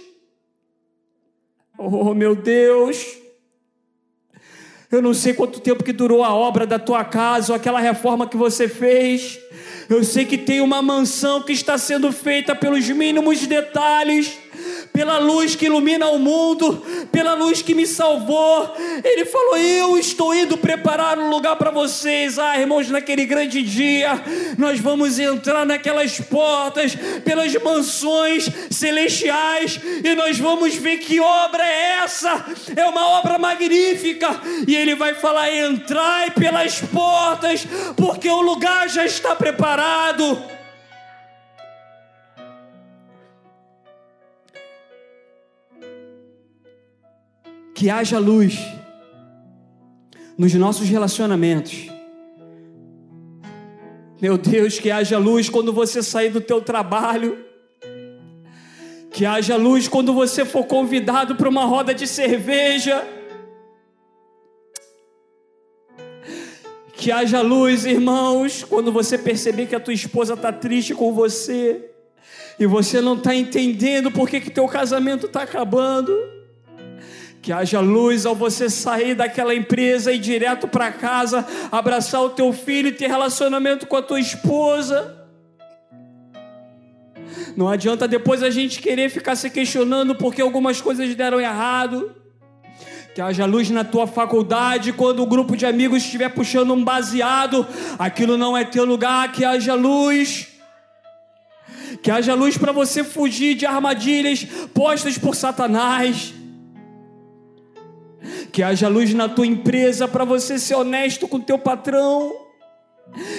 Oh, 1.78 2.14
meu 2.14 2.34
Deus! 2.34 3.06
Eu 4.90 5.02
não 5.02 5.14
sei 5.14 5.34
quanto 5.34 5.60
tempo 5.60 5.84
que 5.84 5.92
durou 5.92 6.24
a 6.24 6.34
obra 6.34 6.66
da 6.66 6.80
tua 6.80 7.04
casa 7.04 7.52
ou 7.52 7.58
aquela 7.58 7.82
reforma 7.82 8.26
que 8.26 8.38
você 8.38 8.70
fez. 8.70 9.38
Eu 9.90 10.02
sei 10.02 10.24
que 10.24 10.38
tem 10.38 10.62
uma 10.62 10.82
mansão 10.82 11.42
que 11.42 11.52
está 11.52 11.78
sendo 11.78 12.10
feita 12.14 12.56
pelos 12.56 12.88
mínimos 12.88 13.46
detalhes 13.46 14.38
pela 14.92 15.18
luz 15.18 15.56
que 15.56 15.66
ilumina 15.66 16.08
o 16.08 16.20
mundo, 16.20 16.84
pela 17.12 17.34
luz 17.34 17.62
que 17.62 17.74
me 17.74 17.86
salvou. 17.86 18.74
Ele 19.04 19.26
falou: 19.26 19.58
Eu 19.58 19.98
estou 19.98 20.34
indo 20.34 20.58
preparar 20.58 21.20
um 21.20 21.30
lugar 21.30 21.56
para 21.56 21.72
vocês. 21.72 22.40
Ah, 22.40 22.60
irmãos, 22.60 22.90
naquele 22.90 23.26
grande 23.26 23.62
dia, 23.62 24.22
nós 24.58 24.80
vamos 24.80 25.20
entrar 25.20 25.66
naquelas 25.66 26.20
portas, 26.20 26.96
pelas 27.24 27.54
mansões 27.62 28.50
celestiais, 28.70 29.80
e 30.04 30.16
nós 30.16 30.40
vamos 30.40 30.76
ver 30.76 30.98
que 30.98 31.20
obra 31.20 31.64
é 31.64 32.00
essa. 32.04 32.46
É 32.76 32.86
uma 32.86 33.08
obra 33.20 33.38
magnífica. 33.38 34.30
E 34.68 34.76
ele 34.76 34.96
vai 34.96 35.14
falar: 35.14 35.54
Entrai 35.54 36.32
pelas 36.32 36.80
portas, 36.82 37.66
porque 37.96 38.30
o 38.30 38.42
lugar 38.42 38.90
já 38.90 39.06
está 39.06 39.36
preparado. 39.36 40.55
Que 47.76 47.90
haja 47.90 48.18
luz 48.18 48.58
nos 50.38 50.54
nossos 50.54 50.88
relacionamentos. 50.88 51.88
Meu 54.22 54.38
Deus, 54.38 54.80
que 54.80 54.90
haja 54.90 55.18
luz 55.18 55.50
quando 55.50 55.74
você 55.74 56.02
sair 56.02 56.30
do 56.30 56.40
teu 56.40 56.62
trabalho. 56.62 57.38
Que 59.12 59.26
haja 59.26 59.58
luz 59.58 59.90
quando 59.90 60.14
você 60.14 60.46
for 60.46 60.64
convidado 60.64 61.36
para 61.36 61.50
uma 61.50 61.66
roda 61.66 61.94
de 61.94 62.08
cerveja. 62.08 63.06
Que 66.94 67.12
haja 67.12 67.42
luz, 67.42 67.86
irmãos, 67.86 68.64
quando 68.64 68.90
você 68.90 69.18
perceber 69.18 69.66
que 69.66 69.76
a 69.76 69.82
tua 69.82 69.94
esposa 69.94 70.34
está 70.34 70.52
triste 70.54 70.96
com 70.96 71.14
você 71.14 71.92
e 72.58 72.66
você 72.66 73.02
não 73.02 73.16
está 73.18 73.36
entendendo 73.36 74.10
por 74.10 74.30
que, 74.30 74.40
que 74.40 74.50
teu 74.50 74.66
casamento 74.66 75.26
está 75.26 75.42
acabando. 75.42 76.35
Que 77.46 77.52
haja 77.54 77.80
luz 77.80 78.26
ao 78.26 78.34
você 78.34 78.72
sair 78.72 79.14
daquela 79.14 79.54
empresa 79.54 80.12
e 80.12 80.16
ir 80.16 80.20
direto 80.20 80.68
para 80.68 80.92
casa, 80.92 81.46
abraçar 81.72 82.24
o 82.24 82.32
teu 82.32 82.52
filho 82.52 82.88
e 82.88 82.92
ter 82.92 83.06
relacionamento 83.06 83.86
com 83.86 83.96
a 83.96 84.02
tua 84.02 84.20
esposa. 84.20 85.16
Não 87.56 87.70
adianta 87.70 88.08
depois 88.08 88.42
a 88.42 88.50
gente 88.50 88.82
querer 88.82 89.12
ficar 89.12 89.36
se 89.36 89.48
questionando 89.52 90.16
porque 90.16 90.42
algumas 90.42 90.82
coisas 90.82 91.14
deram 91.14 91.40
errado. 91.40 92.16
Que 93.14 93.22
haja 93.22 93.46
luz 93.46 93.70
na 93.70 93.84
tua 93.84 94.08
faculdade 94.08 94.92
quando 94.92 95.22
o 95.22 95.28
grupo 95.28 95.56
de 95.56 95.68
amigos 95.68 96.04
estiver 96.04 96.30
puxando 96.30 96.74
um 96.74 96.84
baseado, 96.84 97.68
aquilo 98.00 98.38
não 98.38 98.58
é 98.58 98.66
teu 98.66 98.86
lugar, 98.86 99.32
que 99.32 99.46
haja 99.46 99.76
luz. 99.76 100.48
Que 102.02 102.10
haja 102.10 102.34
luz 102.34 102.58
para 102.58 102.72
você 102.72 103.04
fugir 103.04 103.54
de 103.54 103.68
armadilhas 103.68 104.44
postas 104.74 105.16
por 105.16 105.36
Satanás. 105.36 106.34
Que 108.56 108.64
haja 108.64 108.88
luz 108.88 109.14
na 109.14 109.28
tua 109.28 109.46
empresa 109.46 110.08
para 110.08 110.24
você 110.24 110.58
ser 110.58 110.76
honesto 110.76 111.28
com 111.28 111.42
teu 111.42 111.60
patrão 111.60 112.34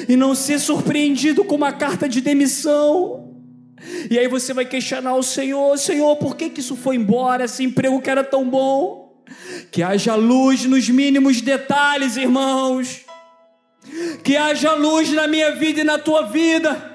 e 0.06 0.14
não 0.14 0.34
ser 0.34 0.58
surpreendido 0.58 1.42
com 1.42 1.54
uma 1.54 1.72
carta 1.72 2.06
de 2.06 2.20
demissão. 2.20 3.34
E 4.10 4.18
aí 4.18 4.28
você 4.28 4.52
vai 4.52 4.66
questionar 4.66 5.14
o 5.14 5.22
Senhor: 5.22 5.78
Senhor, 5.78 6.16
por 6.16 6.36
que, 6.36 6.50
que 6.50 6.60
isso 6.60 6.76
foi 6.76 6.96
embora? 6.96 7.46
Esse 7.46 7.64
emprego 7.64 7.98
que 8.02 8.10
era 8.10 8.22
tão 8.22 8.46
bom. 8.46 9.24
Que 9.72 9.82
haja 9.82 10.14
luz 10.14 10.66
nos 10.66 10.86
mínimos 10.90 11.40
detalhes, 11.40 12.18
irmãos. 12.18 13.00
Que 14.22 14.36
haja 14.36 14.74
luz 14.74 15.10
na 15.14 15.26
minha 15.26 15.52
vida 15.52 15.80
e 15.80 15.84
na 15.84 15.98
tua 15.98 16.26
vida. 16.26 16.94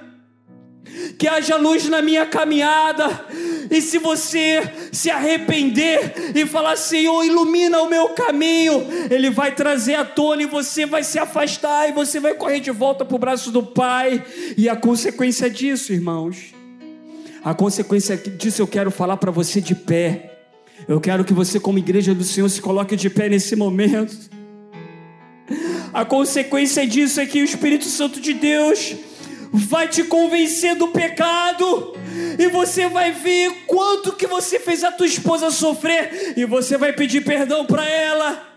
Que 1.18 1.28
haja 1.28 1.58
luz 1.58 1.90
na 1.90 2.04
minha 2.04 2.28
caminhada. 2.28 3.26
E 3.72 3.82
se 3.82 3.98
você 3.98 4.62
se 4.92 5.10
arrepender 5.10 6.34
e 6.36 6.46
falar, 6.46 6.76
Senhor, 6.76 7.24
ilumina 7.24 7.82
o 7.82 7.90
meu 7.90 8.10
caminho, 8.10 8.86
Ele 9.10 9.30
vai 9.30 9.56
trazer 9.56 9.96
à 9.96 10.04
tona 10.04 10.44
e 10.44 10.46
você 10.46 10.86
vai 10.86 11.04
se 11.04 11.18
afastar 11.18 11.88
e 11.88 11.94
você 11.94 12.20
vai 12.20 12.34
correr 12.34 12.60
de 12.60 12.70
volta 12.70 13.06
para 13.06 13.16
o 13.16 13.20
braço 13.20 13.50
do 13.50 13.64
Pai. 13.64 14.22
E 14.58 14.68
a 14.68 14.76
consequência 14.76 15.50
disso, 15.50 15.94
irmãos, 15.94 16.54
a 17.42 17.54
consequência 17.54 18.18
disso 18.18 18.62
eu 18.62 18.68
quero 18.68 18.92
falar 18.92 19.16
para 19.16 19.32
você 19.32 19.62
de 19.62 19.74
pé. 19.74 20.40
Eu 20.86 21.00
quero 21.00 21.24
que 21.24 21.34
você, 21.34 21.58
como 21.58 21.80
igreja 21.80 22.14
do 22.14 22.26
Senhor, 22.26 22.50
se 22.50 22.62
coloque 22.62 22.98
de 22.98 23.10
pé 23.10 23.30
nesse 23.30 23.56
momento. 23.56 24.30
A 25.94 26.04
consequência 26.04 26.86
disso 26.86 27.22
é 27.22 27.26
que 27.26 27.42
o 27.42 27.46
Espírito 27.46 27.86
Santo 27.86 28.20
de 28.20 28.34
Deus 28.34 28.96
vai 29.52 29.88
te 29.88 30.04
convencer 30.04 30.76
do 30.76 30.88
pecado 30.88 31.94
e 32.40 32.48
você 32.48 32.88
vai 32.88 33.12
ver 33.12 33.66
quanto 33.68 34.14
que 34.14 34.26
você 34.26 34.60
fez 34.60 34.84
a 34.84 34.92
tua 34.92 35.06
esposa 35.06 35.52
sofrer 35.52 36.34
e 36.38 36.46
você 36.46 36.78
vai 36.78 36.94
pedir 36.94 37.22
perdão 37.22 37.66
para 37.66 37.88
ela. 37.88 38.48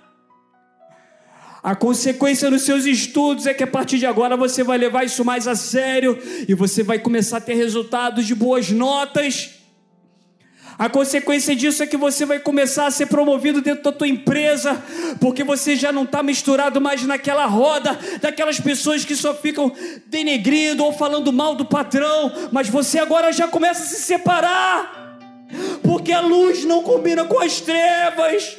A 1.62 1.74
consequência 1.74 2.50
nos 2.50 2.62
seus 2.62 2.84
estudos 2.84 3.46
é 3.46 3.54
que 3.54 3.62
a 3.62 3.66
partir 3.66 3.98
de 3.98 4.06
agora 4.06 4.36
você 4.36 4.62
vai 4.62 4.76
levar 4.76 5.04
isso 5.04 5.24
mais 5.24 5.48
a 5.48 5.56
sério 5.56 6.18
e 6.46 6.54
você 6.54 6.82
vai 6.82 6.98
começar 6.98 7.38
a 7.38 7.40
ter 7.40 7.54
resultados 7.54 8.26
de 8.26 8.34
boas 8.34 8.70
notas. 8.70 9.63
A 10.76 10.88
consequência 10.88 11.54
disso 11.54 11.82
é 11.82 11.86
que 11.86 11.96
você 11.96 12.26
vai 12.26 12.40
começar 12.40 12.86
a 12.86 12.90
ser 12.90 13.06
promovido 13.06 13.60
dentro 13.60 13.84
da 13.84 13.92
tua 13.92 14.08
empresa, 14.08 14.82
porque 15.20 15.44
você 15.44 15.76
já 15.76 15.92
não 15.92 16.02
está 16.02 16.22
misturado 16.22 16.80
mais 16.80 17.04
naquela 17.04 17.46
roda 17.46 17.96
daquelas 18.20 18.58
pessoas 18.58 19.04
que 19.04 19.14
só 19.14 19.34
ficam 19.34 19.72
denegrindo 20.06 20.84
ou 20.84 20.92
falando 20.92 21.32
mal 21.32 21.54
do 21.54 21.64
patrão, 21.64 22.32
mas 22.50 22.68
você 22.68 22.98
agora 22.98 23.32
já 23.32 23.46
começa 23.46 23.84
a 23.84 23.86
se 23.86 24.02
separar, 24.02 25.18
porque 25.82 26.10
a 26.10 26.20
luz 26.20 26.64
não 26.64 26.82
combina 26.82 27.24
com 27.24 27.38
as 27.40 27.60
trevas. 27.60 28.56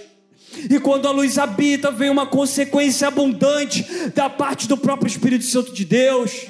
E 0.69 0.79
quando 0.79 1.05
a 1.05 1.11
luz 1.11 1.37
habita, 1.37 1.91
vem 1.91 2.09
uma 2.09 2.25
consequência 2.25 3.09
abundante 3.09 3.85
da 4.15 4.29
parte 4.29 4.69
do 4.69 4.77
próprio 4.77 5.07
Espírito 5.07 5.43
Santo 5.43 5.73
de 5.73 5.83
Deus. 5.83 6.47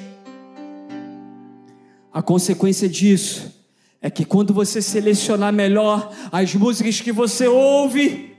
A 2.12 2.22
consequência 2.22 2.88
disso 2.88 3.55
é 4.00 4.10
que 4.10 4.24
quando 4.24 4.52
você 4.52 4.82
selecionar 4.82 5.52
melhor 5.52 6.12
as 6.30 6.54
músicas 6.54 7.00
que 7.00 7.12
você 7.12 7.46
ouve, 7.46 8.36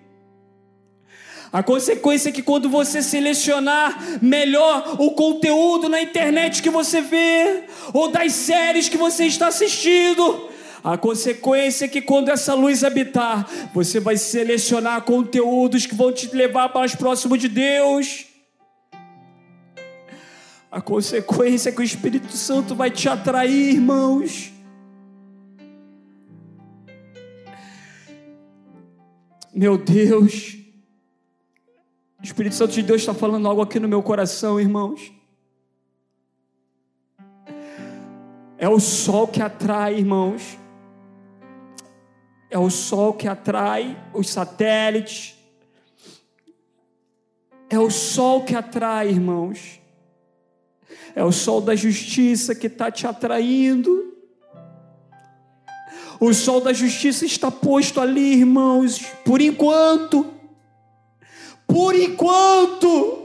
a 1.51 1.63
consequência 1.63 2.29
é 2.29 2.31
que 2.31 2.43
quando 2.43 2.69
você 2.69 3.01
selecionar 3.01 4.19
melhor 4.21 4.95
o 4.99 5.11
conteúdo 5.11 5.87
na 5.89 6.01
internet 6.01 6.61
que 6.61 6.69
você 6.69 7.01
vê, 7.01 7.63
ou 7.93 8.09
das 8.09 8.33
séries 8.33 8.89
que 8.89 8.97
você 8.97 9.25
está 9.25 9.47
assistindo, 9.47 10.49
a 10.83 10.97
consequência 10.97 11.85
é 11.85 11.87
que 11.87 12.01
quando 12.01 12.29
essa 12.29 12.53
luz 12.53 12.83
habitar, 12.83 13.49
você 13.73 13.99
vai 13.99 14.17
selecionar 14.17 15.01
conteúdos 15.01 15.85
que 15.85 15.95
vão 15.95 16.11
te 16.11 16.33
levar 16.35 16.71
mais 16.73 16.95
próximo 16.95 17.37
de 17.37 17.47
Deus. 17.47 18.25
A 20.69 20.81
consequência 20.81 21.69
é 21.69 21.71
que 21.71 21.81
o 21.81 21.83
Espírito 21.83 22.31
Santo 22.35 22.75
vai 22.75 22.91
te 22.91 23.09
atrair, 23.09 23.73
irmãos 23.73 24.56
Meu 29.57 29.75
Deus, 29.75 30.55
o 32.19 32.23
Espírito 32.23 32.53
Santo 32.53 32.73
de 32.73 32.83
Deus 32.83 33.01
está 33.01 33.11
falando 33.11 33.47
algo 33.47 33.59
aqui 33.59 33.79
no 33.79 33.87
meu 33.87 34.03
coração, 34.03 34.61
irmãos. 34.61 35.11
É 38.55 38.69
o 38.69 38.79
sol 38.79 39.27
que 39.27 39.41
atrai, 39.41 39.95
irmãos. 39.95 40.59
É 42.51 42.59
o 42.59 42.69
sol 42.69 43.15
que 43.15 43.27
atrai 43.27 43.99
os 44.13 44.29
satélites. 44.29 45.35
É 47.67 47.79
o 47.79 47.89
sol 47.89 48.45
que 48.45 48.53
atrai, 48.53 49.09
irmãos. 49.09 49.81
É 51.15 51.23
o 51.23 51.31
sol 51.31 51.61
da 51.61 51.75
justiça 51.75 52.53
que 52.53 52.67
está 52.67 52.91
te 52.91 53.07
atraindo. 53.07 54.16
O 56.19 56.33
sol 56.33 56.61
da 56.61 56.73
justiça 56.73 57.25
está 57.25 57.51
posto 57.51 58.01
ali, 58.01 58.33
irmãos, 58.33 59.01
por 59.23 59.39
enquanto. 59.39 60.25
Por 61.67 61.95
enquanto. 61.95 63.23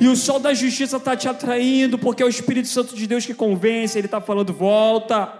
E 0.00 0.06
o 0.08 0.16
sol 0.16 0.38
da 0.38 0.54
justiça 0.54 0.96
está 0.96 1.16
te 1.16 1.28
atraindo, 1.28 1.98
porque 1.98 2.22
é 2.22 2.26
o 2.26 2.28
Espírito 2.28 2.68
Santo 2.68 2.94
de 2.94 3.06
Deus 3.06 3.26
que 3.26 3.34
convence. 3.34 3.98
Ele 3.98 4.06
está 4.06 4.20
falando: 4.20 4.52
volta, 4.52 5.32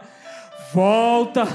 volta, 0.73 1.47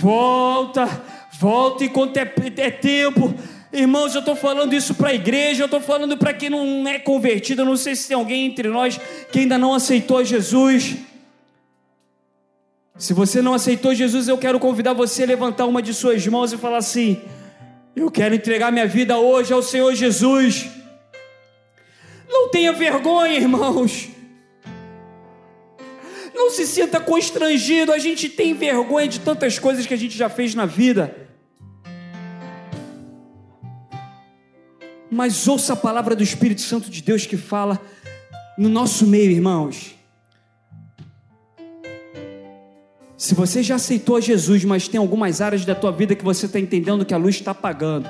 volta, 0.00 1.02
volta 1.38 1.84
enquanto 1.84 2.16
é, 2.16 2.32
é 2.56 2.70
tempo. 2.70 3.34
Irmãos, 3.72 4.14
eu 4.14 4.18
estou 4.18 4.34
falando 4.34 4.74
isso 4.74 4.94
para 4.94 5.10
a 5.10 5.14
igreja, 5.14 5.62
eu 5.62 5.66
estou 5.66 5.80
falando 5.80 6.16
para 6.16 6.34
quem 6.34 6.50
não 6.50 6.88
é 6.88 6.98
convertido. 6.98 7.62
Eu 7.62 7.66
não 7.66 7.76
sei 7.76 7.94
se 7.94 8.08
tem 8.08 8.16
alguém 8.16 8.46
entre 8.46 8.68
nós 8.68 8.98
que 9.30 9.38
ainda 9.38 9.56
não 9.56 9.72
aceitou 9.72 10.24
Jesus. 10.24 10.96
Se 13.00 13.14
você 13.14 13.40
não 13.40 13.54
aceitou 13.54 13.94
Jesus, 13.94 14.28
eu 14.28 14.36
quero 14.36 14.60
convidar 14.60 14.92
você 14.92 15.22
a 15.22 15.26
levantar 15.26 15.64
uma 15.64 15.80
de 15.80 15.94
suas 15.94 16.26
mãos 16.26 16.52
e 16.52 16.58
falar 16.58 16.76
assim: 16.76 17.18
Eu 17.96 18.10
quero 18.10 18.34
entregar 18.34 18.70
minha 18.70 18.86
vida 18.86 19.16
hoje 19.16 19.54
ao 19.54 19.62
Senhor 19.62 19.94
Jesus. 19.94 20.68
Não 22.28 22.50
tenha 22.50 22.74
vergonha, 22.74 23.32
irmãos. 23.32 24.10
Não 26.34 26.50
se 26.50 26.66
sinta 26.66 27.00
constrangido. 27.00 27.90
A 27.90 27.98
gente 27.98 28.28
tem 28.28 28.52
vergonha 28.52 29.08
de 29.08 29.20
tantas 29.20 29.58
coisas 29.58 29.86
que 29.86 29.94
a 29.94 29.96
gente 29.96 30.14
já 30.14 30.28
fez 30.28 30.54
na 30.54 30.66
vida. 30.66 31.26
Mas 35.10 35.48
ouça 35.48 35.72
a 35.72 35.76
palavra 35.76 36.14
do 36.14 36.22
Espírito 36.22 36.60
Santo 36.60 36.90
de 36.90 37.00
Deus 37.00 37.24
que 37.24 37.38
fala 37.38 37.80
no 38.58 38.68
nosso 38.68 39.06
meio, 39.06 39.30
irmãos. 39.30 39.99
Se 43.20 43.34
você 43.34 43.62
já 43.62 43.74
aceitou 43.74 44.18
Jesus, 44.18 44.64
mas 44.64 44.88
tem 44.88 44.98
algumas 44.98 45.42
áreas 45.42 45.62
da 45.66 45.74
tua 45.74 45.92
vida 45.92 46.14
que 46.14 46.24
você 46.24 46.46
está 46.46 46.58
entendendo 46.58 47.04
que 47.04 47.12
a 47.12 47.18
luz 47.18 47.34
está 47.34 47.50
apagando. 47.50 48.08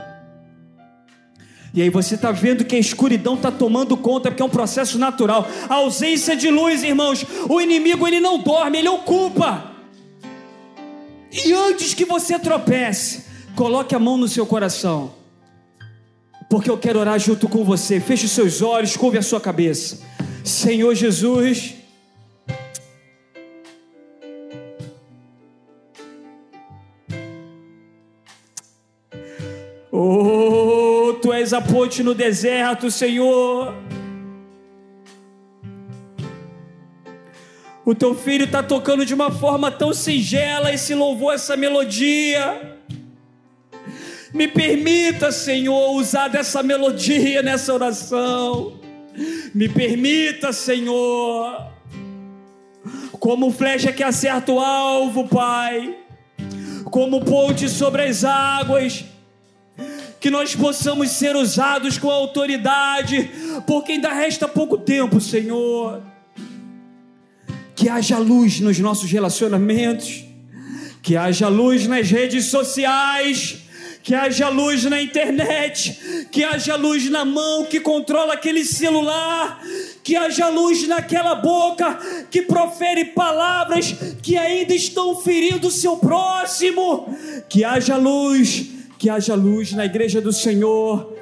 E 1.74 1.82
aí 1.82 1.90
você 1.90 2.14
está 2.14 2.30
vendo 2.30 2.64
que 2.64 2.76
a 2.76 2.78
escuridão 2.78 3.34
está 3.34 3.50
tomando 3.50 3.96
conta, 3.96 4.30
porque 4.30 4.40
é 4.40 4.46
um 4.46 4.48
processo 4.48 5.00
natural. 5.00 5.48
A 5.68 5.74
ausência 5.74 6.36
de 6.36 6.48
luz, 6.48 6.84
irmãos, 6.84 7.26
o 7.48 7.60
inimigo 7.60 8.06
ele 8.06 8.20
não 8.20 8.38
dorme, 8.38 8.78
ele 8.78 8.88
ocupa. 8.88 9.72
E 11.44 11.52
antes 11.54 11.92
que 11.92 12.04
você 12.04 12.38
tropece, 12.38 13.24
coloque 13.56 13.96
a 13.96 13.98
mão 13.98 14.16
no 14.16 14.28
seu 14.28 14.46
coração. 14.46 15.12
Porque 16.48 16.70
eu 16.70 16.78
quero 16.78 17.00
orar 17.00 17.18
junto 17.18 17.48
com 17.48 17.64
você. 17.64 17.98
Feche 17.98 18.26
os 18.26 18.30
seus 18.30 18.62
olhos, 18.62 18.96
curve 18.96 19.18
a 19.18 19.22
sua 19.22 19.40
cabeça. 19.40 19.98
Senhor 20.44 20.94
Jesus, 20.94 21.79
És 31.50 31.54
a 31.54 31.60
ponte 31.60 32.00
no 32.04 32.14
deserto, 32.14 32.92
Senhor. 32.92 33.74
O 37.84 37.92
teu 37.92 38.14
filho 38.14 38.44
está 38.44 38.62
tocando 38.62 39.04
de 39.04 39.12
uma 39.12 39.32
forma 39.32 39.68
tão 39.68 39.92
singela 39.92 40.72
esse 40.72 40.94
louvor, 40.94 41.34
essa 41.34 41.56
melodia. 41.56 42.78
Me 44.32 44.46
permita, 44.46 45.32
Senhor, 45.32 45.90
usar 45.96 46.28
dessa 46.28 46.62
melodia 46.62 47.42
nessa 47.42 47.74
oração. 47.74 48.78
Me 49.52 49.68
permita, 49.68 50.52
Senhor, 50.52 51.66
como 53.18 53.50
flecha 53.50 53.92
que 53.92 54.04
acerta 54.04 54.52
o 54.52 54.60
alvo, 54.60 55.26
Pai, 55.26 55.98
como 56.84 57.24
ponte 57.24 57.68
sobre 57.68 58.04
as 58.04 58.22
águas, 58.22 59.04
que 60.20 60.30
nós 60.30 60.54
possamos 60.54 61.10
ser 61.10 61.34
usados 61.34 61.98
com 61.98 62.10
autoridade, 62.10 63.30
porque 63.66 63.92
ainda 63.92 64.12
resta 64.12 64.46
pouco 64.46 64.76
tempo, 64.76 65.20
Senhor. 65.20 66.02
Que 67.74 67.88
haja 67.88 68.18
luz 68.18 68.60
nos 68.60 68.78
nossos 68.78 69.10
relacionamentos, 69.10 70.22
que 71.02 71.16
haja 71.16 71.48
luz 71.48 71.86
nas 71.86 72.10
redes 72.10 72.44
sociais 72.46 73.60
que 74.02 74.14
haja 74.14 74.48
luz 74.48 74.84
na 74.84 75.00
internet, 75.00 76.26
que 76.30 76.42
haja 76.42 76.74
luz 76.74 77.10
na 77.10 77.24
mão 77.24 77.64
que 77.64 77.80
controla 77.80 78.34
aquele 78.34 78.64
celular, 78.64 79.60
que 80.02 80.16
haja 80.16 80.48
luz 80.48 80.88
naquela 80.88 81.34
boca 81.34 81.98
que 82.30 82.42
profere 82.42 83.06
palavras 83.06 83.94
que 84.22 84.36
ainda 84.36 84.74
estão 84.74 85.16
ferindo 85.16 85.68
o 85.68 85.70
seu 85.70 85.98
próximo, 85.98 87.14
que 87.48 87.62
haja 87.62 87.96
luz, 87.96 88.79
que 89.00 89.10
haja 89.10 89.34
luz 89.34 89.72
na 89.72 89.84
igreja 89.84 90.20
do 90.20 90.32
Senhor. 90.32 91.16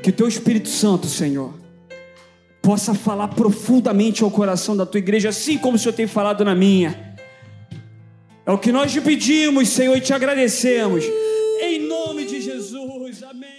Que 0.00 0.10
o 0.10 0.12
teu 0.12 0.28
Espírito 0.28 0.68
Santo, 0.68 1.08
Senhor, 1.08 1.52
possa 2.62 2.94
falar 2.94 3.26
profundamente 3.28 4.22
ao 4.22 4.30
coração 4.30 4.76
da 4.76 4.86
tua 4.86 4.98
igreja, 4.98 5.30
assim 5.30 5.58
como 5.58 5.74
o 5.74 5.78
Senhor 5.78 5.94
tem 5.94 6.06
falado 6.06 6.44
na 6.44 6.54
minha 6.54 7.08
é 8.48 8.50
o 8.50 8.56
que 8.56 8.72
nós 8.72 8.90
te 8.90 8.98
pedimos, 9.02 9.68
Senhor, 9.68 9.94
e 9.94 10.00
te 10.00 10.14
agradecemos. 10.14 11.04
Em 11.60 11.86
nome 11.86 12.24
de 12.24 12.40
Jesus. 12.40 13.22
Amém. 13.22 13.57